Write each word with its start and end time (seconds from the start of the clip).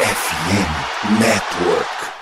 FM 0.00 1.18
Network. 1.18 2.17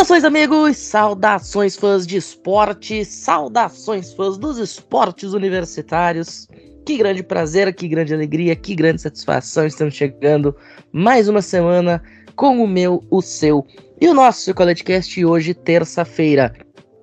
Saudações, 0.00 0.24
amigos! 0.24 0.78
Saudações, 0.78 1.76
fãs 1.76 2.06
de 2.06 2.16
esporte! 2.16 3.04
Saudações, 3.04 4.14
fãs 4.14 4.38
dos 4.38 4.56
esportes 4.56 5.34
universitários! 5.34 6.48
Que 6.86 6.96
grande 6.96 7.22
prazer, 7.22 7.74
que 7.74 7.86
grande 7.86 8.14
alegria, 8.14 8.56
que 8.56 8.74
grande 8.74 9.02
satisfação! 9.02 9.66
Estamos 9.66 9.92
chegando 9.92 10.56
mais 10.90 11.28
uma 11.28 11.42
semana 11.42 12.02
com 12.34 12.64
o 12.64 12.66
meu, 12.66 13.04
o 13.10 13.20
seu 13.20 13.66
e 14.00 14.08
o 14.08 14.14
nosso 14.14 14.54
CollegeCast 14.54 15.22
hoje, 15.22 15.52
terça-feira, 15.52 16.54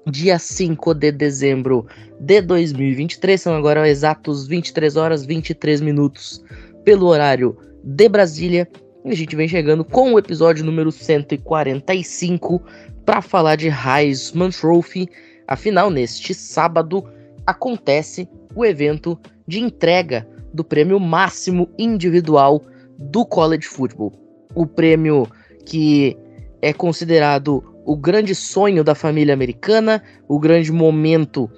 dia 0.08 0.39
5 0.39 0.95
de 0.95 1.11
dezembro 1.11 1.86
de 2.20 2.41
2023. 2.41 3.39
São 3.39 3.55
agora 3.55 3.88
exatos 3.88 4.48
23 4.48 4.98
horas 4.98 5.23
23 5.23 5.81
minutos 5.81 6.44
pelo 6.84 7.05
horário 7.05 7.55
de 7.84 8.09
Brasília. 8.09 8.67
E 9.06 9.12
a 9.12 9.16
gente 9.16 9.36
vem 9.36 9.48
chegando 9.48 9.86
com 9.86 10.14
o 10.14 10.20
episódio 10.20 10.66
número 10.66 10.92
145 10.92 12.62
para 13.06 13.22
falar 13.22 13.56
de 13.56 13.70
Heisman 13.70 14.50
Trophy. 14.50 15.08
Afinal, 15.48 15.89
neste 15.89 16.34
sábado 16.34 17.04
acontece 17.45 18.28
o 18.56 18.66
evento 18.66 19.17
de 19.48 19.59
entrega 19.59 20.28
do 20.54 20.64
prêmio 20.64 21.00
máximo 21.00 21.70
individual 21.78 22.62
do 22.98 23.26
college 23.26 23.67
football. 23.67 24.12
O 24.56 24.66
prêmio 24.66 25.28
que 25.66 26.17
é 26.61 26.73
considerado 26.73 27.64
o 27.86 27.95
grande 27.95 28.36
sonho 28.36 28.84
da 28.84 28.95
família 28.95 29.34
americana, 29.34 30.04
o 30.28 30.39
grande 30.39 30.72
momento 30.72 31.50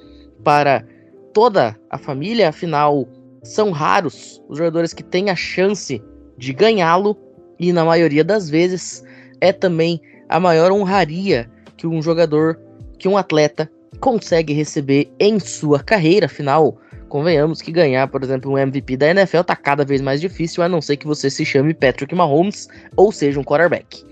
para 0.43 0.85
toda 1.33 1.75
a 1.89 1.97
família, 1.97 2.49
afinal, 2.49 3.07
são 3.41 3.71
raros 3.71 4.43
os 4.47 4.57
jogadores 4.57 4.93
que 4.93 5.01
têm 5.01 5.29
a 5.29 5.35
chance 5.35 6.03
de 6.37 6.53
ganhá-lo 6.53 7.17
e 7.59 7.73
na 7.73 7.83
maioria 7.83 8.23
das 8.23 8.49
vezes 8.49 9.03
é 9.41 9.51
também 9.51 10.01
a 10.27 10.39
maior 10.39 10.71
honraria 10.71 11.49
que 11.75 11.87
um 11.87 12.01
jogador, 12.01 12.59
que 12.97 13.07
um 13.07 13.17
atleta 13.17 13.69
consegue 13.99 14.53
receber 14.53 15.11
em 15.19 15.39
sua 15.39 15.79
carreira. 15.79 16.27
Afinal, 16.27 16.77
convenhamos 17.07 17.61
que 17.61 17.71
ganhar, 17.71 18.07
por 18.07 18.23
exemplo, 18.23 18.51
um 18.51 18.57
MVP 18.57 18.95
da 18.97 19.09
NFL 19.09 19.41
tá 19.41 19.55
cada 19.55 19.83
vez 19.83 20.01
mais 20.01 20.21
difícil, 20.21 20.63
a 20.63 20.69
não 20.69 20.81
ser 20.81 20.97
que 20.97 21.07
você 21.07 21.29
se 21.29 21.43
chame 21.43 21.73
Patrick 21.73 22.13
Mahomes 22.13 22.67
ou 22.95 23.11
seja 23.11 23.39
um 23.39 23.43
quarterback. 23.43 24.05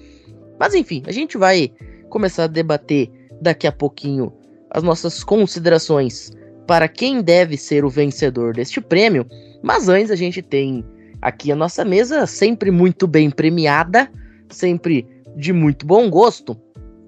Mas 0.60 0.74
enfim, 0.74 1.04
a 1.06 1.12
gente 1.12 1.38
vai 1.38 1.72
começar 2.10 2.46
a 2.46 2.48
debater 2.48 3.10
daqui 3.42 3.68
a 3.68 3.72
pouquinho 3.72 4.34
as 4.72 4.84
nossas 4.84 5.24
considerações 5.24 6.32
para 6.66 6.88
quem 6.88 7.22
deve 7.22 7.56
ser 7.56 7.86
o 7.86 7.90
vencedor 7.90 8.54
deste 8.54 8.82
prêmio. 8.82 9.26
Mas 9.62 9.88
antes 9.88 10.12
a 10.12 10.16
gente 10.16 10.42
tem 10.42 10.84
aqui 11.22 11.52
a 11.52 11.56
nossa 11.56 11.84
mesa 11.84 12.26
sempre 12.26 12.72
muito 12.72 13.08
bem 13.08 13.30
premiada, 13.30 14.12
sempre 14.50 15.08
de 15.36 15.54
muito 15.54 15.86
bom 15.86 16.10
gosto. 16.10 16.58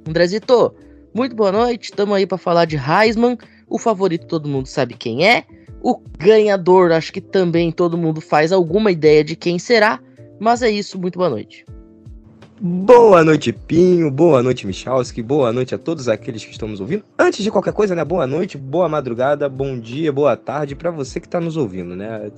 Andrezito, 0.07 0.73
muito 1.13 1.35
boa 1.35 1.51
noite, 1.51 1.85
estamos 1.85 2.15
aí 2.15 2.25
para 2.25 2.37
falar 2.37 2.65
de 2.65 2.77
Heisman, 2.77 3.37
o 3.67 3.77
favorito 3.77 4.27
todo 4.27 4.49
mundo 4.49 4.67
sabe 4.67 4.93
quem 4.93 5.27
é, 5.27 5.45
o 5.81 5.99
ganhador 6.17 6.91
acho 6.91 7.13
que 7.13 7.21
também 7.21 7.71
todo 7.71 7.97
mundo 7.97 8.19
faz 8.21 8.51
alguma 8.51 8.91
ideia 8.91 9.23
de 9.23 9.35
quem 9.35 9.57
será, 9.57 9.99
mas 10.39 10.61
é 10.61 10.69
isso, 10.69 10.99
muito 10.99 11.17
boa 11.17 11.29
noite. 11.29 11.65
Boa 12.61 13.23
noite, 13.23 13.53
Pinho. 13.53 14.11
Boa 14.11 14.43
noite, 14.43 14.67
Michalski. 14.67 15.23
Boa 15.23 15.53
noite 15.53 15.73
a 15.73 15.77
todos 15.77 16.09
aqueles 16.09 16.43
que 16.43 16.51
estão 16.51 16.67
nos 16.67 16.81
ouvindo. 16.81 17.05
Antes 17.17 17.41
de 17.41 17.49
qualquer 17.49 17.71
coisa, 17.71 17.95
né? 17.95 18.03
Boa 18.03 18.27
noite, 18.27 18.57
boa 18.57 18.89
madrugada, 18.89 19.47
bom 19.47 19.79
dia, 19.79 20.11
boa 20.11 20.35
tarde 20.35 20.75
para 20.75 20.91
você 20.91 21.21
que 21.21 21.27
está 21.27 21.39
nos 21.39 21.55
ouvindo, 21.55 21.95
né? 21.95 22.29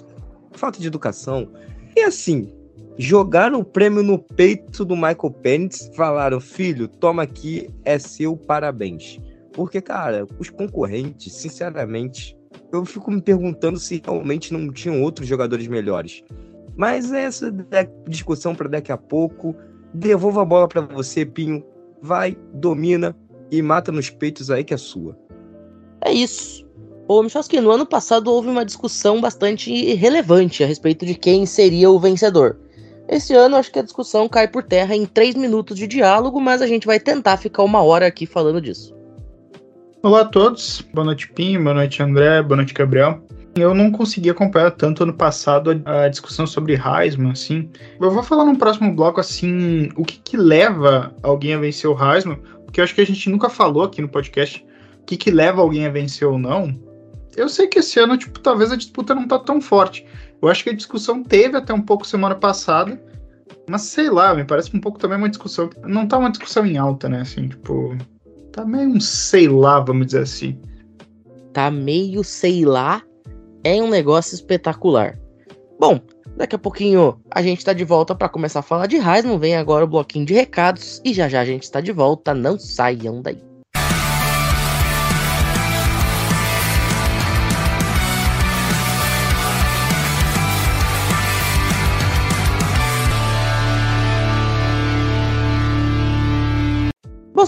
Falta 0.54 0.80
de 0.80 0.88
educação. 0.88 1.50
E 1.96 2.02
assim, 2.02 2.52
jogaram 2.98 3.60
o 3.60 3.66
prêmio 3.66 4.04
no 4.04 4.20
peito 4.20 4.86
do 4.86 4.96
Michael 4.96 5.32
Penix, 5.42 5.92
falaram: 5.96 6.40
filho, 6.40 6.88
toma 6.88 7.24
aqui, 7.24 7.70
é 7.84 7.98
seu, 7.98 8.36
parabéns. 8.36 9.20
Porque, 9.54 9.82
cara, 9.82 10.26
os 10.40 10.50
concorrentes, 10.50 11.34
sinceramente, 11.34 12.38
eu 12.72 12.86
fico 12.86 13.12
me 13.12 13.22
perguntando 13.22 13.78
se 13.78 14.02
realmente 14.04 14.54
não 14.54 14.72
tinham 14.72 15.02
outros 15.02 15.28
jogadores 15.28 15.68
melhores. 15.68 16.24
Mas 16.76 17.12
essa 17.12 17.52
discussão 18.08 18.56
para 18.56 18.70
daqui 18.70 18.92
a 18.92 18.98
pouco. 18.98 19.56
Devolvo 19.94 20.40
a 20.40 20.46
bola 20.46 20.68
para 20.70 20.82
você, 20.82 21.26
Pinho. 21.26 21.64
Vai, 22.02 22.38
domina 22.54 23.16
e 23.52 23.62
mata 23.62 23.92
nos 23.92 24.10
peitos 24.10 24.50
aí 24.50 24.64
que 24.64 24.74
é 24.74 24.78
sua. 24.78 25.18
É 26.00 26.14
isso. 26.14 26.66
Ô, 27.14 27.22
Michalski, 27.22 27.60
no 27.60 27.72
ano 27.72 27.86
passado 27.86 28.32
houve 28.32 28.48
uma 28.48 28.64
discussão 28.64 29.20
bastante 29.20 29.94
relevante 29.96 30.64
a 30.64 30.66
respeito 30.66 31.06
de 31.06 31.14
quem 31.14 31.46
seria 31.46 31.90
o 31.92 32.00
vencedor. 32.00 32.58
Esse 33.06 33.36
ano 33.36 33.58
acho 33.58 33.70
que 33.70 33.80
a 33.80 33.84
discussão 33.84 34.30
cai 34.30 34.48
por 34.48 34.64
terra 34.64 34.96
em 34.96 35.06
três 35.06 35.36
minutos 35.36 35.78
de 35.78 35.88
diálogo, 35.88 36.40
mas 36.40 36.62
a 36.62 36.68
gente 36.68 36.88
vai 36.88 37.02
tentar 37.02 37.36
ficar 37.36 37.64
uma 37.64 37.84
hora 37.84 38.08
aqui 38.08 38.26
falando 38.26 38.62
disso. 38.62 38.96
Olá 40.02 40.22
a 40.22 40.26
todos, 40.26 40.88
boa 40.94 41.04
noite 41.04 41.28
Pinho, 41.34 41.62
boa 41.62 41.74
noite 41.74 42.02
André, 42.02 42.42
boa 42.44 42.56
noite 42.56 42.74
Gabriel. 42.74 43.22
Eu 43.56 43.76
não 43.76 43.92
consegui 43.92 44.30
acompanhar 44.30 44.72
tanto 44.72 45.04
ano 45.04 45.14
passado 45.14 45.82
a, 45.84 46.08
discussão 46.08 46.48
sobre 46.48 46.76
Heisman, 46.76 47.34
assim. 47.34 47.70
Eu 48.00 48.10
vou 48.10 48.24
falar 48.24 48.46
no 48.46 48.58
próximo 48.58 48.96
bloco, 48.96 49.20
assim, 49.20 49.90
o 49.98 50.06
que, 50.06 50.18
que 50.18 50.38
leva 50.38 51.14
alguém 51.22 51.56
a 51.56 51.60
vencer 51.60 51.90
o 51.90 51.98
Heisman, 52.02 52.40
porque 52.64 52.80
eu 52.80 52.86
acho 52.86 52.96
que 52.96 53.02
a 53.02 53.06
gente 53.06 53.30
nunca 53.30 53.50
falou 53.50 53.84
aqui 53.84 54.02
no 54.02 54.08
podcast 54.08 54.66
o 55.02 55.06
que, 55.06 55.18
que 55.18 55.30
leva 55.30 55.60
alguém 55.60 55.86
a 55.86 55.90
vencer 55.90 56.26
ou 56.26 56.40
não. 56.40 56.90
Eu 57.36 57.48
sei 57.48 57.68
que 57.68 57.80
esse 57.80 58.00
ano, 58.00 58.18
tipo, 58.18 58.40
talvez 58.40 58.72
a 58.72 58.76
disputa 58.76 59.16
não 59.16 59.28
tá 59.28 59.40
tão 59.40 59.62
forte. 59.62 60.06
Eu 60.42 60.50
acho 60.50 60.64
que 60.64 60.70
a 60.70 60.76
discussão 60.76 61.24
teve 61.24 61.58
até 61.58 61.74
um 61.74 61.82
pouco 61.82 62.06
semana 62.06 62.36
passada, 62.36 63.02
mas 63.70 63.84
sei 63.84 64.10
lá, 64.10 64.34
me 64.34 64.44
parece 64.44 64.76
um 64.76 64.82
pouco 64.82 65.00
também 65.00 65.18
uma 65.18 65.30
discussão. 65.30 65.70
Não 65.84 66.08
tá 66.08 66.18
uma 66.18 66.32
discussão 66.32 66.66
em 66.66 66.78
alta, 66.78 67.08
né? 67.08 67.22
Assim, 67.22 67.48
tipo. 67.48 67.96
Tá 68.52 68.66
meio 68.66 68.90
um 68.90 69.00
sei 69.00 69.48
lá, 69.48 69.80
vamos 69.80 70.08
dizer 70.08 70.24
assim. 70.24 70.60
Tá 71.54 71.72
meio 71.72 72.24
sei 72.24 72.66
lá 72.66 73.02
é 73.64 73.82
um 73.82 73.90
negócio 73.90 74.36
espetacular. 74.36 75.18
Bom, 75.80 76.00
daqui 76.36 76.56
a 76.56 76.60
pouquinho 76.60 77.20
a 77.30 77.42
gente 77.42 77.60
está 77.60 77.74
de 77.74 77.84
volta 77.84 78.16
para 78.16 78.30
começar 78.30 78.60
a 78.60 78.64
falar 78.64 78.88
de 78.88 78.98
Heisman. 78.98 79.40
Vem 79.40 79.56
agora 79.56 79.86
o 79.86 79.88
bloquinho 79.88 80.26
de 80.26 80.34
recados 80.34 81.02
e 81.06 81.14
já 81.14 81.30
já 81.30 81.42
a 81.42 81.46
gente 81.46 81.64
está 81.64 81.80
de 81.80 81.92
volta. 81.92 82.34
Não 82.34 82.58
saiam 82.60 83.22
daí. 83.22 83.51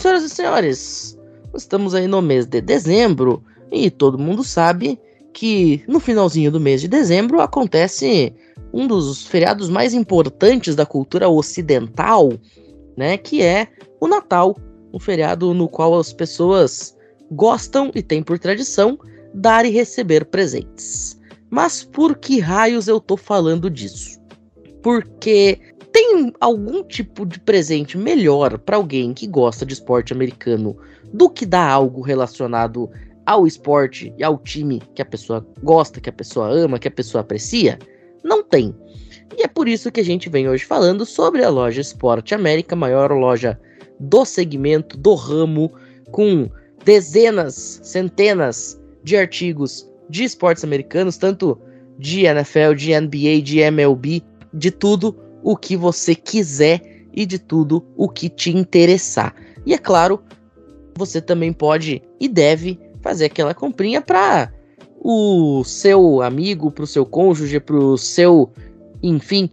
Senhoras 0.04 0.24
e 0.24 0.30
senhores, 0.30 1.18
estamos 1.56 1.96
aí 1.96 2.08
no 2.08 2.22
mês 2.22 2.46
de 2.46 2.60
dezembro 2.60 3.42
e 3.72 3.90
todo 3.90 4.20
mundo 4.20 4.44
sabe 4.44 5.00
que 5.32 5.82
no 5.88 5.98
finalzinho 5.98 6.52
do 6.52 6.60
mês 6.60 6.82
de 6.82 6.90
dezembro 6.90 7.40
acontece 7.40 8.34
um 8.74 8.86
dos 8.86 9.26
feriados 9.26 9.70
mais 9.70 9.94
importantes 9.94 10.76
da 10.76 10.86
cultura 10.86 11.30
ocidental, 11.30 12.34
né, 12.98 13.18
que 13.18 13.42
é 13.42 13.70
o 14.02 14.08
Natal, 14.10 14.58
um 14.94 15.00
feriado 15.00 15.54
no 15.54 15.70
qual 15.70 15.98
as 15.98 16.12
pessoas 16.12 16.94
gostam 17.32 17.90
e 17.96 18.04
têm 18.04 18.22
por 18.22 18.38
tradição 18.38 19.00
dar 19.34 19.66
e 19.66 19.70
receber 19.70 20.26
presentes. 20.26 21.18
Mas 21.50 21.82
por 21.82 22.18
que 22.18 22.42
raios 22.42 22.90
eu 22.90 23.00
tô 23.00 23.16
falando 23.16 23.70
disso? 23.70 24.20
Porque 24.82 25.62
tem 25.94 26.34
algum 26.42 26.84
tipo 26.84 27.24
de 27.24 27.40
presente 27.40 27.98
melhor 27.98 28.58
para 28.58 28.76
alguém 28.76 29.14
que 29.14 29.28
gosta 29.28 29.64
de 29.64 29.74
esporte 29.74 30.12
americano 30.12 30.76
do 31.14 31.30
que 31.30 31.46
dar 31.46 31.70
algo 31.70 32.02
relacionado 32.02 32.90
ao 33.26 33.46
esporte 33.46 34.12
e 34.18 34.24
ao 34.24 34.40
time 34.40 34.82
que 34.96 35.04
a 35.04 35.06
pessoa 35.06 35.46
gosta, 35.62 36.02
que 36.02 36.10
a 36.10 36.14
pessoa 36.14 36.50
ama, 36.50 36.80
que 36.80 36.88
a 36.88 36.92
pessoa 36.92 37.22
aprecia? 37.22 37.78
Não 38.24 38.44
tem. 38.44 38.76
E 39.38 39.44
é 39.44 39.48
por 39.48 39.68
isso 39.68 39.92
que 39.92 40.02
a 40.02 40.04
gente 40.04 40.30
vem 40.30 40.50
hoje 40.50 40.66
falando 40.66 41.06
sobre 41.06 41.44
a 41.44 41.50
loja 41.50 41.80
Esporte 41.80 42.34
América, 42.34 42.76
maior 42.76 43.12
loja 43.12 43.60
do 44.00 44.26
segmento, 44.26 44.98
do 44.98 45.14
ramo, 45.14 45.72
com 46.12 46.50
dezenas, 46.84 47.80
centenas 47.84 48.82
de 49.04 49.16
artigos 49.16 49.88
de 50.10 50.24
esportes 50.24 50.64
americanos, 50.64 51.18
tanto 51.18 51.60
de 52.00 52.26
NFL, 52.26 52.74
de 52.76 53.00
NBA, 53.00 53.42
de 53.44 53.60
MLB, 53.60 54.24
de 54.54 54.72
tudo 54.72 55.23
o 55.44 55.58
que 55.58 55.76
você 55.76 56.16
quiser 56.16 56.82
e 57.14 57.26
de 57.26 57.38
tudo 57.38 57.86
o 57.96 58.10
que 58.10 58.30
te 58.30 58.50
interessar. 58.50 59.36
E 59.66 59.74
é 59.74 59.78
claro, 59.78 60.24
você 60.96 61.22
também 61.22 61.54
pode 61.54 62.02
e 62.20 62.28
deve 62.28 62.80
fazer 63.02 63.26
aquela 63.26 63.54
comprinha 63.54 64.02
para 64.02 64.52
o 65.00 65.64
seu 65.66 66.22
amigo, 66.22 66.72
para 66.72 66.86
o 66.86 66.88
seu 66.88 67.06
cônjuge, 67.06 67.60
para 67.60 67.76
o 67.76 67.98
seu, 67.98 68.50
enfim, 69.02 69.50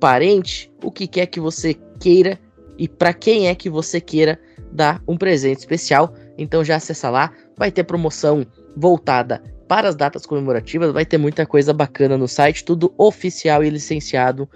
parente, 0.00 0.72
o 0.82 0.90
que 0.90 1.06
quer 1.06 1.26
que 1.26 1.38
você 1.38 1.74
queira 2.00 2.38
e 2.78 2.88
para 2.88 3.12
quem 3.12 3.48
é 3.48 3.54
que 3.54 3.68
você 3.68 4.00
queira 4.00 4.40
dar 4.72 5.02
um 5.06 5.16
presente 5.16 5.58
especial. 5.58 6.14
Então 6.36 6.64
já 6.64 6.76
acessa 6.76 7.10
lá, 7.10 7.32
vai 7.56 7.70
ter 7.70 7.84
promoção 7.84 8.46
voltada 8.76 9.42
para 9.68 9.88
as 9.88 9.94
datas 9.94 10.26
comemorativas, 10.26 10.92
vai 10.92 11.06
ter 11.06 11.18
muita 11.18 11.46
coisa 11.46 11.72
bacana 11.72 12.18
no 12.18 12.28
site, 12.28 12.64
tudo 12.64 12.92
oficial 12.98 13.64
e 13.64 13.70
licenciado 13.70 14.48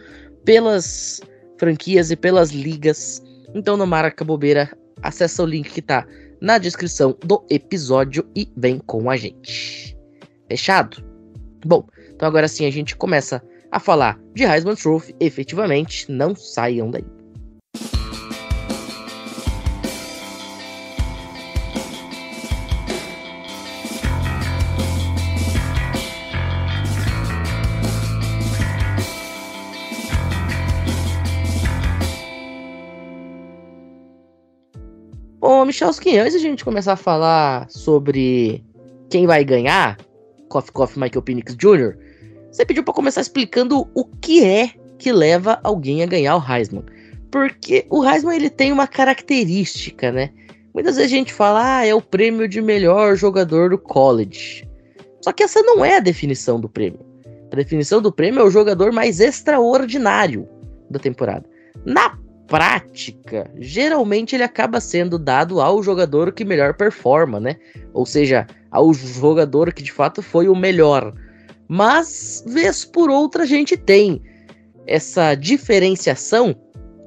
pelas 0.48 1.20
franquias 1.58 2.10
e 2.10 2.16
pelas 2.16 2.52
ligas. 2.52 3.22
Então 3.54 3.76
no 3.76 3.86
Maraca 3.86 4.24
Bobeira, 4.24 4.74
acessa 5.02 5.42
o 5.42 5.46
link 5.46 5.68
que 5.68 5.80
está 5.80 6.06
na 6.40 6.56
descrição 6.56 7.14
do 7.22 7.44
episódio 7.50 8.26
e 8.34 8.50
vem 8.56 8.78
com 8.78 9.10
a 9.10 9.16
gente. 9.18 9.94
Fechado? 10.48 11.04
Bom, 11.66 11.86
então 12.14 12.26
agora 12.26 12.48
sim 12.48 12.64
a 12.64 12.70
gente 12.70 12.96
começa 12.96 13.42
a 13.70 13.78
falar 13.78 14.18
de 14.34 14.44
Heisman 14.44 14.74
Trophy, 14.74 15.14
efetivamente, 15.20 16.10
não 16.10 16.34
saiam 16.34 16.90
daí. 16.90 17.04
Bom, 35.68 35.70
Michalski, 35.70 36.16
antes 36.16 36.40
de 36.40 36.46
a 36.46 36.50
gente 36.50 36.64
começar 36.64 36.94
a 36.94 36.96
falar 36.96 37.68
sobre 37.68 38.64
quem 39.10 39.26
vai 39.26 39.44
ganhar, 39.44 39.98
Coffee 40.48 40.72
Coffee 40.72 40.98
Michael 40.98 41.20
Penix 41.20 41.54
Jr., 41.54 41.94
você 42.50 42.64
pediu 42.64 42.82
para 42.82 42.94
começar 42.94 43.20
explicando 43.20 43.86
o 43.94 44.02
que 44.06 44.42
é 44.42 44.70
que 44.98 45.12
leva 45.12 45.60
alguém 45.62 46.02
a 46.02 46.06
ganhar 46.06 46.36
o 46.36 46.42
Heisman. 46.42 46.84
Porque 47.30 47.86
o 47.90 48.02
Heisman 48.02 48.36
ele 48.36 48.48
tem 48.48 48.72
uma 48.72 48.86
característica, 48.86 50.10
né? 50.10 50.30
Muitas 50.72 50.96
vezes 50.96 51.12
a 51.12 51.14
gente 51.14 51.34
fala, 51.34 51.80
ah, 51.80 51.84
é 51.84 51.94
o 51.94 52.00
prêmio 52.00 52.48
de 52.48 52.62
melhor 52.62 53.14
jogador 53.14 53.68
do 53.68 53.76
college. 53.76 54.66
Só 55.20 55.32
que 55.32 55.42
essa 55.42 55.60
não 55.60 55.84
é 55.84 55.98
a 55.98 56.00
definição 56.00 56.58
do 56.58 56.68
prêmio. 56.70 57.00
A 57.52 57.56
definição 57.56 58.00
do 58.00 58.10
prêmio 58.10 58.40
é 58.40 58.44
o 58.44 58.50
jogador 58.50 58.90
mais 58.90 59.20
extraordinário 59.20 60.48
da 60.88 60.98
temporada. 60.98 61.44
Na 61.84 62.16
prática, 62.48 63.48
geralmente 63.56 64.34
ele 64.34 64.42
acaba 64.42 64.80
sendo 64.80 65.18
dado 65.18 65.60
ao 65.60 65.82
jogador 65.82 66.32
que 66.32 66.44
melhor 66.44 66.74
performa, 66.74 67.38
né? 67.38 67.56
Ou 67.92 68.06
seja, 68.06 68.46
ao 68.70 68.92
jogador 68.92 69.72
que 69.72 69.82
de 69.82 69.92
fato 69.92 70.22
foi 70.22 70.48
o 70.48 70.56
melhor. 70.56 71.12
Mas, 71.68 72.42
vez 72.46 72.84
por 72.84 73.10
outra, 73.10 73.42
a 73.42 73.46
gente 73.46 73.76
tem 73.76 74.22
essa 74.86 75.34
diferenciação 75.34 76.56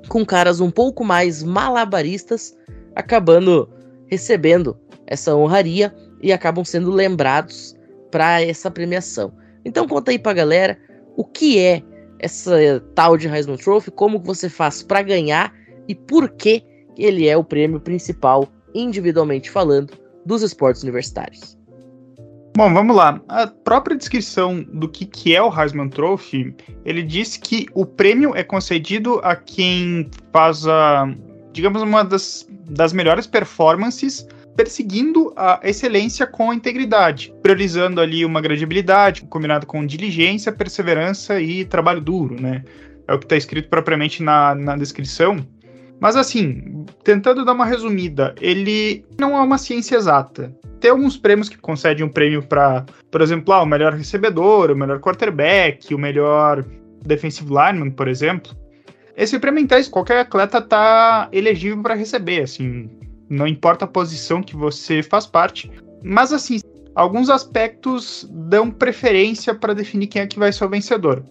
com 0.07 0.23
caras 0.23 0.59
um 0.61 0.69
pouco 0.69 1.03
mais 1.03 1.41
malabaristas 1.41 2.55
acabando 2.95 3.67
recebendo 4.07 4.77
essa 5.07 5.35
honraria 5.35 5.93
e 6.21 6.31
acabam 6.31 6.63
sendo 6.63 6.91
lembrados 6.91 7.75
para 8.11 8.41
essa 8.41 8.69
premiação. 8.69 9.33
Então 9.65 9.88
conta 9.88 10.11
aí 10.11 10.19
pra 10.19 10.33
galera 10.33 10.77
o 11.17 11.23
que 11.23 11.57
é 11.57 11.81
essa 12.21 12.79
tal 12.95 13.18
de 13.18 13.27
Heisman 13.27 13.57
Trophy, 13.57 13.91
como 13.91 14.19
você 14.19 14.50
faz 14.50 14.83
para 14.83 15.01
ganhar 15.01 15.53
e 15.88 15.95
por 15.95 16.29
que 16.29 16.63
ele 16.97 17.27
é 17.27 17.35
o 17.35 17.44
prêmio 17.44 17.79
principal, 17.79 18.47
individualmente 18.73 19.50
falando, 19.50 19.94
dos 20.25 20.44
esportes 20.44 20.83
universitários. 20.83 21.57
Bom, 22.56 22.73
vamos 22.73 22.95
lá. 22.95 23.21
A 23.29 23.47
própria 23.47 23.95
descrição 23.95 24.62
do 24.62 24.88
que, 24.88 25.06
que 25.06 25.35
é 25.35 25.41
o 25.41 25.50
Heisman 25.50 25.89
Trophy, 25.89 26.53
ele 26.85 27.01
diz 27.01 27.38
que 27.38 27.65
o 27.73 27.85
prêmio 27.85 28.35
é 28.35 28.44
concedido 28.44 29.19
a 29.24 29.35
quem 29.35 30.09
faz 30.33 30.67
a, 30.67 31.07
digamos, 31.53 31.81
uma 31.81 32.03
das, 32.03 32.47
das 32.69 32.91
melhores 32.91 33.25
performances 33.25 34.27
perseguindo 34.56 35.33
a 35.36 35.59
excelência 35.63 36.27
com 36.27 36.53
integridade, 36.53 37.33
priorizando 37.42 38.01
ali 38.01 38.25
uma 38.25 38.42
gradibilidade, 38.42 39.24
combinado 39.24 39.65
com 39.65 39.86
diligência, 39.86 40.51
perseverança 40.51 41.39
e 41.39 41.65
trabalho 41.65 42.01
duro, 42.01 42.39
né? 42.39 42.63
É 43.07 43.13
o 43.13 43.19
que 43.19 43.25
está 43.25 43.36
escrito 43.36 43.69
propriamente 43.69 44.21
na, 44.21 44.56
na 44.56 44.75
descrição. 44.75 45.45
Mas 46.00 46.15
assim, 46.15 46.86
tentando 47.03 47.45
dar 47.45 47.53
uma 47.53 47.65
resumida, 47.65 48.33
ele 48.42 49.06
não 49.19 49.38
é 49.38 49.42
uma 49.42 49.57
ciência 49.57 49.95
exata. 49.95 50.56
Tem 50.80 50.89
alguns 50.89 51.15
prêmios 51.15 51.48
que 51.48 51.57
concedem 51.57 52.03
um 52.03 52.09
prêmio 52.09 52.42
para, 52.42 52.86
por 53.12 53.21
exemplo, 53.21 53.53
ah, 53.53 53.62
o 53.62 53.68
melhor 53.68 53.94
recebedor, 53.94 54.71
o 54.71 54.75
melhor 54.75 55.00
quarterback, 55.00 55.94
o 55.94 56.00
melhor 56.00 56.65
defensive 57.06 57.50
lineman, 57.50 57.92
por 57.92 58.07
exemplo. 58.07 58.51
Esse 59.15 59.38
prêmio, 59.38 59.68
qualquer 59.92 60.21
atleta 60.21 60.59
tá 60.59 61.30
elegível 61.31 61.83
para 61.83 61.94
receber, 61.94 62.42
assim, 62.42 62.89
não 63.31 63.48
importa 63.48 63.86
a 63.86 63.88
posição 63.88 64.44
que 64.44 64.56
você 64.56 65.01
faz 65.01 65.25
parte. 65.25 65.72
Mas 66.04 66.33
assim, 66.33 66.60
alguns 66.94 67.30
aspectos 67.30 68.28
dão 68.30 68.69
preferência 68.69 69.56
para 69.56 69.74
definir 69.74 70.07
quem 70.07 70.22
é 70.22 70.28
que 70.28 70.38
vai 70.38 70.51
ser 70.51 70.66
o 70.66 70.69
vencedor. 70.69 71.24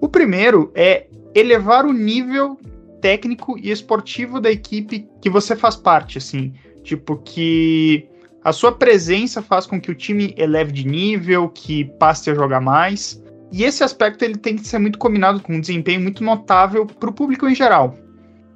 O 0.00 0.08
primeiro 0.08 0.70
é 0.74 1.06
elevar 1.34 1.86
o 1.86 1.92
nível 1.92 2.58
técnico 3.00 3.58
e 3.58 3.70
esportivo 3.70 4.40
da 4.40 4.50
equipe 4.50 5.08
que 5.22 5.30
você 5.30 5.56
faz 5.56 5.74
parte, 5.74 6.18
assim, 6.18 6.52
tipo 6.84 7.16
que 7.16 8.06
a 8.44 8.52
sua 8.52 8.72
presença 8.72 9.40
faz 9.40 9.66
com 9.66 9.80
que 9.80 9.90
o 9.90 9.94
time 9.94 10.34
eleve 10.36 10.72
de 10.72 10.86
nível, 10.86 11.48
que 11.48 11.84
passe 11.98 12.30
a 12.30 12.34
jogar 12.34 12.60
mais. 12.60 13.22
E 13.50 13.64
esse 13.64 13.82
aspecto 13.82 14.22
ele 14.22 14.36
tem 14.36 14.56
que 14.56 14.66
ser 14.66 14.78
muito 14.78 14.98
combinado 14.98 15.40
com 15.40 15.54
um 15.54 15.60
desempenho 15.60 16.00
muito 16.00 16.22
notável 16.22 16.84
para 16.84 17.08
o 17.08 17.12
público 17.12 17.48
em 17.48 17.54
geral. 17.54 17.96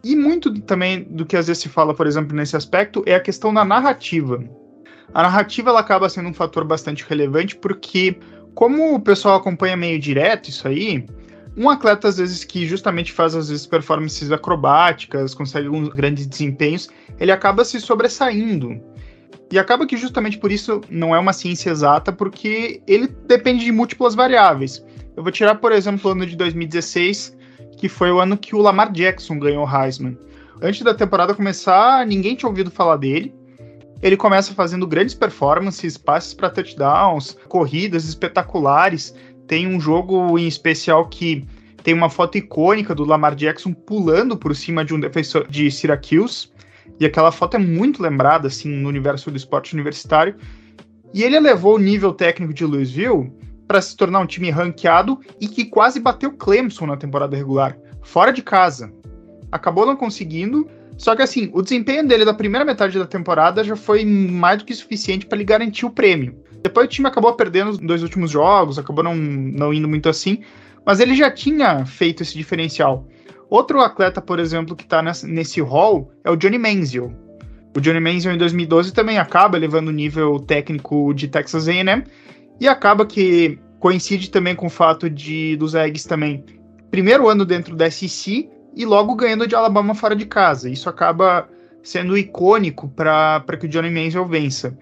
E 0.09 0.15
muito 0.15 0.61
também 0.61 1.03
do 1.03 1.27
que 1.27 1.37
às 1.37 1.49
vezes 1.49 1.65
se 1.65 1.69
fala, 1.69 1.93
por 1.93 2.07
exemplo, 2.07 2.37
nesse 2.37 2.57
aspecto, 2.57 3.03
é 3.07 3.17
a 3.17 3.21
questão 3.21 3.53
da 3.53 3.65
narrativa. 3.65 4.41
A 5.13 5.25
narrativa 5.25 5.71
ela 5.71 5.81
acaba 5.81 6.09
sendo 6.09 6.29
um 6.29 6.33
fator 6.33 6.65
bastante 6.65 7.05
relevante 7.09 7.57
porque, 7.57 8.17
como 8.55 8.95
o 8.95 9.01
pessoal 9.01 9.35
acompanha 9.35 9.77
meio 9.77 9.99
direto 9.99 10.49
isso 10.49 10.69
aí, 10.69 11.05
um 11.57 11.69
atleta 11.69 12.07
às 12.07 12.19
vezes 12.19 12.45
que 12.45 12.69
justamente 12.69 13.13
faz 13.13 13.35
às 13.35 13.49
vezes 13.49 13.67
performances 13.67 14.31
acrobáticas, 14.31 15.35
consegue 15.35 15.67
alguns 15.67 15.89
grandes 15.89 16.29
desempenhos, 16.29 16.89
ele 17.19 17.33
acaba 17.33 17.65
se 17.65 17.81
sobressaindo. 17.81 18.81
E 19.51 19.59
acaba 19.59 19.89
que 19.89 19.97
justamente 19.97 20.39
por 20.39 20.53
isso 20.53 20.83
não 20.89 21.17
é 21.17 21.19
uma 21.19 21.33
ciência 21.33 21.71
exata, 21.71 22.13
porque 22.13 22.81
ele 22.87 23.09
depende 23.09 23.65
de 23.65 23.73
múltiplas 23.73 24.15
variáveis. 24.15 24.85
Eu 25.17 25.25
vou 25.25 25.33
tirar, 25.33 25.57
por 25.57 25.73
exemplo, 25.73 26.09
o 26.09 26.13
ano 26.13 26.25
de 26.25 26.37
2016, 26.37 27.36
que 27.77 27.89
foi 27.89 28.11
o 28.11 28.21
ano 28.21 28.37
que 28.37 28.55
o 28.55 28.61
Lamar 28.61 28.91
Jackson 28.93 29.39
ganhou 29.39 29.67
o 29.67 29.69
Heisman. 29.69 30.17
Antes 30.61 30.83
da 30.83 30.95
temporada 30.95 31.35
começar, 31.35 32.07
ninguém 32.07 32.35
tinha 32.35 32.49
ouvido 32.49 32.71
falar 32.71 32.97
dele. 32.97 33.35
Ele 34.03 34.17
começa 34.17 34.55
fazendo 34.55 34.87
grandes 34.87 35.15
performances, 35.15 35.97
passes 35.97 36.35
para 36.35 36.51
touchdowns, 36.51 37.37
corridas 37.49 38.09
espetaculares. 38.09 39.15
Tem 39.47 39.67
um 39.67 39.81
jogo 39.81 40.39
em 40.39 40.47
especial 40.47 41.09
que 41.09 41.47
tem 41.83 41.95
uma 41.95 42.11
foto 42.11 42.37
icônica 42.37 42.95
do 42.95 43.05
Lamar 43.05 43.35
Jackson 43.35 43.73
pulando 43.73 44.37
por 44.37 44.55
cima 44.57 44.85
de 44.85 44.95
um 44.95 45.01
defensor 45.01 45.47
de 45.49 45.71
Syracuse. 45.71 46.49
E 46.99 47.07
aquela 47.07 47.31
foto 47.31 47.57
é 47.57 47.59
muito 47.59 48.03
lembrada 48.03 48.49
assim 48.49 48.69
no 48.69 48.89
universo 48.89 49.31
do 49.31 49.37
esporte 49.37 49.75
universitário. 49.75 50.37
E 51.13 51.23
ele 51.23 51.37
elevou 51.37 51.77
o 51.77 51.79
nível 51.79 52.13
técnico 52.13 52.53
de 52.53 52.65
Louisville 52.65 53.31
para 53.67 53.81
se 53.81 53.97
tornar 53.97 54.21
um 54.21 54.27
time 54.27 54.51
ranqueado 54.51 55.19
e 55.41 55.49
que 55.49 55.65
quase 55.65 56.01
bateu 56.01 56.33
Clemson 56.33 56.87
na 56.87 56.97
temporada 56.97 57.37
regular, 57.37 57.77
fora 58.03 58.33
de 58.33 58.43
casa. 58.43 58.93
Acabou 59.51 59.87
não 59.87 59.97
conseguindo, 59.97 60.69
só 60.97 61.15
que 61.15 61.23
assim, 61.23 61.51
o 61.53 61.63
desempenho 61.63 62.07
dele 62.07 62.25
da 62.25 62.35
primeira 62.35 62.65
metade 62.65 62.99
da 62.99 63.07
temporada 63.07 63.63
já 63.63 63.77
foi 63.77 64.05
mais 64.05 64.59
do 64.59 64.65
que 64.65 64.75
suficiente 64.75 65.27
para 65.27 65.39
lhe 65.39 65.45
garantir 65.45 65.85
o 65.85 65.91
prêmio. 65.91 66.37
Depois 66.63 66.87
o 66.87 66.91
time 66.91 67.09
acabou 67.09 67.33
perdendo 67.35 67.71
os 67.71 67.79
dois 67.79 68.03
últimos 68.03 68.31
jogos, 68.31 68.79
acabou 68.79 69.05
não, 69.05 69.15
não 69.15 69.73
indo 69.73 69.89
muito 69.89 70.09
assim, 70.09 70.43
mas 70.85 71.01
ele 71.01 71.15
já 71.15 71.31
tinha 71.31 71.85
feito 71.85 72.23
esse 72.23 72.35
diferencial. 72.35 73.07
Outro 73.49 73.81
atleta, 73.81 74.21
por 74.21 74.39
exemplo, 74.41 74.75
que 74.75 74.83
está 74.83 75.03
nesse 75.03 75.61
hall 75.61 76.11
é 76.25 76.31
o 76.31 76.37
Johnny 76.37 76.59
Manziel. 76.59 77.13
O 77.77 77.81
Johnny 77.81 78.01
Manziel 78.01 78.35
em 78.35 78.39
2012 78.39 78.93
também 78.93 79.19
acaba 79.19 79.57
elevando 79.57 79.91
o 79.91 79.93
nível 79.93 80.41
técnico 80.41 81.13
de 81.13 81.29
Texas 81.29 81.69
A&M 81.69 82.05
e 82.61 82.69
acaba 82.69 83.07
que 83.07 83.59
coincide 83.79 84.31
também 84.31 84.55
com 84.55 84.67
o 84.67 84.71
fato 84.71 85.09
de 85.09 85.57
dos 85.57 85.75
Eggs 85.75 86.09
também 86.09 86.45
primeiro 86.91 87.29
ano 87.29 87.45
dentro 87.45 87.77
da 87.77 87.91
SEC 87.91 88.49
e 88.75 88.85
logo 88.85 89.15
ganhando 89.15 89.47
de 89.47 89.55
Alabama 89.55 89.95
fora 89.95 90.15
de 90.15 90.27
casa. 90.27 90.69
Isso 90.69 90.89
acaba 90.89 91.49
sendo 91.83 92.17
icônico 92.17 92.89
para 92.89 93.43
que 93.59 93.67
o 93.67 93.69
Johnny 93.69 93.91
Manziel 93.91 94.27
vença. 94.27 94.77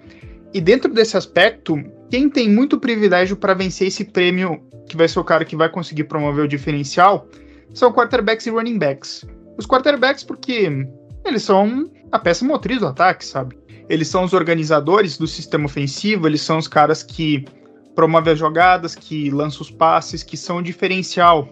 E 0.52 0.60
dentro 0.60 0.92
desse 0.92 1.16
aspecto, 1.16 1.76
quem 2.10 2.30
tem 2.30 2.48
muito 2.48 2.78
privilégio 2.78 3.36
para 3.36 3.54
vencer 3.54 3.88
esse 3.88 4.04
prêmio, 4.04 4.62
que 4.88 4.96
vai 4.96 5.08
ser 5.08 5.18
o 5.18 5.24
cara 5.24 5.44
que 5.44 5.56
vai 5.56 5.68
conseguir 5.68 6.04
promover 6.04 6.44
o 6.44 6.48
diferencial, 6.48 7.28
são 7.72 7.92
quarterbacks 7.92 8.46
e 8.46 8.50
running 8.50 8.78
backs. 8.78 9.24
Os 9.58 9.66
quarterbacks, 9.66 10.22
porque 10.22 10.86
eles 11.24 11.42
são 11.42 11.90
a 12.12 12.18
peça 12.18 12.44
motriz 12.44 12.78
do 12.78 12.86
ataque, 12.86 13.24
sabe? 13.24 13.58
Eles 13.88 14.08
são 14.08 14.24
os 14.24 14.32
organizadores 14.32 15.18
do 15.18 15.26
sistema 15.26 15.66
ofensivo, 15.66 16.26
eles 16.26 16.40
são 16.40 16.58
os 16.58 16.68
caras 16.68 17.02
que 17.02 17.44
promovem 17.94 18.32
as 18.32 18.38
jogadas, 18.38 18.94
que 18.94 19.30
lançam 19.30 19.62
os 19.62 19.70
passes, 19.70 20.22
que 20.22 20.36
são 20.36 20.58
o 20.58 20.62
diferencial. 20.62 21.48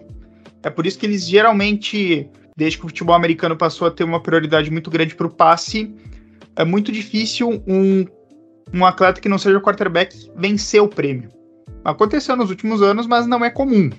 É 0.61 0.69
por 0.69 0.85
isso 0.85 0.97
que 0.97 1.05
eles 1.05 1.27
geralmente, 1.27 2.29
desde 2.55 2.77
que 2.77 2.85
o 2.85 2.87
futebol 2.87 3.15
americano 3.15 3.55
passou 3.55 3.87
a 3.87 3.91
ter 3.91 4.03
uma 4.03 4.21
prioridade 4.21 4.69
muito 4.71 4.89
grande 4.89 5.15
para 5.15 5.27
o 5.27 5.29
passe, 5.29 5.93
é 6.55 6.63
muito 6.63 6.91
difícil 6.91 7.63
um, 7.67 8.05
um 8.73 8.85
atleta 8.85 9.19
que 9.19 9.29
não 9.29 9.37
seja 9.37 9.59
quarterback 9.59 10.15
vencer 10.35 10.81
o 10.81 10.87
prêmio. 10.87 11.29
Aconteceu 11.83 12.35
nos 12.35 12.49
últimos 12.49 12.81
anos, 12.81 13.07
mas 13.07 13.27
não 13.27 13.43
é 13.43 13.49
comum. 13.49 13.89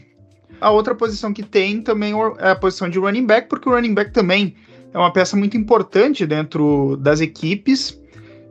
A 0.61 0.71
outra 0.71 0.95
posição 0.95 1.33
que 1.33 1.43
tem 1.43 1.83
também 1.83 2.15
é 2.39 2.51
a 2.51 2.57
posição 2.57 2.89
de 2.89 2.99
running 2.99 3.27
back, 3.27 3.49
porque 3.49 3.69
o 3.69 3.73
running 3.73 3.95
back 3.95 4.13
também 4.13 4.55
é 4.93 4.99
uma 4.99 5.13
peça 5.13 5.37
muito 5.37 5.57
importante 5.57 6.25
dentro 6.25 6.97
das 6.97 7.21
equipes 7.21 8.01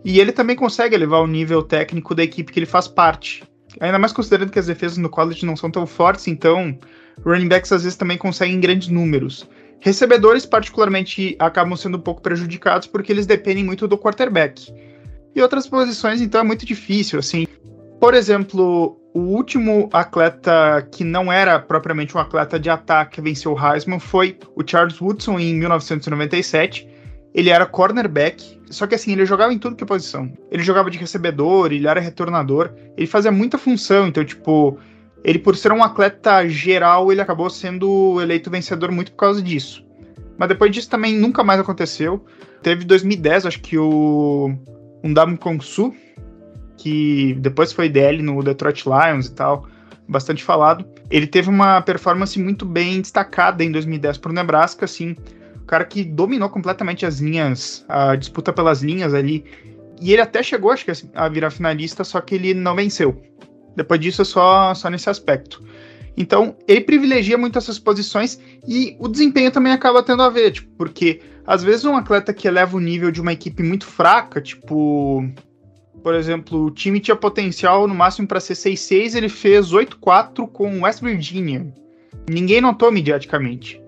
e 0.04 0.20
ele 0.20 0.32
também 0.32 0.56
consegue 0.56 0.94
elevar 0.94 1.22
o 1.22 1.28
nível 1.28 1.64
técnico 1.64 2.14
da 2.14 2.24
equipe 2.24 2.52
que 2.52 2.60
ele 2.60 2.66
faz 2.66 2.88
parte. 2.88 3.44
Ainda 3.80 4.00
mais 4.00 4.14
considerando 4.14 4.52
que 4.52 4.60
as 4.60 4.68
defesas 4.68 4.98
no 4.98 5.10
college 5.10 5.46
não 5.46 5.56
são 5.56 5.70
tão 5.70 5.86
fortes, 5.86 6.28
então 6.28 6.78
running 7.26 7.48
backs 7.48 7.72
às 7.72 7.84
vezes 7.84 7.98
também 7.98 8.18
conseguem 8.18 8.60
grandes 8.60 8.88
números. 8.88 9.48
Recebedores, 9.80 10.46
particularmente, 10.46 11.36
acabam 11.40 11.76
sendo 11.76 11.98
um 11.98 12.02
pouco 12.02 12.22
prejudicados 12.22 12.88
porque 12.88 13.12
eles 13.12 13.26
dependem 13.26 13.64
muito 13.64 13.88
do 13.88 13.98
quarterback. 13.98 14.74
E 15.36 15.42
outras 15.42 15.68
posições, 15.68 16.22
então, 16.22 16.40
é 16.40 16.44
muito 16.44 16.66
difícil. 16.66 17.20
Assim, 17.20 17.46
por 18.00 18.14
exemplo, 18.14 18.98
o 19.14 19.20
último 19.20 19.90
atleta 19.92 20.88
que 20.92 21.04
não 21.04 21.32
era 21.32 21.60
propriamente 21.60 22.16
um 22.16 22.20
atleta 22.20 22.60
de 22.60 22.70
ataque 22.70 23.16
que 23.16 23.22
venceu 23.22 23.54
o 23.54 23.60
Heisman 23.60 24.00
foi 24.00 24.38
o 24.56 24.64
Charles 24.66 25.02
Woodson 25.02 25.40
em 25.40 25.56
1997. 25.56 26.88
Ele 27.34 27.50
era 27.50 27.66
cornerback, 27.66 28.60
só 28.70 28.86
que 28.86 28.96
assim, 28.96 29.12
ele 29.12 29.26
jogava 29.26 29.54
em 29.54 29.58
tudo 29.58 29.76
que 29.76 29.84
é 29.84 29.88
posição. 29.88 30.32
Ele 30.52 30.64
jogava 30.64 30.90
de 30.90 30.98
recebedor, 30.98 31.72
ele 31.72 31.88
era 31.88 32.00
retornador, 32.00 32.72
ele 32.96 33.08
fazia 33.08 33.32
muita 33.32 33.58
função, 33.58 34.08
então, 34.08 34.24
tipo, 34.24 34.78
ele 35.24 35.40
por 35.40 35.56
ser 35.56 35.72
um 35.72 35.84
atleta 35.84 36.48
geral, 36.48 37.12
ele 37.12 37.22
acabou 37.22 37.50
sendo 37.50 38.22
eleito 38.22 38.52
vencedor 38.52 38.92
muito 38.92 39.12
por 39.12 39.18
causa 39.18 39.42
disso. 39.42 39.84
Mas 40.38 40.50
depois 40.50 40.72
disso 40.72 40.90
também 40.90 41.16
nunca 41.16 41.44
mais 41.44 41.60
aconteceu. 41.60 42.24
Teve 42.62 42.86
2010, 42.86 43.46
acho 43.46 43.62
que 43.62 43.78
o 43.78 44.54
Undam 45.04 45.36
Kongsu, 45.36 45.94
que 46.78 47.36
depois 47.40 47.72
foi 47.72 47.90
DL 47.90 48.22
no 48.22 48.44
Detroit 48.44 48.86
Lions 48.86 49.28
e 49.28 49.34
tal, 49.34 49.68
bastante 50.08 50.44
falado. 50.44 50.86
Ele 51.10 51.28
teve 51.28 51.50
uma 51.50 51.82
performance 51.82 52.40
muito 52.40 52.66
bem 52.66 53.02
destacada 53.02 53.64
em 53.64 53.72
2010 53.72 54.18
para 54.18 54.32
o 54.32 54.34
Nebraska, 54.34 54.86
assim, 54.86 55.16
cara 55.66 55.86
que 55.86 56.04
dominou 56.04 56.50
completamente 56.50 57.06
as 57.06 57.20
linhas, 57.20 57.86
a 57.88 58.16
disputa 58.16 58.52
pelas 58.52 58.82
linhas 58.82 59.14
ali. 59.14 59.46
E 60.02 60.12
ele 60.12 60.22
até 60.22 60.44
chegou, 60.44 60.72
acho 60.72 60.86
que 60.86 60.92
a 61.14 61.30
virar 61.30 61.52
finalista, 61.52 62.04
só 62.04 62.20
que 62.20 62.36
ele 62.36 62.54
não 62.54 62.76
venceu. 62.76 63.22
Depois 63.76 64.00
disso 64.00 64.22
é 64.22 64.26
só, 64.26 64.74
só 64.74 64.90
nesse 64.90 65.10
aspecto. 65.10 65.64
Então, 66.16 66.56
ele 66.68 66.82
privilegia 66.82 67.38
muito 67.38 67.58
essas 67.58 67.80
posições 67.80 68.40
e 68.68 68.96
o 69.00 69.08
desempenho 69.08 69.52
também 69.52 69.74
acaba 69.74 70.04
tendo 70.04 70.22
a 70.22 70.30
ver, 70.30 70.52
tipo, 70.52 70.70
porque 70.78 71.22
às 71.46 71.64
vezes 71.64 71.86
um 71.86 71.98
atleta 71.98 72.34
que 72.34 72.48
eleva 72.48 72.78
o 72.78 72.80
nível 72.80 73.12
de 73.12 73.20
uma 73.20 73.34
equipe 73.34 73.64
muito 73.64 73.86
fraca, 73.86 74.40
tipo, 74.40 75.28
por 76.04 76.14
exemplo, 76.14 76.66
o 76.66 76.72
time 76.72 77.00
tinha 77.00 77.16
potencial 77.16 77.88
no 77.88 77.96
máximo 77.96 78.28
para 78.28 78.40
ser 78.40 78.54
6-6, 78.54 79.16
ele 79.16 79.30
fez 79.30 79.72
8-4 79.72 80.48
com 80.48 80.82
West 80.82 81.02
Virginia. 81.02 81.66
Ninguém 82.30 82.62
notou 82.62 82.92
mediaticamente. 82.92 83.82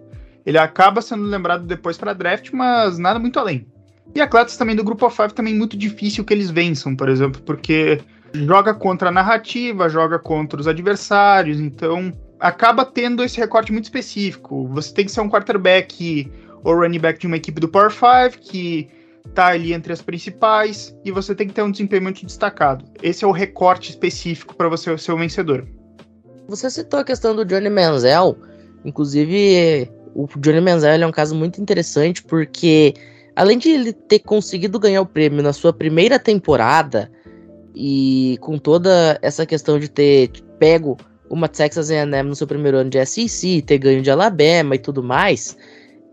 Ele 0.45 0.57
acaba 0.57 1.01
sendo 1.01 1.23
lembrado 1.23 1.65
depois 1.65 1.97
para 1.97 2.13
draft, 2.13 2.51
mas 2.51 2.97
nada 2.97 3.19
muito 3.19 3.39
além. 3.39 3.65
E 4.13 4.21
atletas 4.21 4.57
também 4.57 4.75
do 4.75 4.83
grupo 4.83 5.09
five 5.09 5.33
também 5.33 5.55
muito 5.55 5.75
difícil 5.75 6.23
que 6.23 6.33
eles 6.33 6.49
vençam, 6.49 6.95
por 6.95 7.09
exemplo, 7.09 7.41
porque 7.41 7.99
joga 8.33 8.73
contra 8.73 9.09
a 9.09 9.11
narrativa, 9.11 9.89
joga 9.89 10.19
contra 10.19 10.59
os 10.59 10.67
adversários, 10.67 11.59
então 11.59 12.13
acaba 12.39 12.85
tendo 12.85 13.23
esse 13.23 13.37
recorte 13.39 13.71
muito 13.71 13.85
específico. 13.85 14.67
Você 14.69 14.93
tem 14.93 15.05
que 15.05 15.11
ser 15.11 15.21
um 15.21 15.29
quarterback 15.29 16.31
ou 16.63 16.75
running 16.75 16.99
back 16.99 17.19
de 17.19 17.27
uma 17.27 17.37
equipe 17.37 17.59
do 17.59 17.67
Power 17.67 17.91
5 17.91 18.41
que 18.41 18.89
tá 19.33 19.47
ali 19.47 19.73
entre 19.73 19.91
as 19.91 20.01
principais 20.01 20.95
e 21.03 21.11
você 21.11 21.33
tem 21.33 21.47
que 21.47 21.53
ter 21.53 21.63
um 21.63 21.71
desempenho 21.71 22.03
muito 22.03 22.25
destacado. 22.25 22.85
Esse 23.01 23.25
é 23.25 23.27
o 23.27 23.31
recorte 23.31 23.89
específico 23.89 24.55
para 24.55 24.69
você 24.69 24.95
ser 24.97 25.11
o 25.11 25.17
vencedor. 25.17 25.67
Você 26.47 26.69
citou 26.69 26.99
a 26.99 27.03
questão 27.03 27.35
do 27.35 27.43
Johnny 27.43 27.69
Manziel, 27.69 28.37
inclusive 28.83 29.89
o 30.15 30.27
Johnny 30.39 30.61
Manziel 30.61 31.03
é 31.03 31.05
um 31.05 31.11
caso 31.11 31.35
muito 31.35 31.61
interessante 31.61 32.23
porque 32.23 32.93
além 33.35 33.57
de 33.57 33.69
ele 33.69 33.91
ter 33.91 34.19
conseguido 34.19 34.79
ganhar 34.79 35.01
o 35.01 35.05
prêmio 35.05 35.43
na 35.43 35.51
sua 35.51 35.73
primeira 35.73 36.17
temporada 36.17 37.11
e 37.75 38.37
com 38.39 38.57
toda 38.57 39.19
essa 39.21 39.45
questão 39.45 39.77
de 39.77 39.89
ter 39.89 40.31
pego 40.57 40.97
uma 41.29 41.49
Texas 41.49 41.91
A&M 41.91 42.29
no 42.29 42.35
seu 42.35 42.47
primeiro 42.47 42.77
ano 42.77 42.89
de 42.89 43.05
SEC, 43.05 43.61
ter 43.63 43.77
ganho 43.77 44.01
de 44.01 44.09
Alabama 44.09 44.75
e 44.75 44.79
tudo 44.79 45.03
mais, 45.03 45.57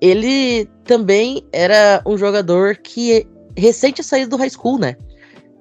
ele 0.00 0.68
também 0.84 1.46
era 1.52 2.02
um 2.04 2.18
jogador 2.18 2.76
que 2.78 3.24
recente 3.56 4.02
saído 4.02 4.30
do 4.30 4.36
high 4.36 4.50
school, 4.50 4.78
né? 4.78 4.96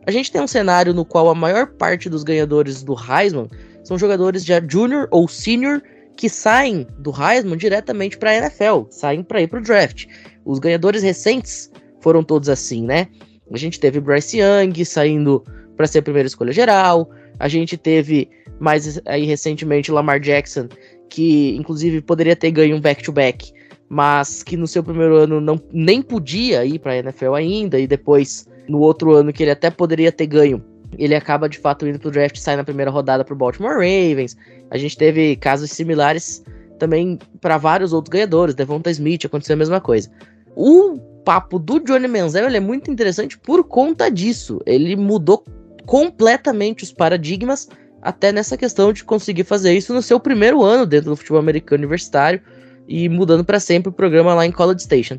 A 0.07 0.09
gente 0.09 0.31
tem 0.31 0.41
um 0.41 0.47
cenário 0.47 0.95
no 0.95 1.05
qual 1.05 1.29
a 1.29 1.35
maior 1.35 1.67
parte 1.67 2.09
dos 2.09 2.23
ganhadores 2.23 2.81
do 2.81 2.95
Heisman 2.95 3.47
são 3.83 3.99
jogadores 3.99 4.43
já 4.43 4.59
junior 4.59 5.07
ou 5.11 5.27
senior 5.27 5.83
que 6.15 6.29
saem 6.29 6.85
do 6.99 7.11
Heisman 7.11 7.57
diretamente 7.57 8.17
para 8.17 8.31
a 8.31 8.37
NFL, 8.37 8.83
saem 8.89 9.23
para 9.23 9.41
ir 9.41 9.47
para 9.47 9.59
o 9.59 9.63
draft. 9.63 10.05
Os 10.45 10.59
ganhadores 10.59 11.03
recentes 11.03 11.71
foram 11.99 12.23
todos 12.23 12.49
assim, 12.49 12.83
né? 12.83 13.07
A 13.51 13.57
gente 13.57 13.79
teve 13.79 13.99
Bryce 13.99 14.39
Young 14.39 14.85
saindo 14.85 15.43
para 15.75 15.87
ser 15.87 15.99
a 15.99 16.03
primeira 16.03 16.27
escolha 16.27 16.51
geral, 16.51 17.09
a 17.39 17.47
gente 17.47 17.75
teve 17.75 18.29
mais 18.59 19.01
aí 19.05 19.25
recentemente 19.25 19.91
Lamar 19.91 20.19
Jackson, 20.19 20.67
que 21.09 21.55
inclusive 21.55 22.01
poderia 22.01 22.35
ter 22.35 22.51
ganho 22.51 22.77
um 22.77 22.81
back-to-back, 22.81 23.51
-back, 23.51 23.61
mas 23.89 24.43
que 24.43 24.55
no 24.55 24.67
seu 24.67 24.83
primeiro 24.83 25.15
ano 25.15 25.41
não, 25.41 25.59
nem 25.73 26.01
podia 26.01 26.63
ir 26.63 26.79
para 26.79 26.93
a 26.93 26.97
NFL 26.97 27.33
ainda, 27.33 27.79
e 27.79 27.87
depois, 27.87 28.47
no 28.67 28.79
outro 28.79 29.13
ano 29.13 29.33
que 29.33 29.43
ele 29.43 29.51
até 29.51 29.69
poderia 29.69 30.11
ter 30.11 30.27
ganho, 30.27 30.63
ele 30.97 31.15
acaba 31.15 31.47
de 31.47 31.57
fato 31.57 31.87
indo 31.87 31.99
pro 31.99 32.11
draft 32.11 32.37
sai 32.37 32.55
na 32.55 32.63
primeira 32.63 32.91
rodada 32.91 33.23
pro 33.23 33.35
Baltimore 33.35 33.73
Ravens. 33.73 34.35
A 34.69 34.77
gente 34.77 34.97
teve 34.97 35.35
casos 35.35 35.71
similares 35.71 36.43
também 36.77 37.19
para 37.39 37.57
vários 37.57 37.93
outros 37.93 38.11
ganhadores, 38.11 38.55
Devonta 38.55 38.89
Smith 38.89 39.25
aconteceu 39.25 39.53
a 39.53 39.57
mesma 39.57 39.79
coisa. 39.79 40.09
O 40.55 40.97
papo 41.23 41.59
do 41.59 41.79
Johnny 41.79 42.07
Manziel 42.07 42.47
é 42.47 42.59
muito 42.59 42.89
interessante 42.89 43.37
por 43.37 43.63
conta 43.63 44.09
disso. 44.09 44.59
Ele 44.65 44.95
mudou 44.95 45.43
completamente 45.85 46.83
os 46.83 46.91
paradigmas 46.91 47.69
até 48.01 48.31
nessa 48.31 48.57
questão 48.57 48.91
de 48.91 49.03
conseguir 49.03 49.43
fazer 49.43 49.73
isso 49.73 49.93
no 49.93 50.01
seu 50.01 50.19
primeiro 50.19 50.63
ano 50.63 50.85
dentro 50.85 51.11
do 51.11 51.15
futebol 51.15 51.39
americano 51.39 51.81
universitário 51.81 52.41
e 52.87 53.07
mudando 53.07 53.45
para 53.45 53.59
sempre 53.59 53.89
o 53.89 53.93
programa 53.93 54.33
lá 54.33 54.45
em 54.45 54.51
College 54.51 54.81
Station. 54.81 55.17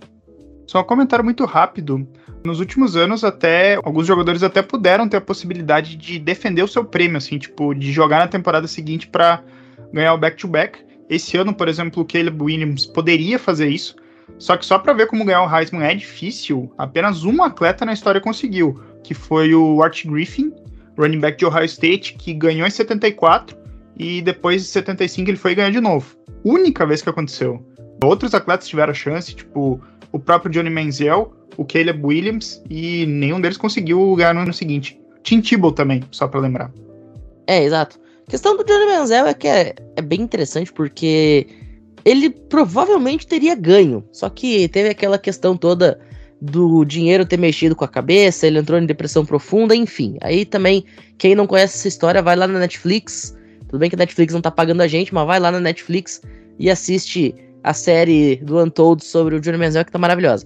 Só 0.66 0.80
um 0.80 0.84
comentário 0.84 1.24
muito 1.24 1.44
rápido. 1.44 2.06
Nos 2.44 2.58
últimos 2.60 2.96
anos, 2.96 3.22
até 3.22 3.76
alguns 3.76 4.06
jogadores 4.06 4.42
até 4.42 4.62
puderam 4.62 5.08
ter 5.08 5.18
a 5.18 5.20
possibilidade 5.20 5.96
de 5.96 6.18
defender 6.18 6.62
o 6.62 6.68
seu 6.68 6.84
prêmio, 6.84 7.16
assim, 7.16 7.38
tipo, 7.38 7.74
de 7.74 7.92
jogar 7.92 8.18
na 8.18 8.28
temporada 8.28 8.66
seguinte 8.66 9.06
para 9.06 9.42
ganhar 9.92 10.14
o 10.14 10.18
back-to-back. 10.18 10.78
-back. 10.78 10.92
Esse 11.08 11.36
ano, 11.36 11.54
por 11.54 11.68
exemplo, 11.68 12.02
o 12.02 12.06
Caleb 12.06 12.42
Williams 12.42 12.86
poderia 12.86 13.38
fazer 13.38 13.68
isso, 13.68 13.94
só 14.38 14.56
que 14.56 14.64
só 14.64 14.78
para 14.78 14.92
ver 14.92 15.06
como 15.06 15.24
ganhar 15.24 15.44
o 15.44 15.56
Heisman 15.56 15.84
é 15.84 15.94
difícil, 15.94 16.72
apenas 16.78 17.24
um 17.24 17.42
atleta 17.42 17.84
na 17.84 17.92
história 17.92 18.20
conseguiu, 18.20 18.80
que 19.04 19.14
foi 19.14 19.54
o 19.54 19.82
Art 19.82 20.04
Griffin, 20.06 20.52
running 20.96 21.20
back 21.20 21.38
de 21.38 21.44
Ohio 21.44 21.66
State, 21.66 22.14
que 22.14 22.32
ganhou 22.32 22.66
em 22.66 22.70
74 22.70 23.56
e 23.98 24.22
depois 24.22 24.62
de 24.62 24.68
75 24.68 25.30
ele 25.30 25.36
foi 25.36 25.54
ganhar 25.54 25.70
de 25.70 25.80
novo 25.80 26.16
única 26.44 26.84
vez 26.86 27.02
que 27.02 27.08
aconteceu. 27.08 27.64
Outros 28.02 28.34
atletas 28.34 28.68
tiveram 28.68 28.94
chance, 28.94 29.34
tipo 29.34 29.80
o 30.10 30.18
próprio 30.18 30.52
Johnny 30.52 30.70
Manziel, 30.70 31.32
o 31.56 31.64
Caleb 31.64 32.04
Williams, 32.04 32.62
e 32.68 33.06
nenhum 33.06 33.40
deles 33.40 33.56
conseguiu 33.56 34.14
ganhar 34.16 34.34
no 34.34 34.40
ano 34.40 34.52
seguinte. 34.52 34.98
Tim 35.22 35.40
Tebow 35.40 35.72
também, 35.72 36.02
só 36.10 36.26
para 36.26 36.40
lembrar. 36.40 36.70
É, 37.46 37.62
exato. 37.62 38.00
A 38.26 38.30
questão 38.30 38.56
do 38.56 38.64
Johnny 38.64 38.86
Manziel 38.86 39.26
é 39.26 39.34
que 39.34 39.48
é, 39.48 39.74
é 39.96 40.02
bem 40.02 40.20
interessante 40.20 40.72
porque 40.72 41.46
ele 42.04 42.30
provavelmente 42.30 43.26
teria 43.26 43.54
ganho, 43.54 44.04
só 44.12 44.28
que 44.28 44.68
teve 44.68 44.88
aquela 44.88 45.18
questão 45.18 45.56
toda 45.56 46.00
do 46.40 46.84
dinheiro 46.84 47.24
ter 47.24 47.38
mexido 47.38 47.76
com 47.76 47.84
a 47.84 47.88
cabeça, 47.88 48.46
ele 48.46 48.58
entrou 48.58 48.78
em 48.78 48.86
depressão 48.86 49.24
profunda, 49.24 49.76
enfim. 49.76 50.16
Aí 50.20 50.44
também, 50.44 50.84
quem 51.16 51.36
não 51.36 51.46
conhece 51.46 51.76
essa 51.76 51.86
história, 51.86 52.20
vai 52.20 52.34
lá 52.34 52.48
na 52.48 52.58
Netflix, 52.58 53.36
tudo 53.68 53.78
bem 53.78 53.88
que 53.88 53.94
a 53.94 53.98
Netflix 53.98 54.34
não 54.34 54.40
tá 54.40 54.50
pagando 54.50 54.80
a 54.80 54.88
gente, 54.88 55.14
mas 55.14 55.26
vai 55.26 55.38
lá 55.38 55.52
na 55.52 55.60
Netflix 55.60 56.20
e 56.58 56.68
assiste 56.68 57.34
a 57.62 57.72
série 57.72 58.36
do 58.36 58.58
Untold 58.60 59.04
sobre 59.04 59.36
o 59.36 59.40
Johnny 59.40 59.56
Manziel, 59.56 59.84
que 59.84 59.92
tá 59.92 59.98
maravilhosa. 59.98 60.44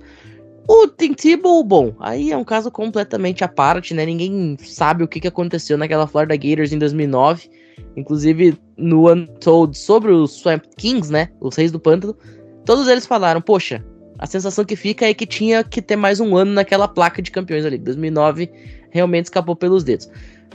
O 0.68 0.88
Tebow, 0.88 1.62
bom, 1.62 1.94
aí 2.00 2.32
é 2.32 2.36
um 2.36 2.44
caso 2.44 2.70
completamente 2.70 3.44
à 3.44 3.48
parte, 3.48 3.94
né? 3.94 4.04
Ninguém 4.04 4.56
sabe 4.60 5.04
o 5.04 5.08
que, 5.08 5.20
que 5.20 5.28
aconteceu 5.28 5.78
naquela 5.78 6.06
Florida 6.06 6.36
Gators 6.36 6.72
em 6.72 6.78
2009. 6.78 7.48
Inclusive, 7.96 8.58
no 8.76 9.10
Untold 9.12 9.76
sobre 9.76 10.12
os 10.12 10.32
Swamp 10.32 10.64
Kings, 10.76 11.10
né? 11.10 11.28
Os 11.40 11.56
Reis 11.56 11.70
do 11.70 11.78
Pântano. 11.78 12.16
Todos 12.64 12.88
eles 12.88 13.06
falaram, 13.06 13.40
poxa, 13.40 13.84
A 14.18 14.26
sensação 14.26 14.64
que 14.64 14.76
fica 14.76 15.06
é 15.06 15.14
que 15.14 15.26
tinha 15.26 15.62
que 15.62 15.82
ter 15.82 15.96
mais 15.96 16.20
um 16.20 16.36
ano 16.36 16.52
naquela 16.52 16.88
placa 16.88 17.20
de 17.20 17.30
campeões 17.30 17.64
ali. 17.64 17.78
2009 17.78 18.50
realmente 18.90 19.26
escapou 19.26 19.54
pelos 19.54 19.84
dedos. 19.84 20.08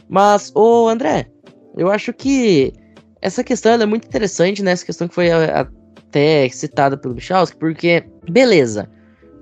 Mas, 0.09 0.51
ô 0.55 0.87
André, 0.87 1.27
eu 1.77 1.91
acho 1.91 2.11
que 2.11 2.73
essa 3.21 3.43
questão 3.43 3.73
é 3.73 3.85
muito 3.85 4.07
interessante, 4.07 4.63
né? 4.63 4.71
Essa 4.71 4.85
questão 4.85 5.07
que 5.07 5.13
foi 5.13 5.29
até 5.31 6.49
citada 6.49 6.97
pelo 6.97 7.13
Michalski, 7.13 7.55
porque, 7.57 8.03
beleza, 8.29 8.89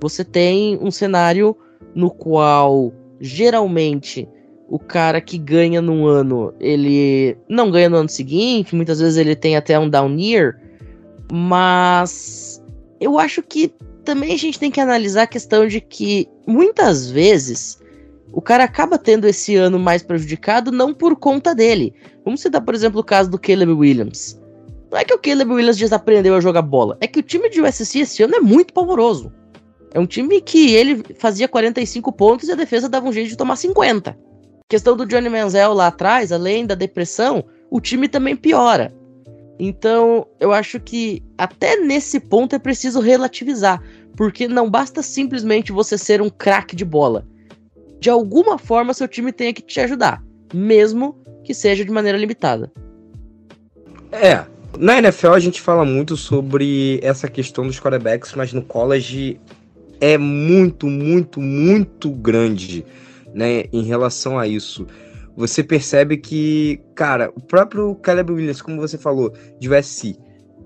você 0.02 0.24
tem 0.24 0.78
um 0.82 0.92
cenário 0.92 1.56
no 1.94 2.10
qual 2.10 2.94
geralmente 3.20 4.28
o 4.70 4.78
cara 4.78 5.20
que 5.20 5.38
ganha 5.38 5.82
num 5.82 6.06
ano, 6.06 6.54
ele 6.60 7.36
não 7.50 7.72
ganha 7.72 7.90
no 7.90 7.98
ano 7.98 8.10
seguinte, 8.10 8.76
muitas 8.76 9.00
vezes 9.00 9.18
ele 9.18 9.36
tem 9.36 9.58
até 9.58 9.80
um 9.80 9.90
down 9.90 10.16
year, 10.18 10.60
mas 11.32 12.64
eu 13.00 13.18
acho 13.18 13.42
que 13.42 13.74
também 14.06 14.34
a 14.34 14.38
gente 14.38 14.60
tem 14.60 14.70
que 14.70 14.80
analisar 14.80 15.24
a 15.24 15.28
questão 15.28 15.68
de 15.68 15.82
que 15.82 16.28
muitas 16.46 17.10
vezes 17.10 17.80
o 18.32 18.42
cara 18.42 18.64
acaba 18.64 18.98
tendo 18.98 19.28
esse 19.28 19.56
ano 19.56 19.80
mais 19.80 20.04
prejudicado 20.04 20.72
não 20.72 20.94
por 20.94 21.16
conta 21.16 21.56
dele. 21.56 21.94
Vamos 22.24 22.42
citar, 22.42 22.62
por 22.62 22.76
exemplo, 22.76 23.02
o 23.02 23.04
caso 23.04 23.30
do 23.30 23.40
Caleb 23.40 23.72
Williams. 23.72 24.40
Não 24.92 24.98
é 24.98 25.04
que 25.04 25.14
o 25.14 25.20
Caleb 25.20 25.52
Williams 25.52 25.78
desaprendeu 25.78 26.36
a 26.36 26.40
jogar 26.40 26.62
bola, 26.62 26.98
é 27.02 27.08
que 27.08 27.20
o 27.20 27.24
time 27.24 27.50
de 27.50 27.62
USC 27.62 28.00
esse 28.00 28.24
ano 28.24 28.36
é 28.36 28.40
muito 28.40 28.74
pavoroso. 28.74 29.32
É 29.94 30.00
um 30.00 30.06
time 30.06 30.42
que 30.42 30.74
ele 30.76 31.04
fazia 31.18 31.48
45 31.48 32.12
pontos 32.12 32.48
e 32.48 32.52
a 32.52 32.56
defesa 32.56 32.88
dava 32.88 33.08
um 33.08 33.14
jeito 33.14 33.30
de 33.30 33.38
tomar 33.38 33.56
50. 33.56 34.18
Questão 34.70 34.96
do 34.96 35.06
Johnny 35.06 35.30
Manziel 35.30 35.74
lá 35.74 35.88
atrás, 35.88 36.32
além 36.32 36.66
da 36.66 36.76
depressão, 36.76 37.44
o 37.72 37.82
time 37.82 38.08
também 38.08 38.36
piora. 38.36 38.94
Então, 39.60 40.28
eu 40.40 40.54
acho 40.54 40.80
que 40.80 41.24
até 41.38 41.76
nesse 41.76 42.20
ponto 42.20 42.56
é 42.56 42.60
preciso 42.60 43.00
relativizar, 43.00 43.82
porque 44.16 44.48
não 44.48 44.70
basta 44.70 45.02
simplesmente 45.02 45.72
você 45.72 45.98
ser 45.98 46.22
um 46.22 46.30
craque 46.30 46.76
de 46.76 46.86
bola 46.86 47.26
de 48.00 48.10
alguma 48.10 48.58
forma 48.58 48.94
seu 48.94 49.08
time 49.08 49.32
tenha 49.32 49.54
que 49.54 49.62
te 49.62 49.80
ajudar, 49.82 50.24
mesmo 50.54 51.18
que 51.44 51.54
seja 51.54 51.84
de 51.84 51.92
maneira 51.92 52.18
limitada. 52.18 52.72
É, 54.12 54.46
na 54.78 54.98
NFL 54.98 55.34
a 55.34 55.40
gente 55.40 55.62
fala 55.62 55.84
muito 55.84 56.16
sobre 56.16 57.00
essa 57.04 57.28
questão 57.28 57.68
dos 57.68 57.80
quarterbacks, 57.80 58.34
mas 58.34 58.54
no 58.54 58.62
college 58.62 59.40
é 60.02 60.18
muito, 60.18 60.88
muito, 60.88 61.42
muito 61.42 62.12
grande, 62.12 62.86
né, 63.34 63.66
em 63.72 63.84
relação 63.84 64.40
a 64.40 64.48
isso. 64.48 64.86
Você 65.36 65.64
percebe 65.64 66.18
que, 66.18 66.82
cara, 66.96 67.32
o 67.36 67.42
próprio 67.42 67.96
Caleb 67.96 68.32
Williams, 68.32 68.62
como 68.62 68.80
você 68.80 68.98
falou, 68.98 69.34
de 69.60 69.70
USC, 69.70 70.18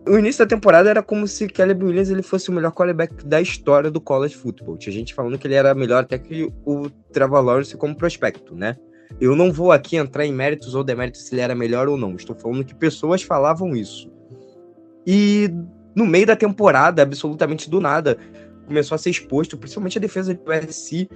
o 0.07 0.17
início 0.17 0.43
da 0.43 0.49
temporada 0.49 0.89
era 0.89 1.01
como 1.01 1.27
se 1.27 1.47
Caleb 1.47 1.85
Williams 1.85 2.09
ele 2.09 2.23
fosse 2.23 2.49
o 2.49 2.53
melhor 2.53 2.71
quarterback 2.71 3.25
da 3.25 3.39
história 3.41 3.89
do 3.89 4.01
college 4.01 4.35
football. 4.35 4.77
Tinha 4.77 4.93
gente 4.93 5.13
falando 5.13 5.37
que 5.37 5.47
ele 5.47 5.53
era 5.53 5.73
melhor 5.73 6.03
até 6.03 6.17
que 6.17 6.51
o 6.65 6.89
Trevor 7.11 7.41
Lawrence 7.41 7.77
como 7.77 7.95
prospecto, 7.95 8.55
né? 8.55 8.75
Eu 9.21 9.35
não 9.35 9.51
vou 9.51 9.71
aqui 9.71 9.95
entrar 9.95 10.25
em 10.25 10.33
méritos 10.33 10.75
ou 10.75 10.83
deméritos 10.83 11.27
se 11.27 11.35
ele 11.35 11.41
era 11.41 11.55
melhor 11.55 11.87
ou 11.87 11.95
não. 11.95 12.15
Estou 12.15 12.35
falando 12.35 12.65
que 12.65 12.75
pessoas 12.75 13.21
falavam 13.21 13.75
isso. 13.75 14.11
E 15.05 15.49
no 15.95 16.05
meio 16.05 16.25
da 16.25 16.35
temporada, 16.35 17.01
absolutamente 17.01 17.69
do 17.69 17.79
nada, 17.79 18.17
começou 18.65 18.95
a 18.95 18.97
ser 18.97 19.09
exposto, 19.09 19.57
principalmente 19.57 19.97
a 19.97 20.01
defesa 20.01 20.33
do 20.33 20.41
USC. 20.41 21.09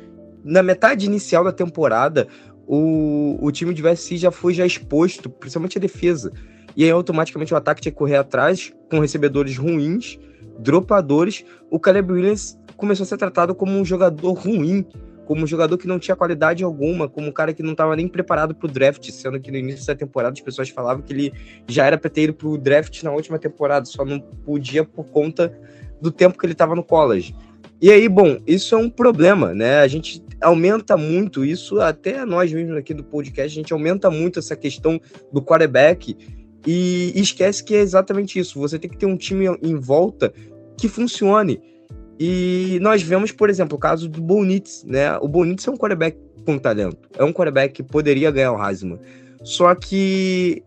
Na 0.44 0.64
metade 0.64 1.06
inicial 1.06 1.44
da 1.44 1.52
temporada, 1.52 2.28
o, 2.66 3.38
o 3.42 3.52
time 3.52 3.74
de 3.74 3.86
USC 3.86 4.18
já 4.18 4.32
foi 4.32 4.54
já 4.54 4.66
exposto, 4.66 5.30
principalmente 5.30 5.78
a 5.78 5.82
defesa 5.82 6.32
e 6.78 6.84
aí 6.84 6.92
automaticamente 6.92 7.52
o 7.56 7.58
ataque 7.58 7.82
tinha 7.82 7.92
que 7.92 7.98
correr 7.98 8.18
atrás 8.18 8.72
com 8.88 9.00
recebedores 9.00 9.58
ruins, 9.58 10.20
dropadores. 10.60 11.44
O 11.72 11.80
Caleb 11.80 12.14
Williams 12.14 12.56
começou 12.78 13.04
a 13.04 13.08
ser 13.08 13.18
tratado 13.18 13.56
como 13.56 13.72
um 13.72 13.84
jogador 13.84 14.34
ruim, 14.34 14.86
como 15.26 15.44
um 15.44 15.48
jogador 15.48 15.76
que 15.80 15.88
não 15.88 15.98
tinha 15.98 16.16
qualidade 16.16 16.64
alguma, 16.64 17.10
como 17.10 17.30
um 17.30 17.32
cara 17.32 17.52
que 17.52 17.64
não 17.64 17.72
estava 17.72 17.96
nem 17.96 18.08
preparado 18.08 18.54
para 18.54 18.68
o 18.68 18.72
draft, 18.72 19.10
sendo 19.10 19.40
que 19.40 19.50
no 19.50 19.58
início 19.58 19.88
da 19.88 19.96
temporada 19.96 20.34
as 20.34 20.42
pessoas 20.42 20.70
falavam 20.70 21.02
que 21.02 21.12
ele 21.12 21.34
já 21.68 21.84
era 21.84 21.98
para 21.98 22.12
ter 22.12 22.26
ido 22.26 22.34
para 22.36 22.48
o 22.48 22.60
draft 22.60 23.02
na 23.02 23.12
última 23.12 23.40
temporada, 23.40 23.88
só 23.88 24.06
não 24.06 24.20
podia 24.20 24.86
por 24.86 25.06
conta 25.06 25.52
do 26.02 26.12
tempo 26.12 26.38
que 26.38 26.46
ele 26.46 26.54
estava 26.54 26.76
no 26.76 26.84
college. 26.84 27.36
E 27.82 27.92
aí, 27.92 28.10
bom, 28.10 28.38
isso 28.48 28.74
é 28.74 28.78
um 28.78 28.90
problema, 28.90 29.54
né? 29.54 29.80
A 29.80 29.88
gente 29.88 30.24
aumenta 30.42 30.98
muito 30.98 31.46
isso, 31.46 31.80
até 31.80 32.26
nós 32.26 32.52
mesmos 32.52 32.78
aqui 32.78 32.94
do 32.94 33.04
podcast, 33.04 33.58
a 33.58 33.62
gente 33.62 33.74
aumenta 33.74 34.10
muito 34.10 34.40
essa 34.40 34.56
questão 34.56 35.00
do 35.32 35.42
quarterback 35.42 36.16
e 36.66 37.12
esquece 37.16 37.64
que 37.64 37.76
é 37.76 37.80
exatamente 37.80 38.40
isso. 38.40 38.60
Você 38.60 38.80
tem 38.80 38.90
que 38.90 38.98
ter 38.98 39.06
um 39.06 39.18
time 39.18 39.46
em 39.62 39.76
volta 39.76 40.34
que 40.78 40.88
funcione. 40.88 41.62
E 42.20 42.80
nós 42.82 43.02
vemos, 43.02 43.32
por 43.32 43.50
exemplo, 43.50 43.78
o 43.78 43.80
caso 43.80 44.10
do 44.10 44.22
Bonitz, 44.22 44.84
né? 44.84 45.18
O 45.20 45.28
Bonitz 45.28 45.68
é 45.68 45.72
um 45.72 45.78
quarterback 45.78 46.18
com 46.46 46.58
talento. 46.58 46.98
É 47.18 47.24
um 47.24 47.32
quarterback 47.32 47.74
que 47.74 47.84
poderia 47.84 48.32
ganhar 48.32 48.54
o 48.54 48.68
Heisman. 48.68 49.00
Só 49.44 49.74
que 49.76 50.64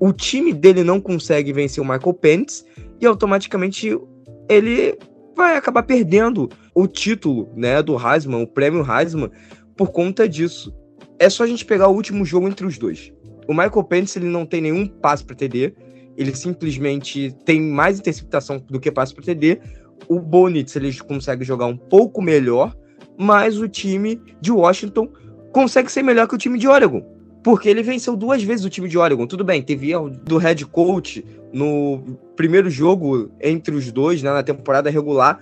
o 0.00 0.12
time 0.12 0.52
dele 0.52 0.82
não 0.82 1.00
consegue 1.00 1.52
vencer 1.52 1.82
o 1.82 1.86
Michael 1.86 2.14
Penix 2.14 2.64
e 3.00 3.06
automaticamente 3.06 3.98
ele 4.48 4.98
vai 5.36 5.56
acabar 5.56 5.82
perdendo 5.82 6.48
o 6.74 6.86
título, 6.86 7.48
né, 7.56 7.82
do 7.82 7.96
Heisman, 7.96 8.42
o 8.42 8.46
prêmio 8.46 8.84
Heisman, 8.88 9.30
por 9.76 9.90
conta 9.90 10.28
disso. 10.28 10.74
É 11.18 11.28
só 11.28 11.44
a 11.44 11.46
gente 11.46 11.64
pegar 11.64 11.88
o 11.88 11.94
último 11.94 12.24
jogo 12.24 12.48
entre 12.48 12.66
os 12.66 12.78
dois. 12.78 13.12
O 13.48 13.52
Michael 13.52 13.84
Penix 13.84 14.16
ele 14.16 14.26
não 14.26 14.46
tem 14.46 14.60
nenhum 14.60 14.86
passe 14.86 15.24
para 15.24 15.36
TD, 15.36 15.74
ele 16.16 16.34
simplesmente 16.34 17.36
tem 17.44 17.60
mais 17.60 17.98
interceptação 17.98 18.58
do 18.58 18.80
que 18.80 18.90
passe 18.90 19.14
para 19.14 19.24
TD. 19.24 19.60
O 20.08 20.20
Bonitz 20.20 20.76
ele 20.76 20.92
consegue 21.00 21.44
jogar 21.44 21.66
um 21.66 21.76
pouco 21.76 22.22
melhor, 22.22 22.74
mas 23.18 23.58
o 23.58 23.68
time 23.68 24.20
de 24.40 24.52
Washington 24.52 25.08
consegue 25.52 25.90
ser 25.90 26.02
melhor 26.02 26.28
que 26.28 26.34
o 26.34 26.38
time 26.38 26.58
de 26.58 26.68
Oregon. 26.68 27.13
Porque 27.44 27.68
ele 27.68 27.82
venceu 27.82 28.16
duas 28.16 28.42
vezes 28.42 28.64
o 28.64 28.70
time 28.70 28.88
de 28.88 28.98
Oregon. 28.98 29.26
Tudo 29.26 29.44
bem, 29.44 29.62
teve 29.62 29.90
erro 29.90 30.10
do 30.10 30.38
head 30.38 30.64
coach 30.66 31.24
no 31.52 32.02
primeiro 32.34 32.68
jogo 32.68 33.30
entre 33.40 33.74
os 33.74 33.92
dois, 33.92 34.22
né, 34.22 34.32
na 34.32 34.42
temporada 34.42 34.90
regular. 34.90 35.40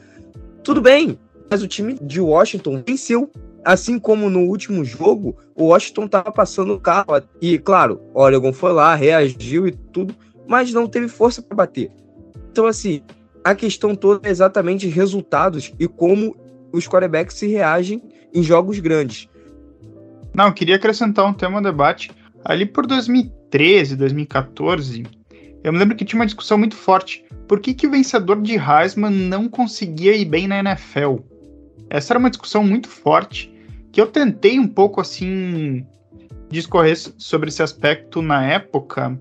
Tudo 0.62 0.82
bem, 0.82 1.18
mas 1.48 1.62
o 1.62 1.68
time 1.68 1.94
de 2.02 2.20
Washington 2.20 2.82
venceu 2.86 3.30
assim 3.64 3.98
como 3.98 4.28
no 4.28 4.40
último 4.40 4.84
jogo, 4.84 5.36
o 5.54 5.66
Washington 5.66 6.06
estava 6.06 6.32
passando 6.32 6.74
o 6.74 6.80
carro. 6.80 7.22
E, 7.40 7.58
claro, 7.58 8.00
Oregon 8.12 8.52
foi 8.52 8.72
lá, 8.72 8.94
reagiu 8.94 9.66
e 9.66 9.72
tudo, 9.72 10.14
mas 10.46 10.72
não 10.72 10.86
teve 10.86 11.08
força 11.08 11.40
para 11.40 11.56
bater. 11.56 11.90
Então, 12.50 12.66
assim, 12.66 13.02
a 13.44 13.54
questão 13.54 13.94
toda 13.94 14.28
é 14.28 14.30
exatamente 14.30 14.88
resultados 14.88 15.72
e 15.78 15.86
como 15.86 16.36
os 16.72 16.88
quarterbacks 16.88 17.36
se 17.36 17.46
reagem 17.46 18.02
em 18.34 18.42
jogos 18.42 18.78
grandes. 18.78 19.28
Não, 20.34 20.52
queria 20.52 20.76
acrescentar 20.76 21.26
um 21.26 21.32
tema 21.32 21.58
ao 21.58 21.62
debate. 21.62 22.10
Ali 22.44 22.66
por 22.66 22.86
2013, 22.86 23.96
2014, 23.96 25.04
eu 25.62 25.72
me 25.72 25.78
lembro 25.78 25.96
que 25.96 26.04
tinha 26.04 26.18
uma 26.18 26.26
discussão 26.26 26.58
muito 26.58 26.74
forte. 26.74 27.24
Por 27.46 27.60
que, 27.60 27.74
que 27.74 27.86
o 27.86 27.90
vencedor 27.90 28.40
de 28.40 28.54
Heisman 28.54 29.10
não 29.10 29.48
conseguia 29.48 30.16
ir 30.16 30.24
bem 30.24 30.48
na 30.48 30.58
NFL? 30.58 31.18
Essa 31.88 32.12
era 32.12 32.18
uma 32.18 32.30
discussão 32.30 32.64
muito 32.64 32.88
forte 32.88 33.52
que 33.92 34.00
eu 34.00 34.06
tentei 34.06 34.58
um 34.58 34.66
pouco 34.66 35.00
assim 35.00 35.86
discorrer 36.50 36.96
sobre 37.18 37.48
esse 37.48 37.62
aspecto 37.62 38.20
na 38.20 38.44
época, 38.44 39.18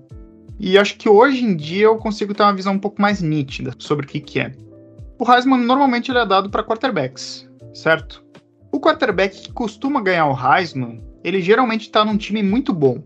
e 0.60 0.78
acho 0.78 0.96
que 0.96 1.08
hoje 1.08 1.44
em 1.44 1.56
dia 1.56 1.84
eu 1.84 1.96
consigo 1.96 2.34
ter 2.34 2.42
uma 2.42 2.54
visão 2.54 2.74
um 2.74 2.78
pouco 2.78 3.00
mais 3.00 3.20
nítida 3.20 3.74
sobre 3.78 4.06
o 4.06 4.08
que, 4.08 4.20
que 4.20 4.38
é. 4.38 4.52
O 5.18 5.30
Heisman 5.30 5.58
normalmente 5.58 6.10
ele 6.10 6.18
é 6.18 6.26
dado 6.26 6.50
para 6.50 6.62
quarterbacks, 6.62 7.48
certo? 7.74 8.21
O 8.72 8.80
quarterback 8.80 9.38
que 9.38 9.52
costuma 9.52 10.00
ganhar 10.00 10.26
o 10.26 10.34
Heisman, 10.34 11.02
ele 11.22 11.42
geralmente 11.42 11.82
está 11.82 12.02
num 12.06 12.16
time 12.16 12.42
muito 12.42 12.72
bom. 12.72 13.04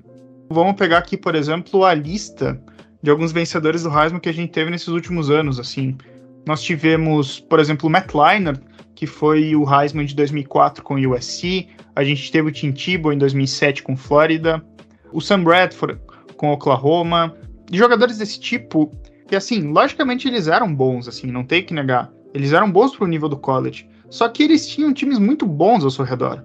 Vamos 0.49 0.77
pegar 0.77 0.99
aqui, 0.99 1.17
por 1.17 1.35
exemplo, 1.35 1.85
a 1.85 1.93
lista 1.93 2.63
de 3.03 3.11
alguns 3.11 3.33
vencedores 3.33 3.83
do 3.83 3.91
Heisman 3.91 4.21
que 4.21 4.29
a 4.29 4.33
gente 4.33 4.53
teve 4.53 4.71
nesses 4.71 4.87
últimos 4.87 5.29
anos, 5.29 5.59
assim. 5.59 5.99
Nós 6.47 6.63
tivemos, 6.63 7.41
por 7.41 7.59
exemplo, 7.59 7.89
o 7.89 7.91
Matt 7.91 8.15
Leinart, 8.15 8.61
que 8.95 9.09
foi 9.09 9.57
o 9.57 9.65
Heisman 9.69 10.07
de 10.07 10.15
2004 10.15 10.85
com 10.85 10.95
o 10.95 11.15
USC. 11.15 11.69
A 11.97 12.05
gente 12.05 12.31
teve 12.31 12.49
o 12.49 12.53
Tim 12.53 12.71
Tebow 12.71 13.13
em 13.13 13.19
2007 13.19 13.83
com 13.83 13.97
Flórida. 13.97 14.65
O 15.13 15.21
Sam 15.21 15.43
Bradford 15.43 16.01
com 16.37 16.53
Oklahoma. 16.53 17.37
De 17.69 17.77
jogadores 17.77 18.19
desse 18.19 18.39
tipo, 18.39 18.93
que 19.27 19.35
assim, 19.35 19.73
logicamente 19.73 20.29
eles 20.29 20.47
eram 20.47 20.73
bons, 20.73 21.09
assim, 21.09 21.27
não 21.27 21.43
tem 21.43 21.65
que 21.65 21.75
negar. 21.75 22.13
Eles 22.33 22.53
eram 22.53 22.71
bons 22.71 22.95
pro 22.95 23.09
nível 23.09 23.29
do 23.29 23.37
college. 23.37 23.89
Só 24.11 24.29
que 24.29 24.43
eles 24.43 24.67
tinham 24.67 24.93
times 24.93 25.19
muito 25.19 25.47
bons 25.47 25.85
ao 25.85 25.91
seu 25.91 26.05
redor. 26.05 26.45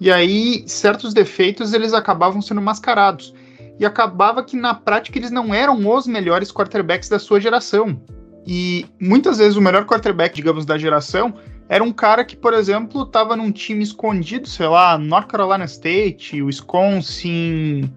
E 0.00 0.10
aí, 0.10 0.64
certos 0.66 1.12
defeitos 1.12 1.72
eles 1.72 1.92
acabavam 1.92 2.40
sendo 2.40 2.62
mascarados. 2.62 3.34
E 3.78 3.84
acabava 3.84 4.42
que 4.42 4.56
na 4.56 4.74
prática 4.74 5.18
eles 5.18 5.30
não 5.30 5.54
eram 5.54 5.86
os 5.88 6.06
melhores 6.06 6.52
quarterbacks 6.52 7.08
da 7.08 7.18
sua 7.18 7.40
geração. 7.40 8.00
E 8.46 8.86
muitas 9.00 9.38
vezes 9.38 9.56
o 9.56 9.60
melhor 9.60 9.84
quarterback, 9.84 10.34
digamos, 10.34 10.64
da 10.64 10.78
geração 10.78 11.34
era 11.68 11.84
um 11.84 11.92
cara 11.92 12.24
que, 12.24 12.34
por 12.34 12.52
exemplo, 12.52 13.02
estava 13.02 13.36
num 13.36 13.52
time 13.52 13.82
escondido, 13.82 14.48
sei 14.48 14.66
lá, 14.66 14.98
North 14.98 15.28
Carolina 15.28 15.64
State, 15.66 16.42
Wisconsin, 16.42 17.90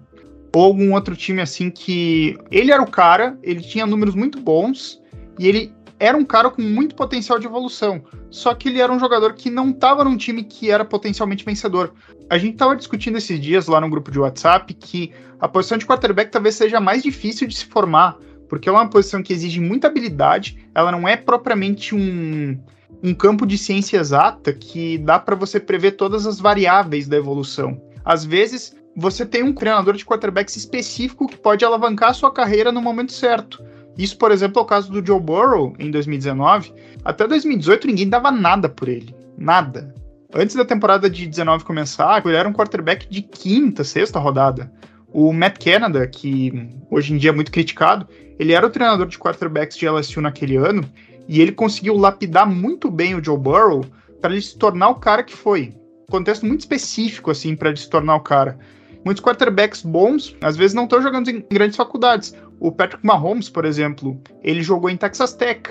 ou 0.54 0.62
algum 0.62 0.94
outro 0.94 1.16
time 1.16 1.42
assim 1.42 1.70
que 1.70 2.38
ele 2.50 2.70
era 2.70 2.80
o 2.80 2.90
cara, 2.90 3.36
ele 3.42 3.60
tinha 3.60 3.84
números 3.84 4.14
muito 4.14 4.40
bons 4.40 5.02
e 5.38 5.48
ele 5.48 5.72
era 6.04 6.16
um 6.16 6.24
cara 6.24 6.50
com 6.50 6.60
muito 6.60 6.94
potencial 6.94 7.38
de 7.38 7.46
evolução. 7.46 8.02
Só 8.30 8.54
que 8.54 8.68
ele 8.68 8.80
era 8.80 8.92
um 8.92 8.98
jogador 8.98 9.32
que 9.32 9.48
não 9.48 9.70
estava 9.70 10.04
num 10.04 10.16
time 10.16 10.44
que 10.44 10.70
era 10.70 10.84
potencialmente 10.84 11.44
vencedor. 11.44 11.94
A 12.28 12.36
gente 12.36 12.54
estava 12.54 12.76
discutindo 12.76 13.16
esses 13.16 13.40
dias 13.40 13.66
lá 13.66 13.80
no 13.80 13.88
grupo 13.88 14.10
de 14.10 14.18
WhatsApp 14.18 14.72
que 14.74 15.12
a 15.40 15.48
posição 15.48 15.78
de 15.78 15.86
quarterback 15.86 16.30
talvez 16.30 16.56
seja 16.56 16.78
mais 16.80 17.02
difícil 17.02 17.48
de 17.48 17.56
se 17.56 17.64
formar, 17.66 18.18
porque 18.48 18.68
é 18.68 18.72
uma 18.72 18.88
posição 18.88 19.22
que 19.22 19.32
exige 19.32 19.60
muita 19.60 19.86
habilidade, 19.86 20.68
ela 20.74 20.92
não 20.92 21.08
é 21.08 21.16
propriamente 21.16 21.94
um, 21.94 22.58
um 23.02 23.14
campo 23.14 23.46
de 23.46 23.56
ciência 23.56 23.98
exata 23.98 24.52
que 24.52 24.98
dá 24.98 25.18
para 25.18 25.34
você 25.34 25.58
prever 25.58 25.92
todas 25.92 26.26
as 26.26 26.38
variáveis 26.38 27.08
da 27.08 27.16
evolução. 27.16 27.80
Às 28.04 28.24
vezes, 28.24 28.74
você 28.96 29.24
tem 29.24 29.42
um 29.42 29.52
treinador 29.52 29.94
de 29.94 30.04
quarterbacks 30.04 30.56
específico 30.56 31.26
que 31.26 31.36
pode 31.36 31.64
alavancar 31.64 32.10
a 32.10 32.14
sua 32.14 32.32
carreira 32.32 32.70
no 32.70 32.80
momento 32.80 33.12
certo. 33.12 33.62
Isso, 33.96 34.16
por 34.18 34.32
exemplo, 34.32 34.60
é 34.60 34.62
o 34.62 34.66
caso 34.66 34.90
do 34.90 35.04
Joe 35.04 35.20
Burrow 35.20 35.74
em 35.78 35.90
2019. 35.90 36.72
Até 37.04 37.26
2018 37.26 37.86
ninguém 37.86 38.08
dava 38.08 38.30
nada 38.30 38.68
por 38.68 38.88
ele. 38.88 39.14
Nada. 39.38 39.94
Antes 40.32 40.56
da 40.56 40.64
temporada 40.64 41.08
de 41.08 41.26
19 41.26 41.64
começar, 41.64 42.24
ele 42.26 42.36
era 42.36 42.48
um 42.48 42.52
quarterback 42.52 43.08
de 43.08 43.22
quinta, 43.22 43.84
sexta 43.84 44.18
rodada. 44.18 44.72
O 45.12 45.32
Matt 45.32 45.62
Canada, 45.62 46.04
que 46.08 46.68
hoje 46.90 47.12
em 47.12 47.18
dia 47.18 47.30
é 47.30 47.32
muito 47.32 47.52
criticado, 47.52 48.08
ele 48.36 48.52
era 48.52 48.66
o 48.66 48.70
treinador 48.70 49.06
de 49.06 49.16
quarterbacks 49.16 49.76
de 49.76 49.88
LSU 49.88 50.20
naquele 50.20 50.56
ano 50.56 50.84
e 51.28 51.40
ele 51.40 51.52
conseguiu 51.52 51.96
lapidar 51.96 52.50
muito 52.50 52.90
bem 52.90 53.14
o 53.14 53.22
Joe 53.22 53.38
Burrow 53.38 53.84
para 54.20 54.32
ele 54.32 54.42
se 54.42 54.58
tornar 54.58 54.88
o 54.88 54.96
cara 54.96 55.22
que 55.22 55.36
foi. 55.36 55.72
Contexto 56.10 56.44
muito 56.44 56.60
específico 56.60 57.30
assim 57.30 57.54
para 57.54 57.68
ele 57.68 57.78
se 57.78 57.88
tornar 57.88 58.16
o 58.16 58.20
cara. 58.20 58.58
Muitos 59.04 59.22
quarterbacks 59.22 59.82
bons, 59.82 60.34
às 60.40 60.56
vezes 60.56 60.74
não 60.74 60.84
estão 60.84 61.02
jogando 61.02 61.28
em 61.28 61.44
grandes 61.50 61.76
faculdades. 61.76 62.34
O 62.60 62.72
Patrick 62.72 63.04
Mahomes, 63.04 63.48
por 63.48 63.64
exemplo, 63.64 64.20
ele 64.42 64.62
jogou 64.62 64.90
em 64.90 64.96
Texas 64.96 65.34
Tech. 65.34 65.70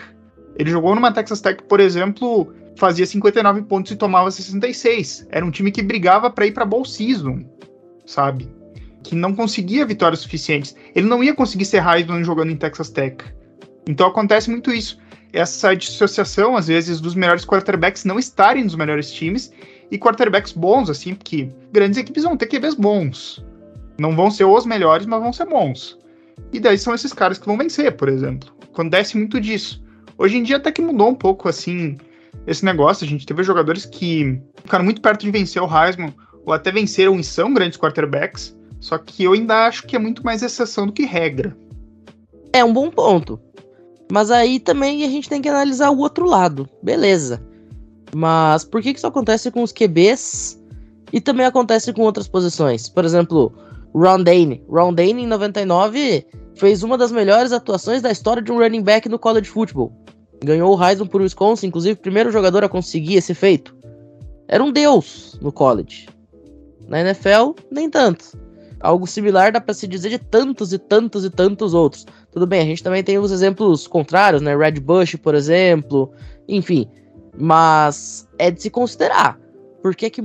Ele 0.57 0.69
jogou 0.69 0.93
numa 0.93 1.11
Texas 1.11 1.41
Tech, 1.41 1.63
por 1.63 1.79
exemplo, 1.79 2.53
fazia 2.77 3.05
59 3.05 3.63
pontos 3.63 3.91
e 3.91 3.95
tomava 3.95 4.29
66. 4.29 5.27
Era 5.29 5.45
um 5.45 5.51
time 5.51 5.71
que 5.71 5.81
brigava 5.81 6.29
para 6.29 6.45
ir 6.45 6.51
para 6.51 6.65
bowl 6.65 6.85
season, 6.85 7.43
sabe? 8.05 8.47
que 9.03 9.15
não 9.15 9.35
conseguia 9.35 9.85
vitórias 9.85 10.21
suficientes. 10.21 10.75
Ele 10.95 11.07
não 11.07 11.23
ia 11.23 11.35
conseguir 11.35 11.65
ser 11.65 11.85
Heisman 11.85 12.23
jogando 12.23 12.51
em 12.51 12.55
Texas 12.55 12.89
Tech. 12.89 13.23
Então 13.87 14.07
acontece 14.07 14.49
muito 14.49 14.71
isso. 14.71 14.97
Essa 15.31 15.75
dissociação, 15.75 16.55
às 16.55 16.67
vezes, 16.67 17.01
dos 17.01 17.15
melhores 17.15 17.45
quarterbacks 17.45 18.05
não 18.05 18.17
estarem 18.17 18.63
nos 18.63 18.75
melhores 18.75 19.11
times 19.11 19.51
e 19.91 19.97
quarterbacks 19.97 20.53
bons, 20.53 20.89
assim, 20.89 21.13
porque 21.13 21.49
grandes 21.71 21.97
equipes 21.97 22.23
vão 22.23 22.37
ter 22.37 22.47
QBs 22.47 22.75
bons. 22.75 23.43
Não 23.99 24.15
vão 24.15 24.31
ser 24.31 24.45
os 24.45 24.65
melhores, 24.65 25.05
mas 25.05 25.21
vão 25.21 25.33
ser 25.33 25.45
bons. 25.45 25.99
E 26.51 26.59
daí 26.59 26.77
são 26.77 26.93
esses 26.93 27.13
caras 27.13 27.37
que 27.37 27.45
vão 27.45 27.57
vencer, 27.57 27.95
por 27.95 28.09
exemplo. 28.09 28.53
Acontece 28.71 29.17
muito 29.17 29.39
disso. 29.39 29.83
Hoje 30.17 30.37
em 30.37 30.43
dia 30.43 30.57
até 30.57 30.71
que 30.71 30.81
mudou 30.81 31.09
um 31.09 31.15
pouco, 31.15 31.49
assim, 31.49 31.97
esse 32.45 32.63
negócio. 32.63 33.05
A 33.05 33.09
gente 33.09 33.25
teve 33.25 33.43
jogadores 33.43 33.85
que 33.85 34.39
ficaram 34.63 34.85
muito 34.85 35.01
perto 35.01 35.21
de 35.21 35.31
vencer 35.31 35.61
o 35.61 35.67
Heisman, 35.67 36.13
ou 36.45 36.53
até 36.53 36.71
venceram 36.71 37.19
e 37.19 37.23
são 37.23 37.53
grandes 37.53 37.77
quarterbacks, 37.77 38.55
só 38.79 38.97
que 38.97 39.23
eu 39.23 39.33
ainda 39.33 39.65
acho 39.65 39.87
que 39.87 39.95
é 39.95 39.99
muito 39.99 40.23
mais 40.23 40.43
exceção 40.43 40.85
do 40.85 40.93
que 40.93 41.05
regra. 41.05 41.55
É 42.51 42.63
um 42.63 42.73
bom 42.73 42.89
ponto. 42.89 43.39
Mas 44.11 44.29
aí 44.29 44.59
também 44.59 45.03
a 45.03 45.09
gente 45.09 45.29
tem 45.29 45.41
que 45.41 45.49
analisar 45.49 45.89
o 45.89 45.97
outro 45.97 46.25
lado. 46.25 46.69
Beleza. 46.81 47.41
Mas 48.13 48.63
por 48.63 48.81
que, 48.81 48.93
que 48.93 48.99
isso 48.99 49.07
acontece 49.07 49.49
com 49.49 49.63
os 49.63 49.71
QBs 49.71 50.59
e 51.11 51.19
também 51.19 51.45
acontece 51.45 51.91
com 51.93 52.01
outras 52.03 52.27
posições? 52.27 52.87
Por 52.87 53.05
exemplo, 53.05 53.51
Ron 53.93 54.23
Dane. 54.23 54.63
Ron 54.69 54.93
Dane, 54.93 55.23
em 55.23 55.27
99, 55.27 56.25
fez 56.55 56.83
uma 56.83 56.97
das 56.97 57.11
melhores 57.11 57.51
atuações 57.51 58.01
da 58.01 58.11
história 58.11 58.41
de 58.41 58.51
um 58.51 58.57
running 58.57 58.81
back 58.81 59.07
no 59.07 59.19
college 59.19 59.49
football. 59.49 59.91
Ganhou 60.43 60.75
o 60.75 60.83
Heisman 60.83 61.07
por 61.07 61.21
Wisconsin, 61.21 61.67
inclusive 61.67 61.93
o 61.93 62.01
primeiro 62.01 62.31
jogador 62.31 62.63
a 62.63 62.69
conseguir 62.69 63.15
esse 63.15 63.33
feito. 63.33 63.75
Era 64.47 64.63
um 64.63 64.71
deus 64.71 65.37
no 65.41 65.51
college. 65.51 66.07
Na 66.87 66.99
NFL, 66.99 67.53
nem 67.71 67.89
tanto. 67.89 68.37
Algo 68.79 69.07
similar 69.07 69.53
dá 69.53 69.61
para 69.61 69.73
se 69.73 69.87
dizer 69.87 70.09
de 70.09 70.19
tantos 70.19 70.73
e 70.73 70.77
tantos 70.77 71.23
e 71.23 71.29
tantos 71.29 71.73
outros. 71.73 72.05
Tudo 72.31 72.45
bem, 72.45 72.59
a 72.59 72.65
gente 72.65 72.83
também 72.83 73.01
tem 73.01 73.17
os 73.17 73.31
exemplos 73.31 73.87
contrários, 73.87 74.41
né? 74.41 74.55
Red 74.55 74.81
Bush, 74.81 75.15
por 75.15 75.33
exemplo, 75.33 76.11
enfim. 76.47 76.89
Mas 77.37 78.27
é 78.37 78.51
de 78.51 78.61
se 78.61 78.69
considerar. 78.69 79.39
Por 79.81 79.95
que, 79.95 80.09
que 80.09 80.21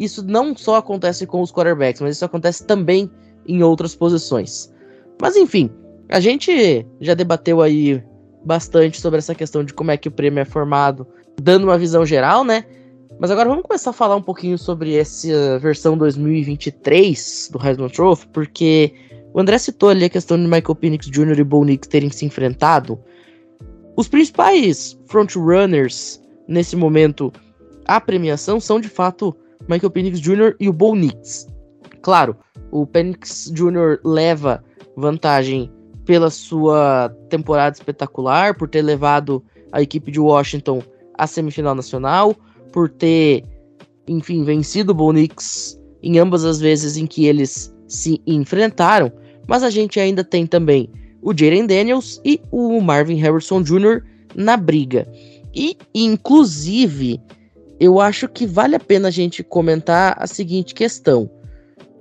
isso 0.00 0.24
não 0.26 0.56
só 0.56 0.76
acontece 0.76 1.26
com 1.26 1.42
os 1.42 1.52
quarterbacks, 1.52 2.00
mas 2.00 2.16
isso 2.16 2.24
acontece 2.24 2.64
também 2.66 3.10
em 3.46 3.62
outras 3.62 3.94
posições. 3.94 4.72
Mas 5.20 5.36
enfim, 5.36 5.70
a 6.08 6.18
gente 6.18 6.86
já 7.00 7.12
debateu 7.12 7.60
aí 7.60 8.02
bastante 8.44 8.98
sobre 8.98 9.18
essa 9.18 9.34
questão 9.34 9.62
de 9.62 9.74
como 9.74 9.90
é 9.90 9.98
que 9.98 10.08
o 10.08 10.10
prêmio 10.10 10.40
é 10.40 10.44
formado, 10.46 11.06
dando 11.40 11.64
uma 11.64 11.78
visão 11.78 12.04
geral, 12.06 12.42
né? 12.42 12.64
Mas 13.18 13.30
agora 13.30 13.50
vamos 13.50 13.64
começar 13.64 13.90
a 13.90 13.92
falar 13.92 14.16
um 14.16 14.22
pouquinho 14.22 14.56
sobre 14.56 14.96
essa 14.96 15.58
versão 15.58 15.98
2023 15.98 17.50
do 17.52 17.62
Heisman 17.62 17.90
Trophy, 17.90 18.26
porque 18.32 18.94
o 19.34 19.40
André 19.40 19.58
citou 19.58 19.90
ali 19.90 20.06
a 20.06 20.08
questão 20.08 20.38
de 20.38 20.44
Michael 20.44 20.74
Penix 20.74 21.06
Jr. 21.06 21.38
e 21.38 21.44
Bo 21.44 21.62
Nix 21.62 21.86
terem 21.86 22.10
se 22.10 22.24
enfrentado. 22.24 22.98
Os 23.94 24.08
principais 24.08 24.98
frontrunners 25.06 26.22
nesse 26.48 26.74
momento 26.74 27.30
à 27.84 28.00
premiação 28.00 28.58
são 28.58 28.80
de 28.80 28.88
fato 28.88 29.36
Michael 29.70 29.90
Penix 29.90 30.20
Jr. 30.20 30.56
e 30.58 30.68
o 30.68 30.72
Bo 30.72 30.96
Nix. 30.96 31.46
Claro, 32.02 32.36
o 32.72 32.84
Penix 32.84 33.50
Jr. 33.54 34.00
leva 34.04 34.64
vantagem 34.96 35.70
pela 36.04 36.28
sua 36.28 37.08
temporada 37.28 37.76
espetacular, 37.76 38.56
por 38.56 38.68
ter 38.68 38.82
levado 38.82 39.44
a 39.70 39.80
equipe 39.80 40.10
de 40.10 40.18
Washington 40.18 40.82
à 41.16 41.26
semifinal 41.26 41.74
nacional 41.74 42.34
por 42.72 42.88
ter, 42.88 43.44
enfim, 44.08 44.42
vencido 44.42 44.90
o 44.90 44.94
Bonix 44.94 45.80
em 46.02 46.18
ambas 46.18 46.44
as 46.44 46.58
vezes 46.58 46.96
em 46.96 47.06
que 47.06 47.26
eles 47.26 47.72
se 47.86 48.20
enfrentaram, 48.26 49.12
mas 49.46 49.62
a 49.62 49.70
gente 49.70 50.00
ainda 50.00 50.24
tem 50.24 50.46
também 50.46 50.88
o 51.22 51.32
Jaden 51.32 51.66
Daniels 51.66 52.20
e 52.24 52.40
o 52.50 52.80
Marvin 52.80 53.16
Harrison 53.16 53.62
Jr. 53.62 54.02
na 54.34 54.56
briga. 54.56 55.06
E, 55.54 55.76
inclusive, 55.94 57.20
eu 57.80 57.98
acho 57.98 58.28
que 58.28 58.46
vale 58.46 58.76
a 58.76 58.80
pena 58.80 59.08
a 59.08 59.10
gente 59.10 59.42
comentar 59.42 60.14
a 60.18 60.26
seguinte 60.26 60.74
questão. 60.74 61.30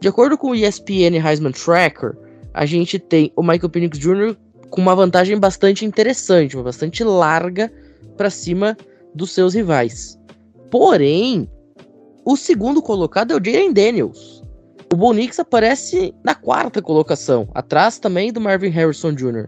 De 0.02 0.10
acordo 0.10 0.38
com 0.38 0.50
o 0.50 0.56
ESPN 0.56 1.15
Heisman 1.26 1.54
Tracker, 1.54 2.18
a 2.54 2.65
gente 2.65 3.00
tem 3.00 3.32
o 3.36 3.42
Michael 3.42 3.70
Penix 3.70 3.98
Jr. 3.98 4.36
com 4.70 4.82
uma 4.82 4.94
vantagem 4.94 5.39
bastante 5.39 5.86
interessante, 5.86 6.58
uma 6.58 6.63
bastante 6.63 7.02
larga 7.04 7.72
para 8.18 8.30
cima 8.30 8.76
dos 9.15 9.32
seus 9.32 9.54
rivais. 9.54 10.20
Porém, 10.70 11.50
o 12.26 12.36
segundo 12.36 12.82
colocado 12.82 13.32
é 13.32 13.36
o 13.38 13.44
Jalen 13.44 13.72
Daniels. 13.72 14.44
O 14.92 14.98
Bonix 14.98 15.39
aparece 15.39 16.13
na 16.24 16.36
quarta 16.36 16.82
colocação, 16.82 17.48
atrás 17.54 18.00
também 18.00 18.34
do 18.34 18.42
Marvin 18.42 18.70
Harrison 18.70 19.13
Jr. 19.13 19.48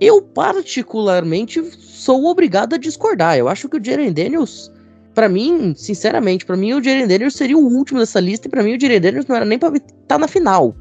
Eu, 0.00 0.22
particularmente, 0.22 1.62
sou 1.80 2.26
obrigado 2.26 2.74
a 2.74 2.78
discordar. 2.78 3.36
Eu 3.36 3.48
acho 3.48 3.68
que 3.68 3.76
o 3.76 3.84
Jalen 3.84 4.12
Daniels, 4.12 4.70
para 5.18 5.28
mim, 5.28 5.74
sinceramente, 5.76 6.46
para 6.46 6.56
mim 6.56 6.74
o 6.74 6.80
Jalen 6.80 7.08
Daniels 7.08 7.34
seria 7.34 7.58
o 7.58 7.66
último 7.66 7.98
dessa 7.98 8.20
lista 8.20 8.46
e 8.46 8.50
para 8.52 8.62
mim 8.62 8.76
o 8.76 8.80
Jalen 8.80 9.00
Daniels 9.00 9.26
não 9.26 9.34
era 9.34 9.44
nem 9.44 9.58
para 9.58 9.76
estar 9.76 9.92
tá 10.06 10.16
na 10.16 10.28
final. 10.28 10.76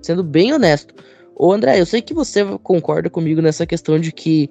Sendo 0.00 0.22
bem 0.22 0.52
honesto. 0.52 0.94
Ô 1.34 1.52
André, 1.52 1.80
eu 1.80 1.84
sei 1.84 2.00
que 2.00 2.14
você 2.14 2.44
concorda 2.62 3.10
comigo 3.10 3.42
nessa 3.42 3.66
questão 3.66 3.98
de 3.98 4.12
que 4.12 4.48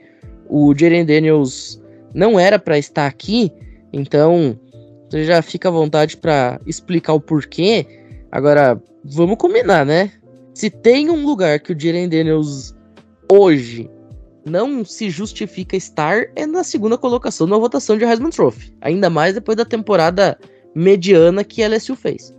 o 0.50 0.76
Jalen 0.78 1.06
Daniels 1.06 1.82
não 2.14 2.38
era 2.38 2.60
para 2.60 2.78
estar 2.78 3.08
aqui, 3.08 3.50
então, 3.94 4.60
você 5.10 5.24
já 5.24 5.42
fica 5.42 5.70
à 5.70 5.72
vontade 5.72 6.18
para 6.18 6.60
explicar 6.68 7.14
o 7.14 7.22
porquê. 7.22 7.86
Agora, 8.30 8.78
vamos 9.06 9.38
combinar, 9.38 9.86
né? 9.86 10.12
Se 10.54 10.70
tem 10.70 11.10
um 11.10 11.26
lugar 11.26 11.62
que 11.62 11.72
o 11.72 11.80
Jalen 11.80 12.10
Daniels 12.10 12.76
hoje 13.32 13.90
não 14.50 14.84
se 14.84 15.10
justifica 15.10 15.76
estar, 15.76 16.26
é 16.36 16.46
na 16.46 16.64
segunda 16.64 16.98
colocação 16.98 17.46
na 17.46 17.58
votação 17.58 17.98
de 17.98 18.06
Heisman 18.06 18.30
Trophy. 18.30 18.74
Ainda 18.82 19.10
mais 19.10 19.34
depois 19.34 19.58
da 19.58 19.66
temporada 19.66 20.38
mediana 20.74 21.44
que 21.44 21.64
a 21.64 21.68
LSU 21.68 21.96
fez. 21.96 22.34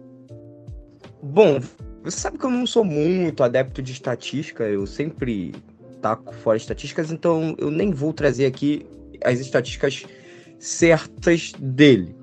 Bom, 1.22 1.60
você 2.02 2.18
sabe 2.18 2.38
que 2.38 2.44
eu 2.44 2.50
não 2.50 2.66
sou 2.66 2.84
muito 2.84 3.42
adepto 3.42 3.82
de 3.82 3.92
estatística, 3.92 4.64
eu 4.64 4.86
sempre 4.86 5.54
taco 6.00 6.34
fora 6.34 6.56
estatísticas, 6.56 7.10
então 7.10 7.54
eu 7.58 7.70
nem 7.70 7.90
vou 7.90 8.12
trazer 8.12 8.46
aqui 8.46 8.86
as 9.24 9.40
estatísticas 9.40 10.04
certas 10.58 11.52
dele. 11.58 12.14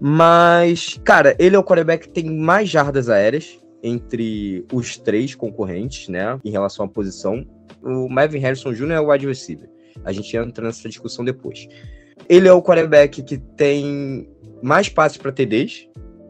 Mas, 0.00 1.00
cara, 1.04 1.34
ele 1.38 1.56
é 1.56 1.58
o 1.58 1.64
quarterback 1.64 2.08
que 2.08 2.12
tem 2.12 2.28
mais 2.28 2.68
jardas 2.68 3.08
aéreas 3.08 3.58
entre 3.82 4.64
os 4.72 4.98
três 4.98 5.34
concorrentes, 5.34 6.08
né, 6.08 6.38
em 6.44 6.50
relação 6.50 6.86
à 6.86 6.88
posição. 6.88 7.46
O 7.84 8.08
Marvin 8.08 8.38
Harrison 8.38 8.72
Jr. 8.72 8.92
é 8.92 9.00
o 9.00 9.10
wide 9.10 9.26
receiver. 9.26 9.68
A 10.04 10.12
gente 10.12 10.36
entra 10.36 10.64
nessa 10.64 10.88
discussão 10.88 11.24
depois. 11.24 11.68
Ele 12.28 12.48
é 12.48 12.52
o 12.52 12.62
quarterback 12.62 13.22
que 13.22 13.38
tem 13.38 14.28
mais 14.62 14.88
passes 14.88 15.18
para 15.18 15.30
TDs. 15.30 15.88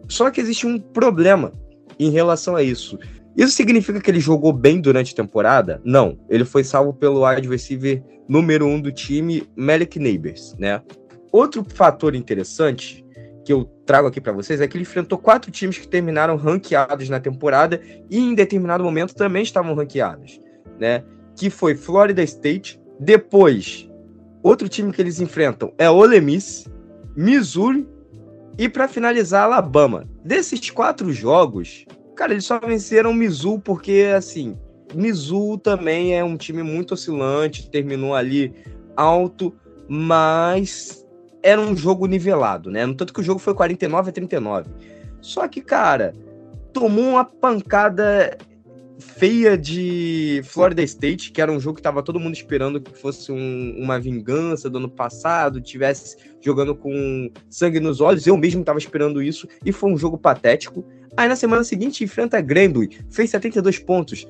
Só 0.08 0.30
que 0.30 0.40
existe 0.40 0.66
um 0.66 0.78
problema 0.78 1.52
em 1.98 2.10
relação 2.10 2.56
a 2.56 2.62
isso. 2.62 2.98
Isso 3.36 3.52
significa 3.52 4.00
que 4.00 4.10
ele 4.10 4.20
jogou 4.20 4.52
bem 4.52 4.80
durante 4.80 5.12
a 5.12 5.16
temporada? 5.16 5.80
Não. 5.84 6.18
Ele 6.28 6.44
foi 6.44 6.62
salvo 6.62 6.92
pelo 6.92 7.26
wide 7.26 7.48
receiver 7.48 8.02
número 8.28 8.66
um 8.66 8.80
do 8.80 8.92
time, 8.92 9.48
Malik 9.56 9.98
Neighbors, 9.98 10.54
né? 10.58 10.80
Outro 11.32 11.64
fator 11.68 12.14
interessante 12.14 13.04
que 13.44 13.52
eu 13.52 13.64
trago 13.84 14.08
aqui 14.08 14.20
para 14.20 14.32
vocês 14.32 14.60
é 14.60 14.66
que 14.66 14.76
ele 14.76 14.82
enfrentou 14.82 15.18
quatro 15.18 15.50
times 15.50 15.76
que 15.76 15.86
terminaram 15.86 16.36
ranqueados 16.36 17.08
na 17.08 17.20
temporada 17.20 17.80
e 18.08 18.18
em 18.18 18.34
determinado 18.34 18.82
momento 18.82 19.14
também 19.14 19.42
estavam 19.42 19.74
ranqueados, 19.74 20.40
né? 20.78 21.04
Que 21.36 21.50
foi 21.50 21.74
Florida 21.74 22.22
State, 22.22 22.80
depois 22.98 23.88
outro 24.42 24.68
time 24.68 24.92
que 24.92 25.00
eles 25.00 25.20
enfrentam 25.20 25.72
é 25.78 25.90
Ole 25.90 26.20
Miss, 26.20 26.68
Missouri 27.16 27.86
e 28.58 28.68
para 28.68 28.86
finalizar 28.86 29.44
Alabama. 29.44 30.06
Desses 30.24 30.70
quatro 30.70 31.12
jogos, 31.12 31.86
cara, 32.14 32.32
eles 32.32 32.44
só 32.44 32.58
venceram 32.60 33.12
Mizzou 33.12 33.58
porque 33.58 34.12
assim, 34.16 34.56
Mizzou 34.94 35.58
também 35.58 36.16
é 36.16 36.22
um 36.22 36.36
time 36.36 36.62
muito 36.62 36.94
oscilante, 36.94 37.70
terminou 37.70 38.14
ali 38.14 38.54
alto, 38.96 39.54
mas 39.88 41.04
era 41.42 41.60
um 41.60 41.76
jogo 41.76 42.06
nivelado, 42.06 42.70
né? 42.70 42.86
No 42.86 42.94
tanto 42.94 43.12
que 43.12 43.20
o 43.20 43.24
jogo 43.24 43.38
foi 43.38 43.54
49 43.54 44.08
a 44.08 44.12
39. 44.12 44.70
Só 45.20 45.48
que, 45.48 45.60
cara, 45.60 46.14
tomou 46.72 47.10
uma 47.10 47.24
pancada 47.24 48.36
feia 49.16 49.56
de 49.56 50.40
Florida 50.44 50.82
State, 50.82 51.30
que 51.30 51.40
era 51.40 51.52
um 51.52 51.60
jogo 51.60 51.76
que 51.76 51.82
tava 51.82 52.02
todo 52.02 52.18
mundo 52.18 52.34
esperando 52.34 52.80
que 52.80 52.96
fosse 52.96 53.30
um, 53.30 53.74
uma 53.78 53.98
vingança 53.98 54.68
do 54.68 54.78
ano 54.78 54.88
passado, 54.88 55.60
tivesse 55.60 56.16
jogando 56.40 56.74
com 56.74 57.30
sangue 57.48 57.80
nos 57.80 58.00
olhos. 58.00 58.26
Eu 58.26 58.36
mesmo 58.36 58.64
tava 58.64 58.78
esperando 58.78 59.22
isso 59.22 59.46
e 59.64 59.72
foi 59.72 59.92
um 59.92 59.96
jogo 59.96 60.18
patético. 60.18 60.84
Aí 61.16 61.28
na 61.28 61.36
semana 61.36 61.62
seguinte 61.62 62.02
enfrenta 62.02 62.40
Grambling, 62.40 62.90
fez 63.10 63.30
72 63.30 63.78
pontos. 63.78 64.26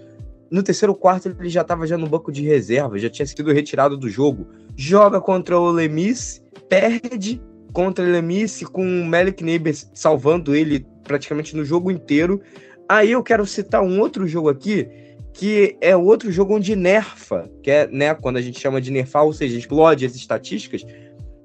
No 0.50 0.62
terceiro 0.62 0.94
quarto 0.94 1.34
ele 1.38 1.48
já 1.48 1.64
tava 1.64 1.86
já 1.86 1.96
no 1.96 2.06
banco 2.06 2.30
de 2.30 2.42
reserva, 2.42 2.98
já 2.98 3.08
tinha 3.08 3.26
sido 3.26 3.52
retirado 3.52 3.96
do 3.96 4.08
jogo. 4.08 4.46
Joga 4.76 5.20
contra 5.20 5.58
o 5.58 5.70
Lemis 5.70 6.44
perde 6.68 7.40
contra 7.72 8.04
Lemice 8.04 8.64
com 8.64 8.82
o 8.82 9.04
Malik 9.04 9.42
Neighbors 9.42 9.90
salvando 9.94 10.54
ele 10.54 10.86
praticamente 11.02 11.56
no 11.56 11.64
jogo 11.64 11.90
inteiro. 11.90 12.40
Aí 12.88 13.12
eu 13.12 13.22
quero 13.22 13.46
citar 13.46 13.82
um 13.82 14.00
outro 14.00 14.26
jogo 14.26 14.48
aqui, 14.48 14.88
que 15.32 15.76
é 15.80 15.96
outro 15.96 16.30
jogo 16.30 16.54
onde 16.54 16.76
nerfa, 16.76 17.50
que 17.62 17.70
é 17.70 17.86
né, 17.88 18.14
quando 18.14 18.36
a 18.36 18.42
gente 18.42 18.60
chama 18.60 18.80
de 18.80 18.90
nerfar, 18.90 19.24
ou 19.24 19.32
seja, 19.32 19.58
explode 19.58 20.06
as 20.06 20.14
estatísticas, 20.14 20.84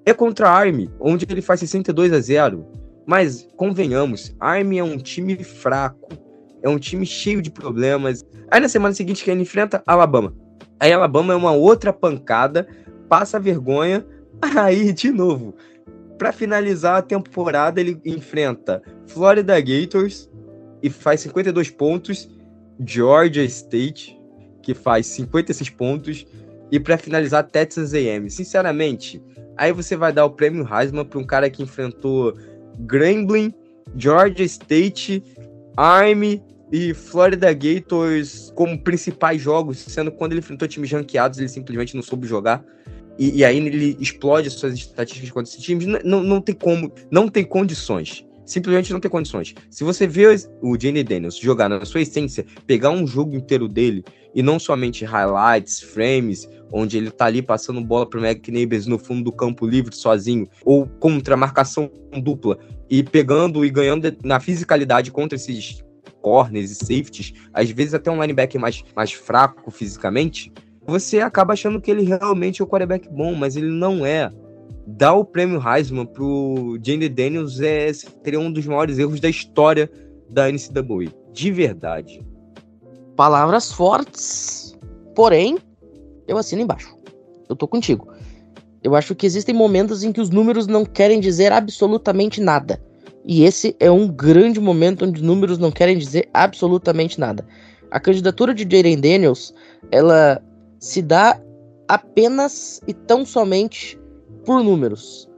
é 0.06 0.14
contra 0.14 0.50
a 0.50 0.52
Army, 0.52 0.90
onde 1.00 1.26
ele 1.30 1.42
faz 1.42 1.60
62 1.60 2.14
a 2.14 2.20
0. 2.20 2.66
Mas 3.06 3.48
convenhamos, 3.56 4.36
Army 4.40 4.78
é 4.78 4.84
um 4.84 4.98
time 4.98 5.44
fraco, 5.44 6.10
é 6.62 6.70
um 6.70 6.78
time 6.78 7.06
cheio 7.06 7.42
de 7.42 7.50
problemas. 7.50 8.24
Aí 8.52 8.60
na 8.60 8.70
semana 8.70 8.94
seguinte 8.94 9.24
que 9.24 9.32
ele 9.32 9.42
enfrenta 9.42 9.82
Alabama. 9.88 10.34
Aí 10.80 10.94
Alabama 10.94 11.34
é 11.34 11.36
uma 11.36 11.52
outra 11.52 11.92
pancada, 11.92 12.68
passa 13.08 13.40
vergonha, 13.40 14.06
Aí, 14.56 14.94
de 14.94 15.12
novo, 15.12 15.56
para 16.18 16.32
finalizar 16.32 16.98
a 16.98 17.02
temporada, 17.02 17.80
ele 17.80 18.00
enfrenta 18.06 18.82
Florida 19.08 19.60
Gators 19.60 20.29
e 20.82 20.90
faz 20.90 21.22
52 21.22 21.70
pontos, 21.70 22.30
Georgia 22.86 23.44
State, 23.44 24.18
que 24.62 24.74
faz 24.74 25.06
56 25.08 25.70
pontos, 25.72 26.26
e 26.72 26.80
para 26.80 26.98
finalizar, 26.98 27.44
Texas 27.44 27.94
AM. 27.94 28.30
Sinceramente, 28.30 29.22
aí 29.58 29.72
você 29.72 29.96
vai 29.96 30.14
dar 30.14 30.26
o 30.26 30.30
prêmio 30.30 30.68
Heisman 30.72 31.06
para 31.06 31.20
um 31.20 31.26
cara 31.26 31.50
que 31.50 31.64
enfrentou 31.64 32.38
Grambling, 32.80 33.54
Georgia 33.96 34.46
State, 34.46 35.24
Army 35.76 36.44
e 36.72 36.94
Florida 36.94 37.52
Gators 37.52 38.52
como 38.56 38.80
principais 38.80 39.42
jogos, 39.42 39.80
sendo 39.80 40.12
quando 40.12 40.34
ele 40.34 40.40
enfrentou 40.40 40.68
times 40.68 40.92
ranqueados, 40.92 41.40
ele 41.40 41.50
simplesmente 41.50 41.96
não 41.96 42.04
soube 42.04 42.28
jogar 42.28 42.64
e, 43.20 43.40
e 43.40 43.46
aí 43.46 43.58
ele 43.58 43.98
explode 44.00 44.50
suas 44.50 44.74
estatísticas 44.74 45.30
contra 45.30 45.52
esses 45.52 45.62
times, 45.62 45.86
não, 46.06 46.24
não 46.24 46.40
tem 46.40 46.56
como, 46.56 46.90
não 47.12 47.28
tem 47.28 47.44
condições. 47.44 48.26
Simplesmente 48.50 48.92
não 48.92 49.00
tem 49.00 49.12
condições. 49.12 49.54
Se 49.70 49.84
você 49.84 50.08
vê 50.08 50.26
o 50.60 50.76
Jane 50.76 51.04
Daniels 51.04 51.38
jogar 51.38 51.70
na 51.70 51.86
sua 51.86 52.02
essência, 52.02 52.44
pegar 52.66 52.90
um 52.90 53.06
jogo 53.06 53.36
inteiro 53.36 53.68
dele 53.68 54.04
e 54.34 54.42
não 54.42 54.58
somente 54.58 55.06
highlights, 55.06 55.80
frames, 55.80 56.50
onde 56.72 56.98
ele 56.98 57.12
tá 57.12 57.26
ali 57.26 57.44
passando 57.44 57.80
bola 57.80 58.10
pro 58.10 58.26
McNeighbors 58.26 58.88
no 58.88 58.98
fundo 58.98 59.26
do 59.26 59.32
campo 59.32 59.68
livre 59.68 59.96
sozinho, 59.96 60.50
ou 60.66 60.88
contra 60.88 61.38
marcação 61.38 61.92
dupla, 62.24 62.58
e 62.90 63.04
pegando 63.04 63.64
e 63.64 63.70
ganhando 63.70 64.12
na 64.24 64.40
fisicalidade 64.40 65.12
contra 65.12 65.36
esses 65.36 65.84
corners 66.20 66.72
e 66.72 66.76
safeties, 66.76 67.34
às 67.54 67.70
vezes 67.70 67.94
até 67.94 68.10
um 68.10 68.20
linebacker 68.20 68.60
mais, 68.60 68.84
mais 68.96 69.12
fraco 69.12 69.70
fisicamente, 69.70 70.52
você 70.88 71.20
acaba 71.20 71.54
achando 71.54 71.80
que 71.80 71.92
ele 71.92 72.02
realmente 72.02 72.64
é 72.64 72.66
o 72.66 72.68
quarterback 72.68 73.08
bom, 73.10 73.36
mas 73.36 73.56
ele 73.56 73.70
não 73.70 74.04
é. 74.04 74.32
Dar 74.98 75.14
o 75.14 75.24
prêmio 75.24 75.62
Heisman 75.62 76.06
pro 76.06 76.80
Jane 76.82 77.08
Daniels 77.08 77.60
é, 77.60 77.94
seria 77.94 78.40
um 78.40 78.52
dos 78.52 78.66
maiores 78.66 78.98
erros 78.98 79.20
da 79.20 79.30
história 79.30 79.90
da 80.30 80.52
NCAA. 80.52 81.14
De 81.32 81.52
verdade. 81.52 82.26
Palavras 83.16 83.72
fortes. 83.72 84.78
Porém, 85.16 85.58
eu 86.28 86.38
assino 86.38 86.64
embaixo. 86.64 86.98
Eu 87.48 87.56
tô 87.56 87.68
contigo. 87.68 88.08
Eu 88.84 88.96
acho 88.96 89.14
que 89.14 89.26
existem 89.26 89.54
momentos 89.54 90.04
em 90.04 90.12
que 90.12 90.22
os 90.22 90.30
números 90.30 90.66
não 90.66 90.84
querem 90.84 91.20
dizer 91.20 91.52
absolutamente 91.52 92.42
nada. 92.42 92.82
E 93.26 93.44
esse 93.44 93.76
é 93.80 93.92
um 93.92 94.08
grande 94.08 94.60
momento 94.60 95.06
onde 95.06 95.20
os 95.20 95.26
números 95.26 95.58
não 95.60 95.72
querem 95.72 95.98
dizer 95.98 96.30
absolutamente 96.34 97.20
nada. 97.20 97.46
A 97.92 98.00
candidatura 98.00 98.56
de 98.56 98.64
Jaden 98.64 99.00
Daniels, 99.00 99.54
ela 99.92 100.42
se 100.80 101.02
dá 101.02 101.40
apenas 101.88 102.82
e 102.88 102.94
tão 102.94 103.26
somente 103.26 104.00
por 104.46 104.64
números. 104.64 105.30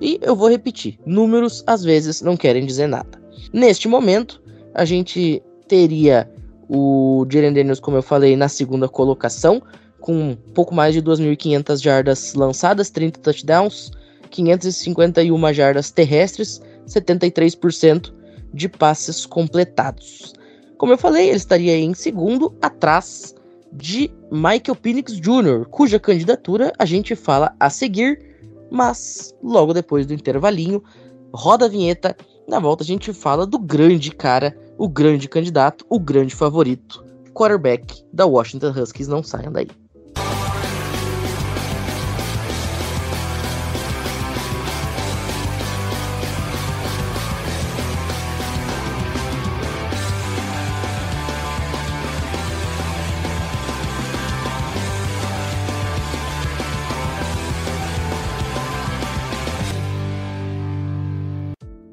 E 0.00 0.18
eu 0.22 0.36
vou 0.36 0.48
repetir: 0.48 0.98
números 1.04 1.62
às 1.66 1.82
vezes 1.84 2.20
não 2.20 2.36
querem 2.36 2.66
dizer 2.66 2.86
nada. 2.86 3.20
Neste 3.52 3.88
momento, 3.88 4.42
a 4.74 4.84
gente 4.84 5.42
teria 5.68 6.30
o 6.68 7.26
Jalen 7.30 7.52
Daniels, 7.52 7.80
como 7.80 7.96
eu 7.96 8.02
falei, 8.02 8.36
na 8.36 8.48
segunda 8.48 8.88
colocação, 8.88 9.62
com 10.00 10.30
um 10.30 10.36
pouco 10.54 10.74
mais 10.74 10.94
de 10.94 11.02
2.500 11.02 11.82
jardas 11.82 12.34
lançadas, 12.34 12.90
30 12.90 13.20
touchdowns, 13.20 13.90
551 14.30 15.52
jardas 15.52 15.90
terrestres, 15.90 16.60
73% 16.86 18.12
de 18.52 18.68
passes 18.68 19.26
completados. 19.26 20.34
Como 20.78 20.92
eu 20.92 20.98
falei, 20.98 21.28
ele 21.28 21.36
estaria 21.36 21.76
em 21.76 21.94
segundo, 21.94 22.54
atrás 22.60 23.34
de 23.72 24.10
Michael 24.30 24.76
Penix 24.80 25.14
Jr., 25.14 25.66
cuja 25.70 25.98
candidatura 25.98 26.72
a 26.78 26.84
gente 26.84 27.14
fala 27.14 27.54
a 27.58 27.70
seguir, 27.70 28.35
mas 28.70 29.34
logo 29.42 29.72
depois 29.72 30.06
do 30.06 30.14
intervalinho, 30.14 30.82
roda 31.34 31.66
a 31.66 31.68
vinheta, 31.68 32.16
na 32.48 32.58
volta 32.58 32.82
a 32.82 32.86
gente 32.86 33.12
fala 33.12 33.46
do 33.46 33.58
grande 33.58 34.10
cara, 34.10 34.56
o 34.78 34.88
grande 34.88 35.28
candidato, 35.28 35.84
o 35.88 35.98
grande 35.98 36.34
favorito, 36.34 37.04
quarterback 37.32 38.04
da 38.12 38.26
Washington 38.26 38.70
Huskies, 38.70 39.08
não 39.08 39.22
saiam 39.22 39.52
daí. 39.52 39.68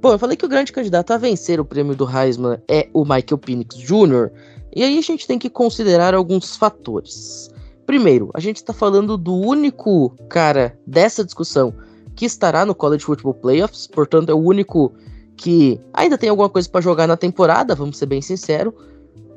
Bom, 0.03 0.11
eu 0.11 0.19
falei 0.19 0.35
que 0.35 0.45
o 0.45 0.49
grande 0.49 0.73
candidato 0.73 1.11
a 1.11 1.17
vencer 1.17 1.61
o 1.61 1.65
prêmio 1.65 1.95
do 1.95 2.05
Heisman 2.05 2.61
é 2.67 2.89
o 2.91 3.05
Michael 3.05 3.37
Penix 3.37 3.77
Jr., 3.77 4.29
e 4.75 4.83
aí 4.83 4.97
a 4.97 5.01
gente 5.01 5.25
tem 5.25 5.39
que 5.39 5.49
considerar 5.49 6.13
alguns 6.13 6.57
fatores. 6.57 7.49
Primeiro, 7.85 8.29
a 8.33 8.41
gente 8.41 8.57
está 8.57 8.73
falando 8.73 9.17
do 9.17 9.33
único 9.33 10.09
cara 10.27 10.77
dessa 10.85 11.23
discussão 11.23 11.73
que 12.17 12.25
estará 12.25 12.65
no 12.65 12.75
College 12.75 13.05
Football 13.05 13.35
Playoffs, 13.35 13.87
portanto 13.87 14.29
é 14.29 14.33
o 14.33 14.39
único 14.39 14.91
que 15.37 15.79
ainda 15.93 16.17
tem 16.17 16.29
alguma 16.29 16.49
coisa 16.49 16.67
para 16.67 16.81
jogar 16.81 17.07
na 17.07 17.15
temporada, 17.15 17.73
vamos 17.73 17.97
ser 17.97 18.07
bem 18.07 18.21
sinceros. 18.21 18.73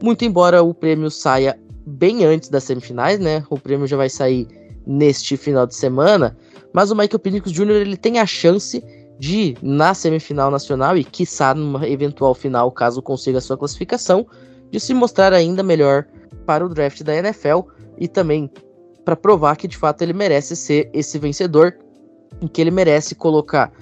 Muito 0.02 0.24
embora 0.24 0.64
o 0.64 0.74
prêmio 0.74 1.12
saia 1.12 1.56
bem 1.86 2.24
antes 2.24 2.48
das 2.48 2.64
semifinais, 2.64 3.20
né? 3.20 3.44
O 3.48 3.56
prêmio 3.56 3.86
já 3.86 3.96
vai 3.96 4.10
sair 4.10 4.48
neste 4.84 5.36
final 5.36 5.64
de 5.64 5.76
semana, 5.76 6.36
mas 6.72 6.90
o 6.90 6.96
Michael 6.96 7.20
Penix 7.20 7.52
Jr. 7.52 7.70
ele 7.70 7.96
tem 7.96 8.18
a 8.18 8.26
chance 8.26 8.82
de, 9.18 9.56
na 9.62 9.94
semifinal 9.94 10.50
nacional 10.50 10.96
e, 10.96 11.04
quiçá, 11.04 11.54
numa 11.54 11.88
eventual 11.88 12.34
final, 12.34 12.70
caso 12.70 13.00
consiga 13.00 13.40
sua 13.40 13.56
classificação, 13.56 14.26
de 14.70 14.80
se 14.80 14.92
mostrar 14.92 15.32
ainda 15.32 15.62
melhor 15.62 16.06
para 16.44 16.64
o 16.64 16.68
draft 16.68 17.02
da 17.02 17.14
NFL 17.16 17.60
e 17.98 18.06
também 18.08 18.50
para 19.04 19.16
provar 19.16 19.56
que 19.56 19.68
de 19.68 19.76
fato 19.76 20.02
ele 20.02 20.12
merece 20.12 20.56
ser 20.56 20.90
esse 20.92 21.18
vencedor 21.18 21.76
e 22.40 22.48
que 22.48 22.60
ele 22.60 22.70
merece 22.70 23.14
colocar 23.14 23.72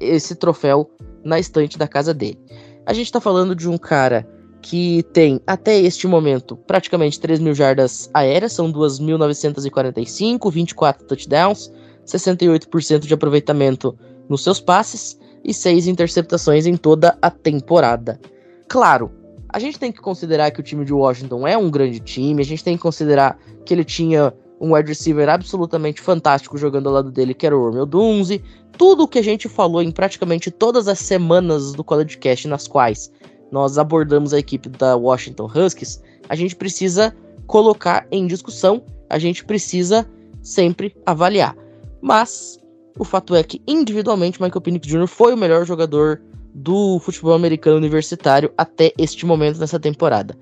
esse 0.00 0.34
troféu 0.34 0.90
na 1.22 1.38
estante 1.38 1.78
da 1.78 1.88
casa 1.88 2.12
dele. 2.12 2.38
A 2.84 2.92
gente 2.92 3.06
está 3.06 3.20
falando 3.20 3.54
de 3.54 3.68
um 3.68 3.78
cara 3.78 4.28
que 4.60 5.02
tem, 5.12 5.40
até 5.46 5.78
este 5.78 6.06
momento, 6.06 6.56
praticamente 6.56 7.20
3 7.20 7.38
mil 7.38 7.54
jardas 7.54 8.10
aéreas, 8.12 8.52
são 8.52 8.72
2.945, 8.72 10.50
24 10.50 11.06
touchdowns, 11.06 11.70
68% 12.06 13.00
de 13.00 13.14
aproveitamento 13.14 13.96
nos 14.28 14.42
seus 14.42 14.60
passes 14.60 15.18
e 15.44 15.52
6 15.52 15.86
interceptações 15.86 16.66
em 16.66 16.76
toda 16.76 17.16
a 17.20 17.30
temporada. 17.30 18.20
Claro, 18.68 19.10
a 19.48 19.58
gente 19.58 19.78
tem 19.78 19.92
que 19.92 20.00
considerar 20.00 20.50
que 20.50 20.60
o 20.60 20.62
time 20.62 20.84
de 20.84 20.92
Washington 20.92 21.46
é 21.46 21.56
um 21.56 21.70
grande 21.70 22.00
time, 22.00 22.42
a 22.42 22.44
gente 22.44 22.64
tem 22.64 22.76
que 22.76 22.82
considerar 22.82 23.38
que 23.64 23.72
ele 23.72 23.84
tinha 23.84 24.32
um 24.60 24.74
wide 24.74 24.88
receiver 24.88 25.28
absolutamente 25.28 26.00
fantástico 26.00 26.56
jogando 26.56 26.88
ao 26.88 26.94
lado 26.94 27.10
dele, 27.10 27.34
que 27.34 27.46
era 27.46 27.56
o 27.56 27.64
Romeo 27.66 27.86
Dunze. 27.86 28.42
Tudo 28.78 29.04
o 29.04 29.08
que 29.08 29.18
a 29.18 29.22
gente 29.22 29.48
falou 29.48 29.82
em 29.82 29.90
praticamente 29.90 30.50
todas 30.50 30.88
as 30.88 30.98
semanas 30.98 31.72
do 31.72 31.84
College 31.84 32.18
Cast 32.18 32.48
nas 32.48 32.66
quais 32.66 33.12
nós 33.52 33.78
abordamos 33.78 34.32
a 34.32 34.38
equipe 34.38 34.68
da 34.68 34.96
Washington 34.96 35.48
Huskies, 35.54 36.02
a 36.28 36.34
gente 36.34 36.56
precisa 36.56 37.14
colocar 37.46 38.06
em 38.10 38.26
discussão, 38.26 38.82
a 39.08 39.18
gente 39.18 39.44
precisa 39.44 40.08
sempre 40.42 40.96
avaliar. 41.06 41.56
Mas 42.00 42.58
o 42.98 43.04
fato 43.04 43.34
é 43.34 43.42
que 43.42 43.60
individualmente 43.66 44.40
Michael 44.40 44.60
Penix 44.60 44.86
Jr. 44.86 45.06
foi 45.06 45.34
o 45.34 45.36
melhor 45.36 45.64
jogador 45.66 46.20
do 46.54 47.00
futebol 47.00 47.34
americano 47.34 47.76
universitário 47.76 48.52
até 48.56 48.92
este 48.96 49.26
momento 49.26 49.58
nessa 49.58 49.80
temporada. 49.80 50.36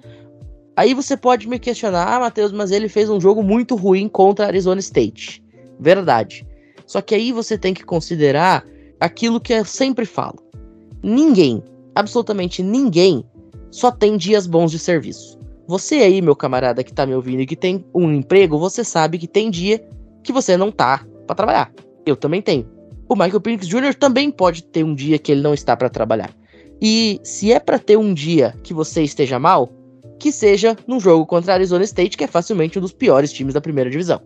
Aí 0.77 0.95
você 0.95 1.17
pode 1.17 1.49
me 1.49 1.59
questionar, 1.59 2.07
ah, 2.07 2.21
Matheus, 2.21 2.53
mas 2.53 2.71
ele 2.71 2.89
fez 2.89 3.09
um 3.09 3.21
jogo 3.21 3.43
muito 3.43 3.75
ruim 3.77 4.09
contra 4.09 4.47
Arizona 4.47 4.81
State. 4.81 5.43
Verdade. 5.79 6.47
Só 6.87 7.01
que 7.01 7.15
aí 7.15 7.33
você 7.33 7.57
tem 7.57 7.73
que 7.73 7.85
considerar 7.85 8.65
aquilo 9.01 9.41
que 9.41 9.53
eu 9.53 9.65
sempre 9.65 10.05
falo. 10.05 10.39
Ninguém, 11.03 11.63
absolutamente 11.95 12.63
ninguém, 12.63 13.25
só 13.71 13.91
tem 13.91 14.17
dias 14.17 14.47
bons 14.47 14.71
de 14.71 14.79
serviço. 14.79 15.39
Você 15.67 15.97
aí, 15.97 16.21
meu 16.21 16.37
camarada 16.37 16.85
que 16.85 16.93
tá 16.93 17.07
me 17.07 17.15
ouvindo 17.15 17.41
e 17.41 17.47
que 17.47 17.57
tem 17.57 17.85
um 17.95 18.13
emprego, 18.13 18.59
você 18.59 18.85
sabe 18.85 19.19
que 19.19 19.27
tem 19.27 19.51
dia 19.51 19.83
que 20.23 20.33
você 20.33 20.57
não 20.57 20.71
tá 20.71 21.07
para 21.27 21.37
trabalhar. 21.37 21.73
Eu 22.05 22.17
também 22.17 22.43
tenho. 22.43 22.69
O 23.09 23.15
Michael 23.15 23.41
Penix 23.41 23.67
Jr. 23.69 23.95
também 23.95 24.31
pode 24.31 24.65
ter 24.65 24.85
um 24.85 24.95
dia 24.95 25.19
que 25.19 25.33
ele 25.33 25.43
não 25.43 25.55
está 25.55 25.77
para 25.77 25.91
trabalhar. 25.91 26.31
E 26.81 27.21
se 27.23 27.53
é 27.53 27.61
para 27.61 27.79
ter 27.79 27.97
um 27.97 28.13
dia 28.13 28.55
que 28.63 28.75
você 28.75 29.03
esteja 29.03 29.39
mal, 29.39 29.71
que 30.19 30.33
seja 30.33 30.77
num 30.87 30.99
jogo 30.99 31.27
contra 31.27 31.53
a 31.53 31.55
Arizona 31.55 31.85
State, 31.85 32.17
que 32.17 32.25
é 32.25 32.29
facilmente 32.29 32.79
um 32.79 32.83
dos 32.83 32.93
piores 32.93 33.33
times 33.33 33.55
da 33.55 33.61
primeira 33.61 33.91
divisão. 33.91 34.21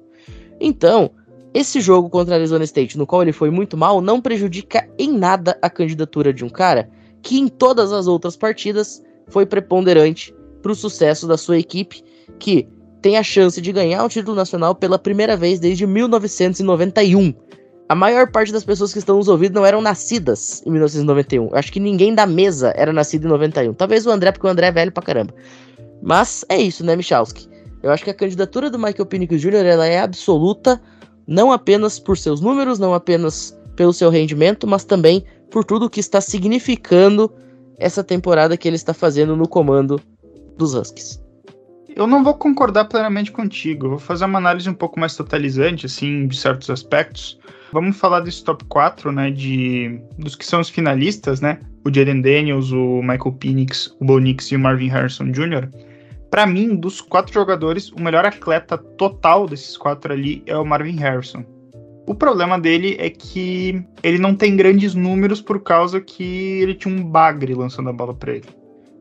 Então, 0.61 1.11
esse 1.53 1.81
jogo 1.81 2.11
contra 2.11 2.35
a 2.35 2.39
Arizona 2.39 2.65
State, 2.65 2.99
no 2.99 3.07
qual 3.07 3.23
ele 3.23 3.33
foi 3.33 3.51
muito 3.51 3.77
mal, 3.77 4.01
não 4.01 4.21
prejudica 4.21 4.89
em 4.99 5.11
nada 5.11 5.59
a 5.63 5.71
candidatura 5.71 6.33
de 6.33 6.45
um 6.45 6.49
cara 6.49 6.89
que 7.23 7.39
em 7.39 7.49
todas 7.49 7.93
as 7.93 8.07
outras 8.07 8.37
partidas 8.37 9.03
foi 9.29 9.45
preponderante 9.45 10.35
para 10.63 10.73
o 10.73 10.75
sucesso 10.75 11.27
da 11.27 11.37
sua 11.37 11.59
equipe, 11.59 12.03
que 12.39 12.69
tem 13.03 13.17
a 13.17 13.23
chance 13.23 13.61
de 13.61 13.73
ganhar 13.73 14.05
o 14.05 14.09
título 14.09 14.37
nacional 14.37 14.75
pela 14.75 14.99
primeira 14.99 15.37
vez 15.37 15.59
desde 15.59 15.87
1991. 15.87 17.35
A 17.89 17.95
maior 17.95 18.31
parte 18.31 18.53
das 18.53 18.65
pessoas 18.65 18.93
que 18.93 18.99
estão 18.99 19.17
nos 19.17 19.29
ouvindo 19.29 19.55
não 19.55 19.65
eram 19.65 19.81
nascidas 19.81 20.61
em 20.67 20.71
1991. 20.71 21.51
Eu 21.51 21.57
acho 21.57 21.73
que 21.73 21.79
ninguém 21.79 22.15
da 22.15 22.27
mesa 22.27 22.73
era 22.77 22.93
nascido 22.93 23.27
em 23.27 23.29
91. 23.29 23.75
Talvez 23.75 24.05
o 24.07 24.11
André, 24.11 24.33
porque 24.33 24.47
o 24.47 24.51
André 24.51 24.67
é 24.67 24.73
velho 24.73 24.91
pra 24.91 25.05
caramba. 25.05 25.33
Mas 26.03 26.45
é 26.49 26.61
isso, 26.61 26.85
né, 26.85 26.97
Michalski? 26.97 27.49
Eu 27.83 27.93
acho 27.93 28.03
que 28.03 28.11
a 28.11 28.15
candidatura 28.15 28.69
do 28.69 28.79
Michael 28.79 29.07
Pinnick 29.07 29.37
Jr. 29.37 29.65
ela 29.65 29.87
é 29.87 30.01
absoluta, 30.01 30.81
não 31.29 31.53
apenas 31.53 32.01
por 32.01 32.19
seus 32.19 32.41
números, 32.41 32.81
não 32.81 32.93
apenas 32.93 33.57
pelo 33.77 33.93
seu 33.93 34.11
rendimento, 34.11 34.67
mas 34.67 34.85
também 34.85 35.25
por 35.51 35.65
tudo 35.65 35.89
que 35.89 36.01
está 36.01 36.21
significando 36.21 37.33
essa 37.79 38.03
temporada 38.03 38.57
que 38.57 38.67
ele 38.67 38.77
está 38.77 38.93
fazendo 38.93 39.37
no 39.37 39.47
comando 39.47 40.01
dos 40.57 40.75
Huskies. 40.75 41.23
Eu 41.95 42.07
não 42.07 42.25
vou 42.25 42.35
concordar 42.35 42.87
plenamente 42.87 43.31
contigo. 43.31 43.91
Vou 43.91 43.99
fazer 43.99 44.25
uma 44.25 44.39
análise 44.39 44.69
um 44.69 44.75
pouco 44.75 44.99
mais 44.99 45.15
totalizante, 45.15 45.87
assim, 45.87 46.27
de 46.27 46.37
certos 46.37 46.69
aspectos. 46.69 47.39
Vamos 47.73 47.97
falar 47.97 48.21
desse 48.21 48.45
top 48.45 48.65
4, 48.67 49.11
né, 49.13 49.31
de 49.31 50.01
dos 50.19 50.37
que 50.37 50.47
são 50.47 50.61
os 50.61 50.69
finalistas, 50.69 51.41
né? 51.41 51.61
O 51.85 51.93
Jaden 51.93 52.21
Daniels, 52.21 52.71
o 52.73 53.01
Michael 53.03 53.33
Penix, 53.39 53.95
o 54.01 54.05
Bo 54.05 54.19
Nix 54.19 54.51
e 54.53 54.57
o 54.57 54.59
Marvin 54.59 54.89
Harrison 54.89 55.31
Jr. 55.31 55.69
Para 56.31 56.47
mim, 56.47 56.77
dos 56.77 57.01
quatro 57.01 57.33
jogadores, 57.33 57.91
o 57.93 58.01
melhor 58.01 58.25
atleta 58.25 58.77
total 58.77 59.47
desses 59.47 59.77
quatro 59.77 60.13
ali 60.13 60.43
é 60.47 60.57
o 60.57 60.65
Marvin 60.65 60.97
Harrison. 60.97 61.45
O 62.07 62.15
problema 62.15 62.59
dele 62.59 62.97
é 63.01 63.11
que 63.11 63.85
ele 64.03 64.19
não 64.19 64.35
tem 64.35 64.57
grandes 64.57 64.95
números 64.95 65.41
por 65.41 65.61
causa 65.61 66.01
que 66.01 66.61
ele 66.63 66.75
tinha 66.75 66.95
um 66.95 67.03
bagre 67.03 67.53
lançando 67.53 67.91
a 67.91 67.93
bola 67.93 68.15
para 68.15 68.33
ele. 68.33 68.49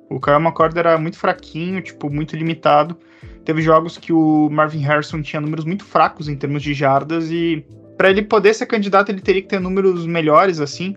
O 0.09 0.19
Kyle 0.19 0.37
McCord 0.37 0.77
era 0.77 0.97
muito 0.97 1.17
fraquinho, 1.17 1.81
tipo, 1.81 2.09
muito 2.09 2.35
limitado. 2.35 2.97
Teve 3.43 3.61
jogos 3.61 3.97
que 3.97 4.11
o 4.11 4.49
Marvin 4.49 4.79
Harrison 4.79 5.21
tinha 5.21 5.39
números 5.39 5.65
muito 5.65 5.83
fracos 5.83 6.27
em 6.27 6.35
termos 6.35 6.63
de 6.63 6.73
jardas 6.73 7.29
e 7.31 7.65
para 7.97 8.09
ele 8.09 8.21
poder 8.21 8.53
ser 8.53 8.65
candidato 8.65 9.09
ele 9.09 9.21
teria 9.21 9.41
que 9.41 9.47
ter 9.47 9.59
números 9.59 10.05
melhores 10.05 10.59
assim. 10.59 10.95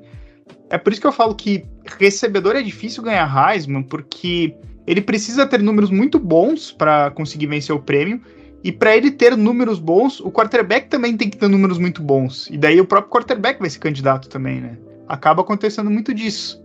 É 0.70 0.76
por 0.76 0.92
isso 0.92 1.00
que 1.00 1.06
eu 1.06 1.12
falo 1.12 1.34
que 1.34 1.64
recebedor 1.98 2.56
é 2.56 2.62
difícil 2.62 3.02
ganhar 3.02 3.26
Heisman, 3.26 3.82
porque 3.82 4.54
ele 4.87 5.00
precisa 5.00 5.46
ter 5.46 5.62
números 5.62 5.90
muito 5.90 6.18
bons 6.18 6.72
para 6.72 7.11
conseguir 7.11 7.46
vencer 7.46 7.74
o 7.74 7.80
prêmio. 7.80 8.20
E 8.64 8.72
para 8.72 8.96
ele 8.96 9.11
ter 9.11 9.37
números 9.37 9.78
bons, 9.78 10.20
o 10.20 10.32
quarterback 10.32 10.88
também 10.88 11.16
tem 11.16 11.30
que 11.30 11.37
ter 11.37 11.48
números 11.48 11.78
muito 11.78 12.02
bons. 12.02 12.48
E 12.50 12.58
daí 12.58 12.80
o 12.80 12.84
próprio 12.84 13.12
quarterback 13.12 13.61
vai 13.61 13.70
ser 13.70 13.78
candidato 13.78 14.28
também, 14.28 14.61
né? 14.61 14.76
Acaba 15.06 15.42
acontecendo 15.42 15.90
muito 15.90 16.12
disso. 16.12 16.62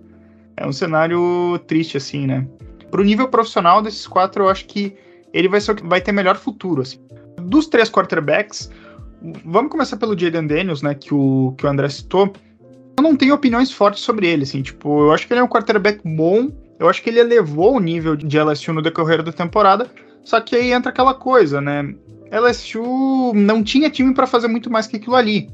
É 0.58 0.66
um 0.66 0.72
cenário 0.72 1.60
triste, 1.68 1.98
assim, 1.98 2.26
né? 2.26 2.48
Pro 2.90 3.04
nível 3.04 3.28
profissional 3.28 3.82
desses 3.82 4.08
quatro, 4.08 4.46
eu 4.46 4.50
acho 4.50 4.66
que 4.66 4.96
ele 5.34 5.48
vai, 5.48 5.62
ser, 5.62 5.82
vai 5.84 6.02
ter 6.02 6.12
melhor 6.12 6.36
futuro, 6.38 6.82
assim. 6.82 7.00
Dos 7.42 7.68
três 7.68 7.90
quarterbacks, 7.90 8.72
vamos 9.46 9.72
começar 9.72 9.98
pelo 9.98 10.18
Jaden 10.18 10.48
Daniels, 10.48 10.82
né? 10.82 10.94
Que 10.94 11.14
o, 11.14 11.54
que 11.58 11.66
o 11.66 11.70
André 11.70 11.90
citou. 11.90 12.34
Eu 12.98 13.04
não 13.04 13.16
tenho 13.16 13.34
opiniões 13.34 13.72
fortes 13.72 14.04
sobre 14.04 14.28
ele, 14.28 14.44
assim. 14.44 14.62
Tipo, 14.62 15.06
eu 15.06 15.12
acho 15.12 15.26
que 15.26 15.34
ele 15.34 15.40
é 15.40 15.44
um 15.44 15.48
quarterback 15.48 16.02
bom, 16.04 16.50
eu 16.80 16.90
acho 16.90 17.02
que 17.02 17.10
ele 17.10 17.20
elevou 17.20 17.76
o 17.76 17.80
nível 17.80 18.16
de 18.16 18.38
LSU 18.40 18.74
no 18.74 18.82
decorrer 18.82 19.24
da 19.24 19.32
temporada, 19.32 19.90
só 20.24 20.40
que 20.40 20.56
aí 20.56 20.72
entra 20.72 20.92
aquela 20.92 21.14
coisa, 21.14 21.60
né? 21.60 21.94
LSU 22.32 23.34
não 23.36 23.64
tinha 23.64 23.90
time 23.90 24.14
para 24.14 24.28
fazer 24.28 24.48
muito 24.48 24.70
mais 24.70 24.88
que 24.88 24.98
aquilo 24.98 25.16
ali. 25.16 25.50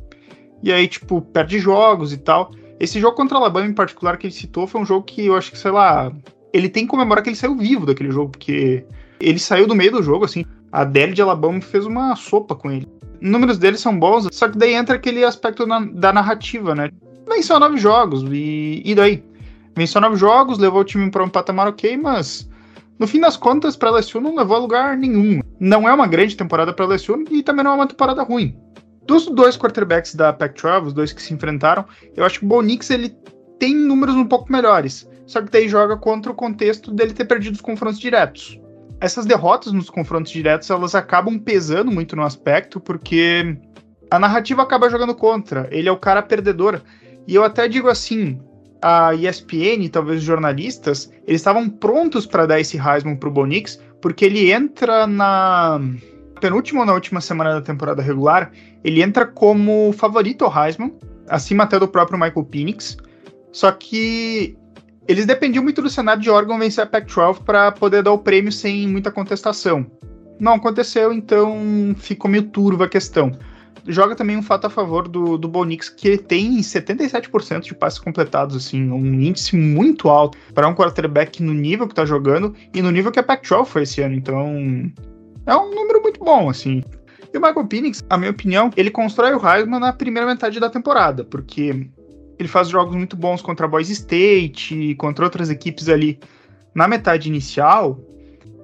E 0.62 0.72
aí, 0.72 0.88
tipo, 0.88 1.22
perde 1.22 1.60
jogos 1.60 2.12
e 2.12 2.18
tal. 2.18 2.52
Esse 2.80 3.00
jogo 3.00 3.16
contra 3.16 3.38
Alabama 3.38 3.68
em 3.68 3.74
particular 3.74 4.18
que 4.18 4.28
ele 4.28 4.34
citou 4.34 4.66
foi 4.66 4.82
um 4.82 4.86
jogo 4.86 5.06
que 5.06 5.26
eu 5.26 5.36
acho 5.36 5.52
que, 5.52 5.58
sei 5.58 5.72
lá, 5.72 6.12
ele 6.54 6.70
tem 6.70 6.84
que 6.86 6.90
comemorar 6.90 7.24
que 7.24 7.30
ele 7.30 7.36
saiu 7.36 7.56
vivo 7.56 7.86
daquele 7.86 8.12
jogo, 8.12 8.32
porque 8.32 8.86
ele 9.20 9.40
saiu 9.40 9.68
do 9.68 9.76
meio 9.76 9.92
do 9.92 10.04
jogo, 10.04 10.26
assim. 10.26 10.46
A 10.72 10.84
Dell 10.84 11.14
de 11.14 11.22
Alabama 11.22 11.62
fez 11.62 11.86
uma 11.86 12.16
sopa 12.16 12.56
com 12.56 12.72
ele. 12.72 12.88
Os 13.22 13.30
números 13.30 13.58
dele 13.58 13.78
são 13.78 13.98
bons, 13.98 14.28
só 14.32 14.48
que 14.48 14.58
daí 14.58 14.74
entra 14.74 14.96
aquele 14.96 15.24
aspecto 15.24 15.66
na, 15.66 15.80
da 15.80 16.14
narrativa, 16.14 16.74
né? 16.74 16.90
Venceu 17.28 17.60
nove 17.60 17.78
jogos, 17.78 18.24
e, 18.32 18.82
e 18.84 18.96
daí? 18.96 19.24
Venceu 19.76 20.02
nove 20.02 20.16
jogos, 20.16 20.58
levou 20.58 20.82
o 20.82 20.86
time 20.86 21.12
para 21.12 21.24
um 21.24 21.30
patamar 21.30 21.68
ok, 21.68 21.96
mas 21.98 22.50
no 23.00 23.08
fim 23.08 23.22
das 23.22 23.38
contas, 23.38 23.78
para 23.78 23.92
LSU 23.92 24.20
não 24.20 24.36
levou 24.36 24.58
a 24.58 24.60
lugar 24.60 24.98
nenhum. 24.98 25.42
Não 25.58 25.88
é 25.88 25.94
uma 25.94 26.06
grande 26.06 26.36
temporada 26.36 26.74
para 26.74 26.86
LSU 26.86 27.24
e 27.32 27.42
também 27.42 27.64
não 27.64 27.72
é 27.72 27.76
uma 27.76 27.88
temporada 27.88 28.24
ruim. 28.24 28.58
Dos 29.08 29.28
dois 29.28 29.58
quarterbacks 29.58 30.16
da 30.16 30.34
Pac-12, 30.34 30.88
os 30.88 30.94
dois 30.94 31.14
que 31.14 31.22
se 31.22 31.34
enfrentaram, 31.34 31.86
eu 32.16 32.26
acho 32.26 32.40
que 32.40 32.46
o 32.46 32.48
Bonix 32.48 32.90
ele 32.90 33.16
tem 33.58 33.74
números 33.74 34.16
um 34.16 34.26
pouco 34.26 34.52
melhores. 34.52 35.10
Só 35.26 35.42
que 35.42 35.50
daí 35.50 35.70
joga 35.70 35.96
contra 35.96 36.32
o 36.32 36.36
contexto 36.36 36.92
dele 36.92 37.14
ter 37.14 37.26
perdido 37.26 37.54
os 37.54 37.62
confrontos 37.62 38.00
diretos. 38.00 38.60
Essas 39.02 39.26
derrotas 39.26 39.72
nos 39.72 39.90
confrontos 39.90 40.32
diretos, 40.32 40.70
elas 40.70 40.94
acabam 40.94 41.40
pesando 41.40 41.92
muito 41.92 42.16
no 42.16 42.24
aspecto, 42.24 42.80
porque 42.80 43.58
a 44.12 44.20
narrativa 44.20 44.62
acaba 44.62 44.90
jogando 44.90 45.16
contra. 45.16 45.68
Ele 45.72 45.88
é 45.88 45.92
o 45.92 45.98
cara 45.98 46.22
perdedor. 46.22 46.82
E 47.26 47.36
eu 47.36 47.44
até 47.44 47.68
digo 47.68 47.88
assim, 47.88 48.40
a 48.82 49.14
ESPN, 49.14 49.88
talvez 49.92 50.20
os 50.20 50.26
jornalistas, 50.26 51.12
eles 51.26 51.42
estavam 51.42 51.70
prontos 51.70 52.26
para 52.26 52.46
dar 52.46 52.60
esse 52.60 52.78
Heisman 52.78 53.16
pro 53.16 53.32
Bonix, 53.32 53.80
porque 54.02 54.26
ele 54.26 54.52
entra 54.52 55.06
na 55.06 55.80
penúltima 56.40 56.82
ou 56.82 56.86
na 56.86 56.94
última 56.94 57.22
semana 57.22 57.54
da 57.54 57.62
temporada 57.62 58.02
regular, 58.02 58.52
ele 58.84 59.02
entra 59.02 59.26
como 59.26 59.94
favorito 59.94 60.46
ao 60.46 60.66
Heisman, 60.66 60.94
acima 61.28 61.66
até 61.66 61.78
do 61.78 61.88
próprio 61.88 62.18
Michael 62.18 62.46
Penix. 62.46 62.98
Só 63.52 63.72
que 63.72 64.58
eles 65.10 65.26
dependiam 65.26 65.64
muito 65.64 65.82
do 65.82 65.90
Senado 65.90 66.22
de 66.22 66.30
Oregon 66.30 66.58
vencer 66.58 66.84
a 66.84 66.88
Pac-12 66.88 67.44
para 67.44 67.72
poder 67.72 68.04
dar 68.04 68.12
o 68.12 68.20
prêmio 68.20 68.52
sem 68.52 68.88
muita 68.88 69.12
contestação. 69.12 69.86
Não 70.40 70.54
aconteceu, 70.54 71.12
então 71.12 71.96
ficou 71.98 72.32
meio 72.32 72.44
turva 72.44 72.86
a 72.86 72.90
questão 72.90 73.32
joga 73.88 74.16
também 74.16 74.38
um 74.38 74.44
fato 74.44 74.68
a 74.68 74.70
favor 74.70 75.08
do, 75.08 75.38
do 75.38 75.48
Bonix, 75.48 75.90
que 75.90 76.18
tem 76.18 76.60
77% 76.60 77.62
de 77.62 77.74
passes 77.74 78.00
completados, 78.00 78.56
assim, 78.56 78.90
um 78.92 79.20
índice 79.20 79.56
muito 79.56 80.10
alto 80.10 80.38
para 80.54 80.68
um 80.68 80.76
quarterback 80.76 81.42
no 81.42 81.54
nível 81.54 81.88
que 81.88 81.96
tá 81.96 82.06
jogando 82.06 82.56
e 82.74 82.82
no 82.82 82.92
nível 82.92 83.12
que 83.12 83.20
a 83.20 83.24
Pac-12 83.24 83.66
foi 83.66 83.84
esse 83.84 84.02
ano. 84.02 84.16
Então, 84.16 84.92
é 85.46 85.56
um 85.56 85.74
número 85.74 86.02
muito 86.02 86.20
bom, 86.20 86.50
assim. 86.50 86.84
E 87.34 87.38
o 87.38 87.42
Michael 87.42 87.68
Penix, 87.68 88.04
a 88.10 88.18
minha 88.18 88.32
opinião, 88.32 88.72
ele 88.76 88.90
constrói 88.90 89.34
o 89.34 89.48
Heisman 89.48 89.80
na 89.80 89.94
primeira 89.94 90.28
metade 90.28 90.60
da 90.60 90.70
temporada, 90.70 91.24
porque 91.24 91.88
ele 92.40 92.48
faz 92.48 92.70
jogos 92.70 92.96
muito 92.96 93.18
bons 93.18 93.42
contra 93.42 93.66
a 93.66 93.70
Boise 93.70 93.92
State, 93.92 94.96
contra 94.96 95.26
outras 95.26 95.50
equipes 95.50 95.90
ali 95.90 96.18
na 96.74 96.88
metade 96.88 97.28
inicial 97.28 98.00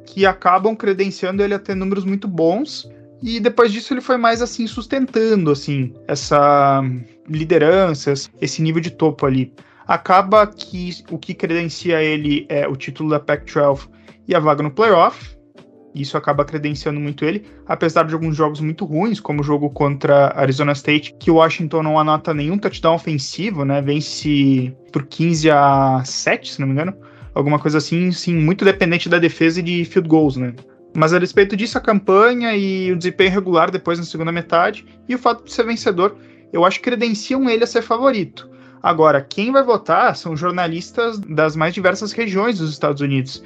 que 0.06 0.26
acabam 0.26 0.76
credenciando 0.76 1.44
ele 1.44 1.54
a 1.54 1.60
ter 1.60 1.76
números 1.76 2.06
muito 2.06 2.28
bons. 2.28 2.90
E 3.22 3.40
depois 3.40 3.72
disso 3.72 3.94
ele 3.94 4.02
foi 4.02 4.18
mais 4.18 4.42
assim 4.42 4.66
sustentando 4.68 5.52
assim 5.52 5.94
essa 6.08 6.82
liderança, 7.28 8.14
esse 8.40 8.62
nível 8.62 8.82
de 8.82 8.92
topo 8.92 9.26
ali. 9.26 9.52
Acaba 9.88 10.48
que 10.48 10.92
o 11.12 11.18
que 11.18 11.34
credencia 11.34 12.02
ele 12.02 12.46
é 12.50 12.68
o 12.68 12.76
título 12.76 13.10
da 13.10 13.20
Pac-12 13.20 13.90
e 14.28 14.34
a 14.34 14.40
vaga 14.40 14.64
no 14.64 14.72
playoff. 14.72 15.35
Isso 15.96 16.18
acaba 16.18 16.44
credenciando 16.44 17.00
muito 17.00 17.24
ele, 17.24 17.46
apesar 17.66 18.04
de 18.04 18.14
alguns 18.14 18.36
jogos 18.36 18.60
muito 18.60 18.84
ruins, 18.86 19.20
como 19.20 19.42
o 19.42 19.44
jogo 19.44 19.70
contra 19.70 20.34
Arizona 20.36 20.74
State, 20.74 21.16
que 21.18 21.32
o 21.32 21.36
Washington 21.36 21.82
não 21.82 21.98
anota 21.98 22.34
nenhum 22.34 22.58
touchdown 22.58 22.96
ofensivo, 22.96 23.64
né? 23.64 23.82
Vence 23.82 24.76
por 24.92 25.06
15 25.06 25.50
a 25.50 26.04
7, 26.04 26.54
se 26.54 26.60
não 26.60 26.68
me 26.68 26.74
engano 26.74 26.94
alguma 27.36 27.60
coisa 27.60 27.78
assim, 27.78 28.12
sim, 28.14 28.34
muito 28.34 28.64
dependente 28.64 29.10
da 29.10 29.20
defesa 29.20 29.60
e 29.60 29.64
de 29.64 29.86
field 29.86 30.08
goals, 30.08 30.38
né? 30.38 30.54
Mas 30.96 31.14
a 31.14 31.20
respeito 31.20 31.58
disso, 31.58 31.78
a 31.78 31.82
campanha 31.82 32.56
e 32.56 32.94
o 32.94 32.96
desempenho 32.96 33.30
regular 33.30 33.70
depois 33.70 34.00
na 34.00 34.06
segunda 34.06 34.32
metade 34.32 34.86
e 35.08 35.14
o 35.14 35.20
fato 35.20 35.44
de 35.44 35.52
ser 35.52 35.66
vencedor, 35.66 36.16
eu 36.54 36.64
acho 36.64 36.80
que 36.80 36.86
credenciam 36.86 37.50
ele 37.50 37.66
a 37.66 37.68
ser 37.68 37.82
favorito. 37.82 38.50
Agora, 38.82 39.22
quem 39.22 39.52
vai 39.52 39.62
votar 39.62 40.16
são 40.16 40.38
jornalistas 40.38 41.20
das 41.20 41.56
mais 41.56 41.74
diversas 41.74 42.14
regiões 42.14 42.60
dos 42.60 42.72
Estados 42.72 43.02
Unidos. 43.02 43.44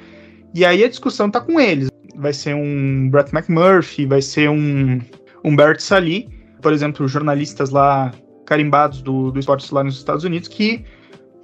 E 0.54 0.64
aí 0.64 0.84
a 0.84 0.88
discussão 0.88 1.28
tá 1.28 1.40
com 1.40 1.58
eles. 1.58 1.90
Vai 2.16 2.32
ser 2.32 2.54
um 2.54 3.08
Brett 3.10 3.34
McMurphy, 3.34 4.06
vai 4.06 4.22
ser 4.22 4.48
um, 4.50 5.00
um 5.44 5.56
Bert 5.56 5.80
Sali, 5.80 6.28
por 6.60 6.72
exemplo, 6.72 7.06
jornalistas 7.08 7.70
lá 7.70 8.12
carimbados 8.44 9.00
do, 9.02 9.30
do 9.30 9.38
esporte 9.38 9.72
lá 9.72 9.84
nos 9.84 9.96
Estados 9.96 10.24
Unidos, 10.24 10.48
que 10.48 10.84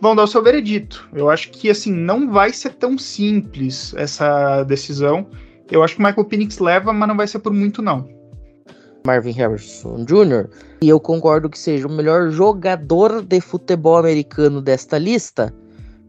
vão 0.00 0.14
dar 0.14 0.24
o 0.24 0.26
seu 0.26 0.42
veredito. 0.42 1.08
Eu 1.12 1.30
acho 1.30 1.50
que 1.50 1.70
assim 1.70 1.92
não 1.92 2.30
vai 2.30 2.52
ser 2.52 2.70
tão 2.74 2.98
simples 2.98 3.94
essa 3.96 4.62
decisão. 4.64 5.26
Eu 5.70 5.82
acho 5.82 5.96
que 5.96 6.02
o 6.02 6.04
Michael 6.04 6.26
Penix 6.26 6.58
leva, 6.58 6.92
mas 6.92 7.08
não 7.08 7.16
vai 7.16 7.26
ser 7.26 7.38
por 7.38 7.52
muito 7.52 7.80
não. 7.80 8.08
Marvin 9.06 9.30
Harrison 9.32 10.04
Jr. 10.04 10.48
E 10.82 10.88
eu 10.88 10.98
concordo 10.98 11.48
que 11.48 11.58
seja 11.58 11.86
o 11.86 11.92
melhor 11.92 12.30
jogador 12.30 13.22
de 13.22 13.40
futebol 13.40 13.96
americano 13.96 14.60
desta 14.60 14.98
lista, 14.98 15.54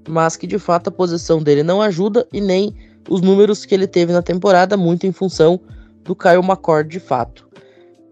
mas 0.09 0.35
que 0.35 0.47
de 0.47 0.57
fato 0.57 0.87
a 0.87 0.91
posição 0.91 1.41
dele 1.41 1.63
não 1.63 1.81
ajuda 1.81 2.27
e 2.33 2.41
nem 2.41 2.75
os 3.09 3.21
números 3.21 3.65
que 3.65 3.73
ele 3.73 3.87
teve 3.87 4.13
na 4.13 4.21
temporada, 4.21 4.75
muito 4.77 5.05
em 5.05 5.11
função 5.11 5.59
do 6.03 6.15
Kyle 6.15 6.43
McCord 6.43 6.89
de 6.89 6.99
fato. 6.99 7.47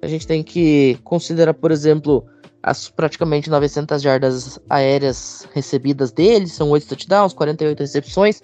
A 0.02 0.08
gente 0.08 0.28
tem 0.28 0.44
que 0.44 1.00
considerar, 1.04 1.54
por 1.54 1.72
exemplo, 1.72 2.26
as 2.62 2.90
praticamente 2.90 3.50
900 3.50 4.02
jardas 4.02 4.60
aéreas 4.70 5.48
recebidas 5.54 6.12
dele, 6.12 6.48
são 6.48 6.70
8 6.70 6.88
touchdowns, 6.88 7.34
48 7.34 7.80
recepções, 7.80 8.42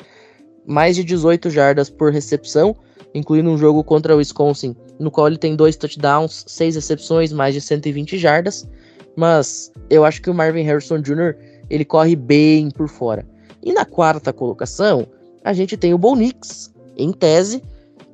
mais 0.66 0.96
de 0.96 1.04
18 1.04 1.50
jardas 1.50 1.90
por 1.90 2.12
recepção, 2.12 2.76
incluindo 3.14 3.50
um 3.50 3.58
jogo 3.58 3.84
contra 3.84 4.16
o 4.16 4.18
Wisconsin, 4.18 4.76
no 5.00 5.12
qual 5.12 5.28
ele 5.28 5.38
tem 5.38 5.56
2 5.56 5.76
touchdowns, 5.76 6.44
6 6.48 6.76
recepções, 6.76 7.34
mais 7.34 7.54
de 7.54 7.62
120 7.62 8.18
jardas, 8.18 8.68
mas 9.16 9.72
eu 9.90 10.06
acho 10.06 10.22
que 10.22 10.30
o 10.30 10.34
Marvin 10.34 10.64
Harrison 10.64 11.00
Jr. 11.00 11.36
ele 11.70 11.84
corre 11.84 12.16
bem 12.16 12.70
por 12.70 12.88
fora. 12.88 13.28
E 13.64 13.74
na 13.74 13.86
quarta 13.86 14.32
colocação, 14.32 15.08
a 15.44 15.54
gente 15.54 15.78
tem 15.78 15.94
o 15.94 15.98
Bo 15.98 16.16
Nix, 16.16 16.74
em 16.98 17.12
tese, 17.12 17.64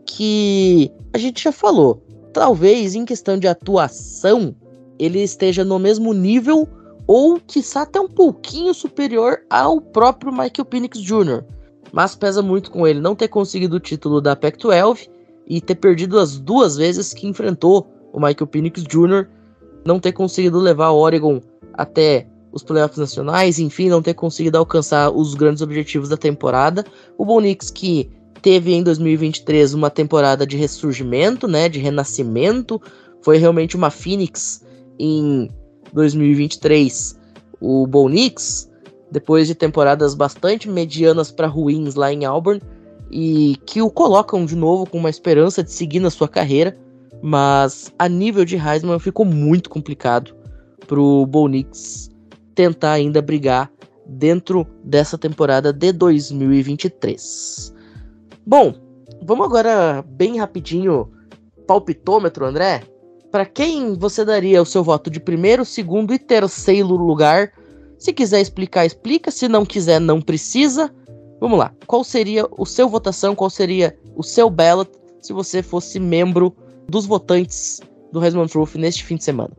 que 0.06 0.92
a 1.14 1.18
gente 1.18 1.44
já 1.44 1.52
falou, 1.52 2.02
talvez 2.34 2.96
em 2.96 3.06
questão 3.06 3.38
de 3.38 3.48
atuação, 3.48 4.56
ele 4.98 5.22
esteja 5.22 5.64
no 5.64 5.78
mesmo 5.78 6.14
nível 6.14 6.68
ou 7.06 7.40
quiçá 7.40 7.84
até 7.84 8.00
um 8.00 8.10
pouquinho 8.10 8.74
superior 8.74 9.40
ao 9.50 9.80
próprio 9.80 10.32
Michael 10.32 10.66
Penix 10.66 11.00
Jr. 11.00 11.44
Mas 11.92 12.16
pesa 12.16 12.42
muito 12.42 12.70
com 12.70 12.86
ele 12.86 13.00
não 13.00 13.16
ter 13.16 13.30
conseguido 13.30 13.78
o 13.78 13.80
título 13.80 14.20
da 14.20 14.36
Pac-12 14.36 15.10
e 15.48 15.62
ter 15.62 15.76
perdido 15.76 16.20
as 16.20 16.38
duas 16.38 16.76
vezes 16.76 17.14
que 17.14 17.28
enfrentou 17.28 17.88
o 18.12 18.20
Michael 18.20 18.48
Penix 18.48 18.84
Jr., 18.84 19.28
não 19.86 20.00
ter 20.00 20.12
conseguido 20.12 20.60
levar 20.60 20.92
Oregon 20.92 21.40
até 21.74 22.28
os 22.52 22.64
playoffs 22.64 22.98
nacionais, 22.98 23.60
enfim, 23.60 23.90
não 23.90 24.02
ter 24.02 24.14
conseguido 24.14 24.58
alcançar 24.58 25.12
os 25.12 25.34
grandes 25.34 25.62
objetivos 25.62 26.10
da 26.10 26.18
temporada. 26.18 26.86
O 27.18 27.26
Bonix 27.26 27.70
que 27.70 28.10
teve 28.42 28.74
em 28.74 28.84
2023 28.84 29.74
uma 29.74 29.90
temporada 29.90 30.46
de 30.46 30.58
ressurgimento, 30.58 31.48
né, 31.48 31.68
de 31.68 31.80
renascimento, 31.80 32.82
foi 33.22 33.38
realmente 33.38 33.76
uma 33.76 33.90
Phoenix 33.90 34.64
em 35.00 35.50
2023 35.94 37.18
o 37.60 37.88
Bo 37.88 38.08
Nix, 38.08 38.70
depois 39.12 39.48
de 39.48 39.56
temporadas 39.56 40.14
bastante 40.14 40.70
medianas 40.70 41.32
para 41.32 41.48
ruins 41.48 41.96
lá 41.96 42.12
em 42.12 42.26
Auburn, 42.26 42.62
e 43.10 43.56
que 43.66 43.82
o 43.82 43.90
colocam 43.90 44.46
de 44.46 44.56
novo 44.56 44.90
com 44.90 44.98
uma 44.98 45.10
esperança 45.10 45.64
de 45.64 45.72
seguir 45.72 46.00
na 46.00 46.10
sua 46.10 46.28
carreira, 46.28 46.78
mas 47.22 47.92
a 47.98 48.08
nível 48.08 48.46
de 48.46 48.58
Heisman 48.58 49.00
ficou 49.00 49.26
muito 49.26 49.70
complicado 49.70 50.36
para 50.86 51.00
o 51.00 51.26
Bo 51.26 51.48
Nix 51.48 52.10
tentar 52.58 52.94
ainda 52.94 53.22
brigar 53.22 53.72
dentro 54.04 54.66
dessa 54.84 55.16
temporada 55.16 55.72
de 55.72 55.92
2023. 55.92 57.72
Bom, 58.44 58.74
vamos 59.22 59.46
agora 59.46 60.04
bem 60.08 60.40
rapidinho 60.40 61.12
palpitômetro, 61.68 62.48
André. 62.48 62.82
Para 63.32 63.46
quem 63.46 63.94
você 63.94 64.26
daria 64.26 64.60
o 64.60 64.66
seu 64.66 64.84
voto 64.84 65.08
de 65.12 65.20
primeiro, 65.20 65.64
segundo 65.64 66.16
e 66.16 66.18
terceiro 66.18 66.96
lugar? 66.96 67.52
Se 68.00 68.12
quiser 68.12 68.42
explicar, 68.42 68.88
explica. 68.88 69.30
Se 69.30 69.48
não 69.48 69.64
quiser, 69.64 70.02
não 70.02 70.20
precisa. 70.20 70.92
Vamos 71.40 71.60
lá. 71.60 71.72
Qual 71.86 72.04
seria 72.04 72.48
o 72.58 72.66
seu 72.66 72.90
votação? 72.90 73.36
Qual 73.36 73.52
seria 73.52 73.96
o 74.16 74.24
seu 74.24 74.50
ballot 74.50 74.90
se 75.22 75.32
você 75.32 75.62
fosse 75.62 76.00
membro 76.00 76.56
dos 76.90 77.06
votantes 77.06 77.82
do 78.12 78.24
Heisman 78.24 78.48
Trophy 78.48 78.80
neste 78.80 79.04
fim 79.04 79.16
de 79.16 79.26
semana? 79.26 79.52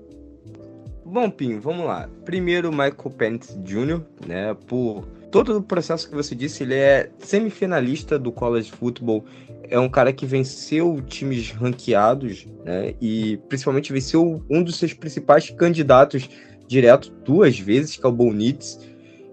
Bom, 1.11 1.31
Pinho, 1.31 1.59
vamos 1.59 1.87
lá. 1.87 2.07
Primeiro, 2.27 2.71
Michael 2.71 3.11
Penix 3.17 3.59
Jr., 3.65 4.03
né? 4.27 4.55
Por 4.67 5.07
todo 5.31 5.57
o 5.57 5.63
processo 5.63 6.07
que 6.07 6.15
você 6.15 6.35
disse, 6.35 6.63
ele 6.63 6.75
é 6.75 7.11
semifinalista 7.19 8.19
do 8.19 8.31
college 8.31 8.71
football 8.71 9.25
é 9.71 9.79
um 9.79 9.89
cara 9.89 10.13
que 10.13 10.27
venceu 10.27 11.01
times 11.07 11.51
ranqueados, 11.51 12.47
né? 12.63 12.95
E 13.01 13.39
principalmente 13.49 13.93
venceu 13.93 14.43
um 14.51 14.63
dos 14.63 14.77
seus 14.77 14.93
principais 14.93 15.49
candidatos 15.49 16.29
direto 16.67 17.11
duas 17.25 17.59
vezes, 17.59 17.97
que 17.97 18.05
é 18.05 18.09
o 18.09 18.13
Bonitz. 18.13 18.79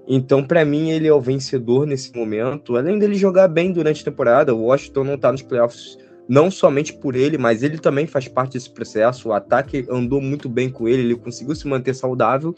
Então, 0.07 0.43
para 0.43 0.63
mim, 0.63 0.91
ele 0.91 1.07
é 1.07 1.13
o 1.13 1.19
vencedor 1.19 1.85
nesse 1.85 2.15
momento. 2.15 2.77
Além 2.77 2.97
dele 2.97 3.15
jogar 3.15 3.49
bem 3.49 3.73
durante 3.73 4.01
a 4.01 4.05
temporada, 4.05 4.55
o 4.55 4.63
Washington 4.63 5.03
não 5.03 5.17
tá 5.17 5.29
nos 5.29 5.41
playoffs 5.41 5.97
não 6.27 6.49
somente 6.49 6.93
por 6.93 7.15
ele, 7.15 7.37
mas 7.37 7.63
ele 7.63 7.77
também 7.77 8.07
faz 8.07 8.27
parte 8.27 8.53
desse 8.53 8.69
processo. 8.69 9.29
O 9.29 9.33
ataque 9.33 9.85
andou 9.89 10.19
muito 10.19 10.49
bem 10.49 10.69
com 10.69 10.87
ele, 10.87 11.03
ele 11.03 11.15
conseguiu 11.15 11.55
se 11.55 11.67
manter 11.67 11.93
saudável. 11.93 12.55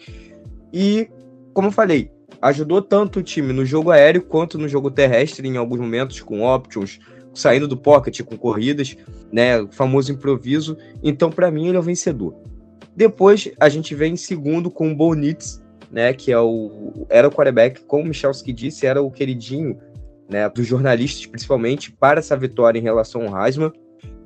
E, 0.74 1.10
como 1.54 1.68
eu 1.68 1.72
falei, 1.72 2.12
ajudou 2.42 2.82
tanto 2.82 3.20
o 3.20 3.24
time 3.24 3.52
no 3.52 3.66
jogo 3.66 3.92
aéreo 3.92 4.22
quanto 4.22 4.58
no 4.58 4.68
jogo 4.68 4.92
terrestre 4.92 5.48
em 5.48 5.58
alguns 5.58 5.80
momentos, 5.80 6.22
com 6.22 6.44
options, 6.44 7.00
saindo 7.34 7.68
do 7.68 7.78
pocket 7.78 8.22
com 8.22 8.38
corridas, 8.38 8.96
né, 9.32 9.62
o 9.62 9.68
famoso 9.72 10.12
improviso. 10.12 10.78
Então, 11.04 11.30
para 11.30 11.52
mim, 11.52 11.68
ele 11.68 11.78
é 11.78 11.80
o 11.80 11.84
vencedor. 11.84 12.36
Depois, 12.96 13.52
a 13.60 13.70
gente 13.70 13.94
vem 13.94 14.14
em 14.14 14.18
segundo 14.18 14.72
com 14.72 14.92
o 14.92 14.96
Bonitz, 14.96 15.62
né, 15.92 16.14
que 16.14 16.32
é 16.32 16.40
o 16.40 17.06
era 17.10 17.28
o 17.28 17.32
quarterback, 17.32 17.82
como 17.86 18.04
o 18.04 18.08
Michalski 18.08 18.52
disse, 18.52 18.86
era 18.86 19.02
o 19.02 19.12
queridinho, 19.12 19.78
né, 20.30 20.50
dos 20.50 20.66
jornalistas, 20.66 21.26
principalmente 21.26 21.92
para 21.92 22.20
essa 22.20 22.36
vitória 22.36 22.80
em 22.80 22.84
relação 22.84 23.28
ao 23.28 23.46
Heisman. 23.46 23.72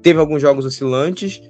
Teve 0.01 0.19
alguns 0.19 0.41
jogos 0.41 0.65
oscilantes, 0.65 1.41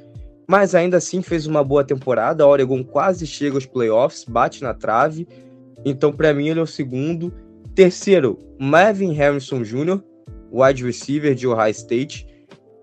mas 0.47 0.75
ainda 0.75 0.97
assim 0.97 1.21
fez 1.21 1.47
uma 1.47 1.63
boa 1.63 1.83
temporada. 1.83 2.43
A 2.43 2.47
Oregon 2.47 2.83
quase 2.83 3.25
chega 3.25 3.55
aos 3.55 3.65
playoffs, 3.65 4.25
bate 4.25 4.61
na 4.61 4.73
trave. 4.73 5.27
Então, 5.85 6.11
para 6.11 6.33
mim, 6.33 6.47
ele 6.49 6.59
é 6.59 6.63
o 6.63 6.67
segundo. 6.67 7.33
Terceiro, 7.73 8.37
Marvin 8.59 9.13
Harrison 9.13 9.63
Jr., 9.63 10.01
wide 10.51 10.83
receiver 10.83 11.33
de 11.33 11.47
Ohio 11.47 11.71
State. 11.71 12.27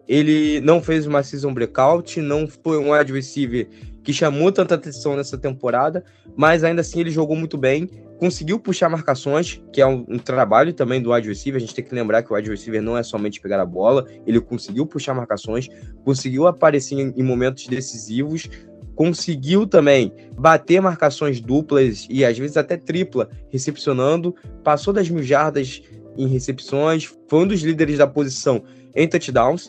Ele 0.09 0.61
não 0.63 0.81
fez 0.81 1.07
uma 1.07 1.23
season 1.23 1.53
breakout, 1.53 2.19
não 2.21 2.49
foi 2.49 2.79
um 2.79 2.93
wide 2.93 3.13
receiver 3.13 3.69
que 4.09 4.13
chamou 4.15 4.51
tanta 4.51 4.75
atenção 4.75 5.15
nessa 5.15 5.37
temporada, 5.37 6.03
mas 6.35 6.65
ainda 6.65 6.81
assim 6.81 7.01
ele 7.01 7.11
jogou 7.11 7.37
muito 7.37 7.59
bem, 7.59 7.87
conseguiu 8.19 8.59
puxar 8.59 8.89
marcações, 8.89 9.63
que 9.71 9.83
é 9.83 9.87
um, 9.87 10.03
um, 10.09 10.19
trabalho 10.19 10.73
também 10.73 10.99
do 10.99 11.13
wide 11.13 11.29
receiver. 11.29 11.59
A 11.59 11.61
gente 11.61 11.75
tem 11.75 11.85
que 11.85 11.95
lembrar 11.95 12.23
que 12.23 12.33
o 12.33 12.35
wide 12.35 12.49
receiver 12.49 12.81
não 12.81 12.97
é 12.97 13.03
somente 13.03 13.39
pegar 13.39 13.61
a 13.61 13.67
bola, 13.67 14.07
ele 14.27 14.41
conseguiu 14.41 14.87
puxar 14.87 15.13
marcações, 15.13 15.69
conseguiu 16.07 16.47
aparecer 16.47 16.95
em, 16.95 17.13
em 17.19 17.23
momentos 17.23 17.67
decisivos, 17.67 18.49
conseguiu 18.95 19.67
também 19.67 20.11
bater 20.39 20.81
marcações 20.81 21.39
duplas 21.39 22.07
e 22.09 22.25
às 22.25 22.39
vezes 22.39 22.57
até 22.57 22.79
tripla, 22.79 23.29
recepcionando, 23.51 24.35
passou 24.65 24.95
das 24.95 25.11
mil 25.11 25.23
jardas 25.23 25.83
em 26.17 26.27
recepções, 26.29 27.05
foi 27.29 27.41
um 27.41 27.47
dos 27.47 27.61
líderes 27.61 27.99
da 27.99 28.07
posição 28.07 28.63
em 28.95 29.07
touchdowns. 29.07 29.69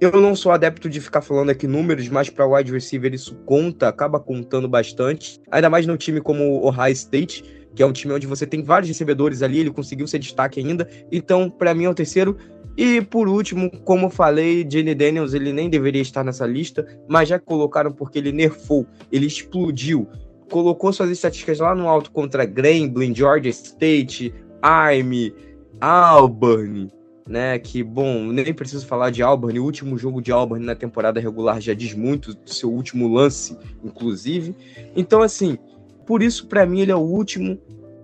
Eu 0.00 0.18
não 0.18 0.34
sou 0.34 0.50
adepto 0.50 0.88
de 0.88 0.98
ficar 0.98 1.20
falando 1.20 1.50
aqui 1.50 1.66
números, 1.66 2.08
mas 2.08 2.30
para 2.30 2.46
wide 2.46 2.72
receiver 2.72 3.12
isso 3.12 3.34
conta, 3.44 3.86
acaba 3.86 4.18
contando 4.18 4.66
bastante. 4.66 5.38
Ainda 5.50 5.68
mais 5.68 5.86
num 5.86 5.98
time 5.98 6.22
como 6.22 6.42
o 6.42 6.66
Ohio 6.66 6.92
State, 6.92 7.44
que 7.74 7.82
é 7.82 7.86
um 7.86 7.92
time 7.92 8.14
onde 8.14 8.26
você 8.26 8.46
tem 8.46 8.62
vários 8.62 8.88
recebedores 8.88 9.42
ali, 9.42 9.58
ele 9.58 9.70
conseguiu 9.70 10.06
ser 10.06 10.18
destaque 10.18 10.58
ainda. 10.58 10.88
Então, 11.12 11.50
para 11.50 11.74
mim 11.74 11.84
é 11.84 11.90
o 11.90 11.94
terceiro. 11.94 12.34
E 12.78 13.02
por 13.02 13.28
último, 13.28 13.70
como 13.84 14.08
falei, 14.08 14.66
Jenny 14.66 14.94
Daniels 14.94 15.34
ele 15.34 15.52
nem 15.52 15.68
deveria 15.68 16.00
estar 16.00 16.24
nessa 16.24 16.46
lista, 16.46 16.86
mas 17.06 17.28
já 17.28 17.38
colocaram 17.38 17.92
porque 17.92 18.18
ele 18.18 18.32
nerfou, 18.32 18.86
ele 19.12 19.26
explodiu, 19.26 20.08
colocou 20.50 20.94
suas 20.94 21.10
estatísticas 21.10 21.58
lá 21.58 21.74
no 21.74 21.86
alto 21.86 22.10
contra 22.10 22.46
Grambling, 22.46 23.14
Georgia 23.14 23.50
State, 23.50 24.32
Army, 24.62 25.34
Auburn, 25.78 26.90
né? 27.30 27.56
Que, 27.60 27.80
bom, 27.82 28.24
nem 28.26 28.52
preciso 28.52 28.84
falar 28.84 29.10
de 29.10 29.22
Auburn, 29.22 29.60
o 29.60 29.64
último 29.64 29.96
jogo 29.96 30.20
de 30.20 30.32
Auburn 30.32 30.66
na 30.66 30.74
temporada 30.74 31.20
regular 31.20 31.60
já 31.60 31.72
diz 31.72 31.94
muito 31.94 32.34
do 32.34 32.52
seu 32.52 32.70
último 32.70 33.06
lance, 33.06 33.56
inclusive. 33.84 34.54
Então, 34.96 35.22
assim, 35.22 35.56
por 36.04 36.22
isso, 36.22 36.48
para 36.48 36.66
mim, 36.66 36.80
ele 36.80 36.90
é 36.90 36.96
o 36.96 36.98
último. 36.98 37.56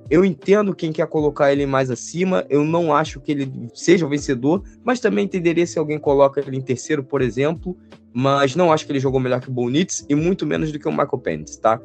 Eu 0.09 0.25
entendo 0.25 0.73
quem 0.73 0.93
quer 0.93 1.09
colocar 1.09 1.53
ele 1.53 1.67
mais 1.67 1.91
acima. 1.91 2.47
Eu 2.49 2.65
não 2.65 2.95
acho 2.95 3.21
que 3.21 3.33
ele 3.33 3.53
seja 3.75 4.07
o 4.07 4.09
vencedor, 4.09 4.63
mas 4.85 5.01
também 5.01 5.25
entenderia 5.25 5.67
se 5.67 5.77
alguém 5.77 5.99
coloca 5.99 6.41
ele 6.41 6.57
em 6.57 6.63
terceiro, 6.63 7.03
por 7.03 7.21
exemplo. 7.21 7.77
Mas 8.15 8.55
não 8.55 8.73
acho 8.73 8.87
que 8.87 8.93
ele 8.93 9.01
jogou 9.01 9.19
melhor 9.19 9.41
que 9.41 9.49
o 9.49 9.53
Bonitz 9.53 10.07
e 10.09 10.15
muito 10.15 10.47
menos 10.47 10.71
do 10.71 10.79
que 10.79 10.87
o 10.87 10.93
Michael 10.93 11.19
Penix, 11.19 11.57
tá? 11.57 11.81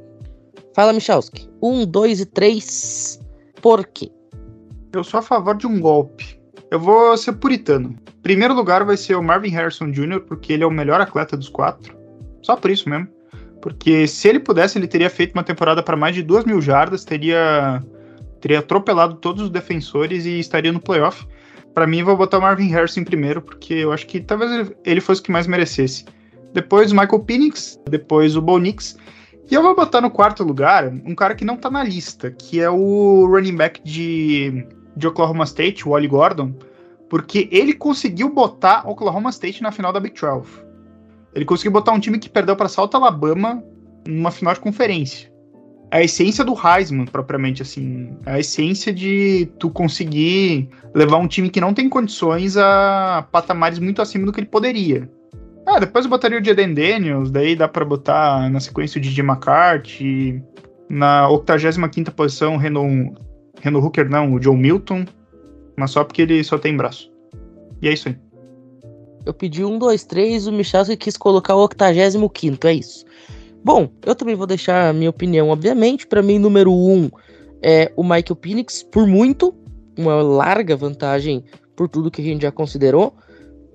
Fala, 0.75 0.93
Michalski. 0.93 1.49
Um, 1.59 1.87
dois 1.87 2.21
e 2.21 2.25
três. 2.27 3.19
Por 3.59 3.87
quê? 3.87 4.11
Eu 4.93 5.03
sou 5.03 5.19
a 5.19 5.23
favor 5.23 5.57
de 5.57 5.65
um 5.65 5.79
golpe. 5.79 6.40
Eu 6.71 6.79
vou 6.79 7.17
ser 7.17 7.33
puritano. 7.33 7.97
Primeiro 8.23 8.53
lugar 8.53 8.85
vai 8.85 8.95
ser 8.95 9.15
o 9.15 9.21
Marvin 9.21 9.49
Harrison 9.49 9.91
Jr., 9.91 10.21
porque 10.21 10.53
ele 10.53 10.63
é 10.63 10.65
o 10.65 10.71
melhor 10.71 11.01
atleta 11.01 11.35
dos 11.35 11.49
quatro. 11.49 11.93
Só 12.41 12.55
por 12.55 12.71
isso 12.71 12.89
mesmo. 12.89 13.09
Porque 13.61 14.07
se 14.07 14.29
ele 14.29 14.39
pudesse, 14.39 14.79
ele 14.79 14.87
teria 14.87 15.09
feito 15.09 15.33
uma 15.33 15.43
temporada 15.43 15.83
para 15.83 15.97
mais 15.97 16.15
de 16.15 16.23
duas 16.23 16.45
mil 16.45 16.61
jardas, 16.61 17.03
teria, 17.03 17.83
teria 18.39 18.59
atropelado 18.59 19.15
todos 19.15 19.43
os 19.43 19.49
defensores 19.49 20.25
e 20.25 20.39
estaria 20.39 20.71
no 20.71 20.79
playoff. 20.79 21.27
Para 21.73 21.85
mim, 21.85 22.03
vou 22.03 22.15
botar 22.15 22.37
o 22.37 22.41
Marvin 22.41 22.69
Harrison 22.69 23.03
primeiro, 23.03 23.41
porque 23.41 23.73
eu 23.73 23.91
acho 23.91 24.07
que 24.07 24.21
talvez 24.21 24.71
ele 24.85 25.01
fosse 25.01 25.19
o 25.19 25.23
que 25.25 25.31
mais 25.31 25.47
merecesse. 25.47 26.05
Depois 26.53 26.93
o 26.93 26.95
Michael 26.95 27.19
Penix, 27.19 27.77
depois 27.89 28.37
o 28.37 28.41
Bo 28.41 28.57
Nix. 28.57 28.97
E 29.49 29.53
eu 29.53 29.61
vou 29.61 29.75
botar 29.75 29.99
no 29.99 30.09
quarto 30.09 30.41
lugar 30.41 30.87
um 30.87 31.13
cara 31.13 31.35
que 31.35 31.43
não 31.43 31.57
tá 31.57 31.69
na 31.69 31.83
lista, 31.83 32.31
que 32.31 32.61
é 32.61 32.69
o 32.69 33.25
running 33.25 33.57
back 33.57 33.81
de 33.83 34.65
de 34.95 35.07
Oklahoma 35.07 35.43
State, 35.43 35.87
o 35.87 35.91
Wally 35.91 36.07
Gordon, 36.07 36.53
porque 37.09 37.49
ele 37.51 37.73
conseguiu 37.73 38.29
botar 38.29 38.87
Oklahoma 38.87 39.29
State 39.29 39.61
na 39.61 39.71
final 39.71 39.91
da 39.91 39.99
Big 39.99 40.19
12. 40.19 40.49
Ele 41.33 41.45
conseguiu 41.45 41.71
botar 41.71 41.91
um 41.91 41.99
time 41.99 42.19
que 42.19 42.29
perdeu 42.29 42.55
para 42.55 42.69
Salto 42.69 42.95
Alabama 42.95 43.63
numa 44.07 44.31
final 44.31 44.53
de 44.53 44.59
conferência. 44.59 45.31
A 45.91 46.01
essência 46.01 46.43
do 46.45 46.53
Heisman, 46.53 47.05
propriamente 47.05 47.61
assim, 47.61 48.15
a 48.25 48.39
essência 48.39 48.93
de 48.93 49.49
tu 49.59 49.69
conseguir 49.69 50.69
levar 50.95 51.17
um 51.17 51.27
time 51.27 51.49
que 51.49 51.59
não 51.59 51.73
tem 51.73 51.89
condições 51.89 52.55
a 52.55 53.27
patamares 53.29 53.77
muito 53.77 54.01
acima 54.01 54.25
do 54.25 54.31
que 54.31 54.39
ele 54.39 54.47
poderia. 54.47 55.09
Ah, 55.65 55.79
depois 55.79 56.05
eu 56.05 56.11
botaria 56.11 56.39
o 56.39 56.43
Jaden 56.43 56.73
Daniels, 56.73 57.29
daí 57.29 57.55
dá 57.55 57.67
para 57.67 57.83
botar 57.83 58.49
na 58.49 58.59
sequência 58.59 58.99
o 58.99 59.01
DJ 59.01 59.23
McCarthy, 59.23 60.41
na 60.89 61.27
85ª 61.29 62.11
posição, 62.11 62.57
Renan 62.57 63.13
Reno 63.61 63.79
Hooker 63.79 64.09
não, 64.09 64.33
o 64.33 64.39
John 64.39 64.57
Milton, 64.57 65.05
mas 65.77 65.91
só 65.91 66.03
porque 66.03 66.23
ele 66.23 66.43
só 66.43 66.57
tem 66.57 66.75
braço. 66.75 67.11
E 67.81 67.87
é 67.87 67.93
isso 67.93 68.09
aí. 68.09 68.17
Eu 69.25 69.33
pedi 69.33 69.63
um, 69.63 69.77
dois, 69.77 70.03
três, 70.03 70.47
o 70.47 70.51
Michalski 70.51 70.97
quis 70.97 71.15
colocar 71.15 71.55
o 71.55 71.61
85 71.61 72.67
é 72.67 72.73
isso. 72.73 73.05
Bom, 73.63 73.89
eu 74.05 74.15
também 74.15 74.35
vou 74.35 74.47
deixar 74.47 74.89
a 74.89 74.93
minha 74.93 75.09
opinião, 75.09 75.49
obviamente. 75.49 76.07
Para 76.07 76.23
mim, 76.23 76.39
número 76.39 76.73
um 76.73 77.09
é 77.61 77.91
o 77.95 78.03
Michael 78.03 78.35
Penix, 78.35 78.81
por 78.81 79.05
muito, 79.05 79.53
uma 79.97 80.15
larga 80.23 80.75
vantagem 80.75 81.43
por 81.75 81.87
tudo 81.87 82.09
que 82.09 82.21
a 82.21 82.25
gente 82.25 82.41
já 82.41 82.51
considerou. 82.51 83.13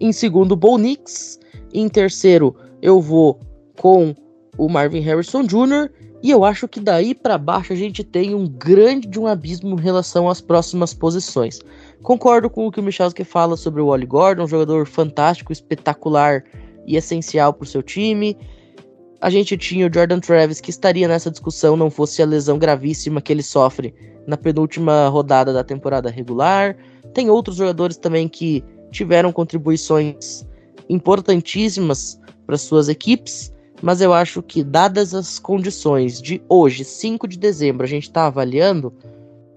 Em 0.01 0.13
segundo, 0.13 0.53
o 0.53 0.57
Bo 0.57 0.77
Nix. 0.77 1.39
Em 1.73 1.89
terceiro, 1.89 2.57
eu 2.83 3.01
vou 3.01 3.39
com 3.79 4.15
o 4.59 4.69
Marvin 4.69 5.01
Harrison 5.01 5.43
Jr. 5.45 5.91
E 6.23 6.31
eu 6.31 6.45
acho 6.45 6.67
que 6.67 6.81
daí 6.81 7.15
para 7.15 7.37
baixo 7.37 7.73
a 7.73 7.77
gente 7.77 8.03
tem 8.03 8.35
um 8.35 8.47
grande 8.47 9.07
de 9.07 9.21
um 9.21 9.27
abismo 9.27 9.79
em 9.79 9.83
relação 9.83 10.29
às 10.29 10.41
próximas 10.41 10.95
posições. 10.95 11.61
Concordo 12.03 12.49
com 12.49 12.67
o 12.67 12.73
que 12.73 12.81
o 12.81 12.83
Michalski 12.83 13.23
fala 13.23 13.57
sobre 13.57 13.83
o 13.83 13.89
Wally 13.89 14.07
Gordon, 14.07 14.45
um 14.45 14.49
jogador 14.49 14.87
fantástico, 14.87 15.53
espetacular 15.53 16.45
e 16.87 16.97
essencial 16.97 17.53
para 17.53 17.65
o 17.65 17.67
seu 17.67 17.83
time. 17.83 18.37
A 19.21 19.29
gente 19.29 19.57
tinha 19.57 19.87
o 19.87 19.93
Jordan 19.93 20.21
Travis 20.21 20.61
que 20.61 20.71
estaria 20.71 21.07
nessa 21.09 21.31
discussão 21.31 21.77
não 21.77 21.91
fosse 21.91 22.23
a 22.23 22.27
lesão 22.27 22.59
gravíssima 22.59 23.21
que 23.21 23.33
ele 23.33 23.43
sofre 23.43 23.95
na 24.27 24.37
penúltima 24.37 25.09
rodada 25.09 25.53
da 25.53 25.63
temporada 25.63 26.11
regular. 26.11 26.77
Tem 27.13 27.31
outros 27.31 27.57
jogadores 27.57 27.97
também 27.97 28.29
que 28.29 28.65
tiveram 28.91 29.33
contribuições 29.33 30.47
importantíssimas 30.89 32.19
para 32.47 32.57
suas 32.57 32.89
equipes 32.89 33.53
mas 33.83 34.01
eu 34.01 34.13
acho 34.13 34.43
que, 34.43 34.65
dadas 34.65 35.15
as 35.15 35.39
condições 35.39 36.21
de 36.21 36.43
hoje, 36.49 36.85
5 36.85 37.29
de 37.29 37.39
dezembro, 37.39 37.85
a 37.85 37.89
gente 37.89 38.05
está 38.05 38.27
avaliando. 38.27 38.93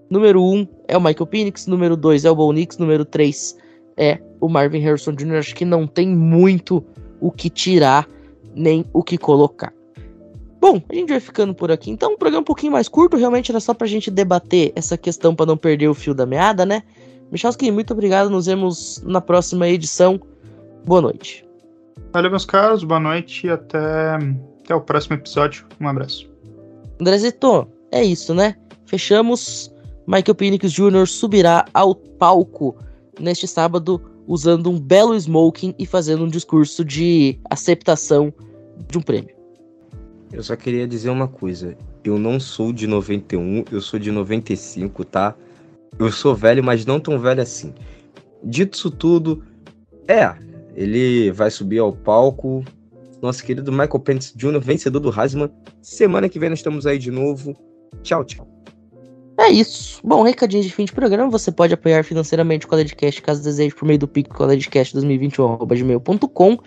Número 0.10 0.42
1 0.42 0.54
um 0.54 0.68
é 0.88 0.98
o 0.98 1.02
Michael 1.02 1.28
Penix, 1.28 1.68
número 1.68 1.96
2 1.96 2.26
é 2.26 2.32
o 2.32 2.36
Bo 2.36 2.52
Nix, 2.52 2.78
número 2.78 3.06
3 3.06 3.58
é 3.98 4.20
o 4.40 4.48
Marvin 4.48 4.80
Harrison 4.80 5.12
Jr. 5.12 5.36
Acho 5.36 5.56
que 5.56 5.66
não 5.66 5.86
tem 5.86 6.08
muito 6.08 6.84
o 7.20 7.32
que 7.32 7.50
tirar, 7.50 8.08
nem 8.56 8.86
o 8.94 9.04
que 9.04 9.18
colocar. 9.18 9.74
Bom, 10.60 10.82
a 10.90 10.96
gente 10.96 11.10
vai 11.10 11.20
ficando 11.20 11.54
por 11.54 11.72
aqui. 11.72 11.92
Então, 11.92 12.14
um 12.14 12.18
programa 12.18 12.42
um 12.42 12.46
pouquinho 12.46 12.72
mais 12.72 12.90
curto, 12.90 13.18
realmente 13.18 13.52
era 13.52 13.60
só 13.60 13.74
pra 13.74 13.88
gente 13.88 14.12
debater 14.12 14.72
essa 14.76 14.98
questão 14.98 15.36
para 15.36 15.46
não 15.46 15.58
perder 15.58 15.88
o 15.88 15.94
fio 15.94 16.14
da 16.14 16.26
meada, 16.26 16.66
né? 16.66 16.84
Michalski, 17.32 17.72
muito 17.72 17.94
obrigado. 17.94 18.30
Nos 18.30 18.46
vemos 18.48 19.02
na 19.06 19.22
próxima 19.22 19.68
edição. 19.70 20.20
Boa 20.86 21.02
noite. 21.02 21.49
Valeu, 22.12 22.32
meus 22.32 22.46
caros, 22.46 22.84
boa 22.84 23.00
noite 23.00 23.48
e 23.48 23.50
até, 23.50 24.16
até 24.64 24.76
o 24.76 24.82
próximo 24.82 25.16
episódio. 25.16 25.66
Um 25.80 25.88
abraço. 25.88 26.30
Andrezito, 27.00 27.68
é 27.92 28.04
isso, 28.04 28.34
né? 28.34 28.56
Fechamos. 28.86 29.74
Michael 30.08 30.36
Penix 30.36 30.72
Jr. 30.72 31.06
subirá 31.06 31.66
ao 31.74 31.94
palco 31.94 32.76
neste 33.20 33.48
sábado 33.48 34.02
usando 34.26 34.70
um 34.70 34.80
belo 34.80 35.16
smoking 35.16 35.74
e 35.78 35.86
fazendo 35.86 36.24
um 36.24 36.28
discurso 36.28 36.84
de 36.84 37.40
aceptação 37.50 38.34
de 38.88 38.98
um 38.98 39.02
prêmio. 39.02 39.36
Eu 40.32 40.44
só 40.44 40.56
queria 40.56 40.88
dizer 40.88 41.10
uma 41.10 41.28
coisa. 41.28 41.76
Eu 42.04 42.18
não 42.18 42.40
sou 42.40 42.72
de 42.72 42.86
91, 42.86 43.66
eu 43.72 43.82
sou 43.82 44.00
de 44.00 44.12
95, 44.12 45.04
tá? 45.06 45.36
Eu 45.98 46.12
sou 46.12 46.36
velho, 46.36 46.64
mas 46.64 46.86
não 46.86 47.00
tão 47.00 47.20
velho 47.20 47.42
assim. 47.42 47.74
Dito 48.44 48.78
isso 48.78 48.92
tudo, 48.92 49.44
é, 50.08 50.34
ele 50.80 51.30
vai 51.32 51.52
subir 51.52 51.80
ao 51.80 51.92
palco. 51.92 52.64
Nosso 53.22 53.44
querido 53.44 53.70
Michael 53.70 54.00
Pence 54.00 54.32
Jr., 54.38 54.62
vencedor 54.62 55.02
do 55.02 55.12
Heisman. 55.12 55.52
Semana 55.82 56.30
que 56.30 56.40
vem 56.40 56.50
nós 56.50 56.60
estamos 56.60 56.88
aí 56.88 56.98
de 56.98 57.12
novo. 57.12 57.54
Tchau, 58.02 58.24
tchau. 58.24 58.48
É 59.38 59.50
isso. 59.50 60.00
Bom, 60.06 60.24
recadinho 60.24 60.64
de 60.64 60.72
fim 60.72 60.86
de 60.86 60.94
programa. 60.94 61.30
Você 61.30 61.52
pode 61.52 61.74
apoiar 61.74 62.06
financeiramente 62.06 62.66
o 62.66 62.70
CollegeCast 62.70 63.22
caso 63.22 63.44
deseje 63.44 63.76
por 63.76 63.86
meio 63.86 64.00
do 64.00 64.08
PIC 64.08 64.30
collegecast2021.gmail.com. 64.30 66.58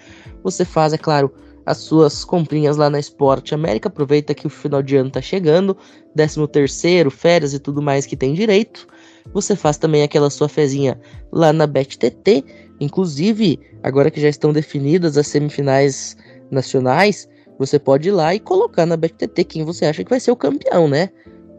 Você 0.44 0.66
faz, 0.66 0.92
é 0.92 0.98
claro, 0.98 1.32
as 1.64 1.78
suas 1.78 2.22
comprinhas 2.22 2.76
lá 2.76 2.90
na 2.90 2.98
Esporte 2.98 3.54
América. 3.54 3.88
Aproveita 3.88 4.34
que 4.34 4.46
o 4.46 4.50
final 4.50 4.82
de 4.82 4.94
ano 4.94 5.10
tá 5.10 5.22
chegando. 5.22 5.74
13 6.14 6.46
terceiro, 6.48 7.10
férias 7.10 7.54
e 7.54 7.58
tudo 7.58 7.80
mais 7.80 8.04
que 8.04 8.14
tem 8.14 8.34
direito. 8.34 8.86
Você 9.32 9.56
faz 9.56 9.78
também 9.78 10.02
aquela 10.02 10.30
sua 10.30 10.48
fezinha 10.48 11.00
lá 11.32 11.52
na 11.52 11.66
BetTT 11.66 12.44
Inclusive, 12.82 13.60
agora 13.80 14.10
que 14.10 14.20
já 14.20 14.28
estão 14.28 14.52
definidas 14.52 15.16
as 15.16 15.28
semifinais 15.28 16.16
nacionais, 16.50 17.28
você 17.56 17.78
pode 17.78 18.08
ir 18.08 18.10
lá 18.10 18.34
e 18.34 18.40
colocar 18.40 18.84
na 18.84 18.96
BetTT 18.96 19.44
quem 19.44 19.64
você 19.64 19.84
acha 19.84 20.02
que 20.02 20.10
vai 20.10 20.18
ser 20.18 20.32
o 20.32 20.36
campeão, 20.36 20.88
né? 20.88 21.10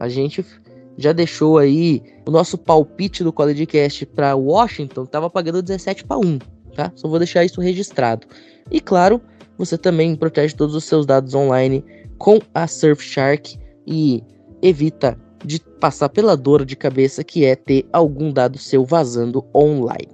A 0.01 0.09
gente 0.09 0.45
já 0.97 1.14
deixou 1.14 1.57
aí 1.57 2.03
o 2.28 2.32
nosso 2.32 2.57
palpite 2.57 3.24
do 3.24 3.32
College 3.32 3.66
Cast 3.66 4.05
para 4.07 4.36
Washington, 4.36 5.03
estava 5.03 5.30
pagando 5.30 5.61
17 5.61 6.03
para 6.03 6.18
1, 6.18 6.39
tá? 6.76 6.91
Só 6.93 7.07
vou 7.07 7.20
deixar 7.20 7.45
isso 7.45 7.61
registrado. 7.61 8.28
E 8.70 8.82
claro, 8.82 9.22
você 9.57 9.78
também 9.78 10.18
protege 10.18 10.53
todos 10.53 10.76
os 10.76 10.84
seus 10.84 11.05
dados 11.05 11.34
online 11.34 11.86
com 12.18 12.39
a 12.53 12.68
Surfshark 12.68 13.57
e 13.88 14.22
evita 14.61 15.18
de 15.46 15.60
passar 15.60 16.10
pela 16.10 16.36
dor 16.36 16.66
de 16.66 16.76
cabeça 16.76 17.24
que 17.24 17.46
é 17.46 17.56
ter 17.56 17.86
algum 17.91 18.32
dado 18.32 18.58
seu 18.58 18.86
vazando 18.86 19.46
online. 19.54 20.10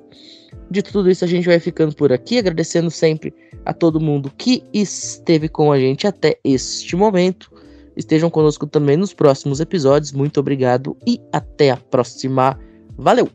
De 0.69 0.83
tudo 0.83 1.09
isso, 1.09 1.25
a 1.25 1.27
gente 1.27 1.47
vai 1.47 1.59
ficando 1.59 1.95
por 1.95 2.13
aqui, 2.13 2.37
agradecendo 2.37 2.91
sempre 2.91 3.33
a 3.65 3.73
todo 3.73 3.99
mundo 3.99 4.31
que 4.37 4.63
esteve 4.73 5.49
com 5.49 5.71
a 5.71 5.79
gente 5.79 6.05
até 6.05 6.37
este 6.43 6.95
momento. 6.95 7.51
Estejam 7.95 8.29
conosco 8.29 8.65
também 8.67 8.95
nos 8.95 9.13
próximos 9.13 9.59
episódios. 9.59 10.11
Muito 10.11 10.39
obrigado 10.39 10.95
e 11.05 11.19
até 11.33 11.71
a 11.71 11.77
próxima. 11.77 12.57
Valeu! 12.97 13.29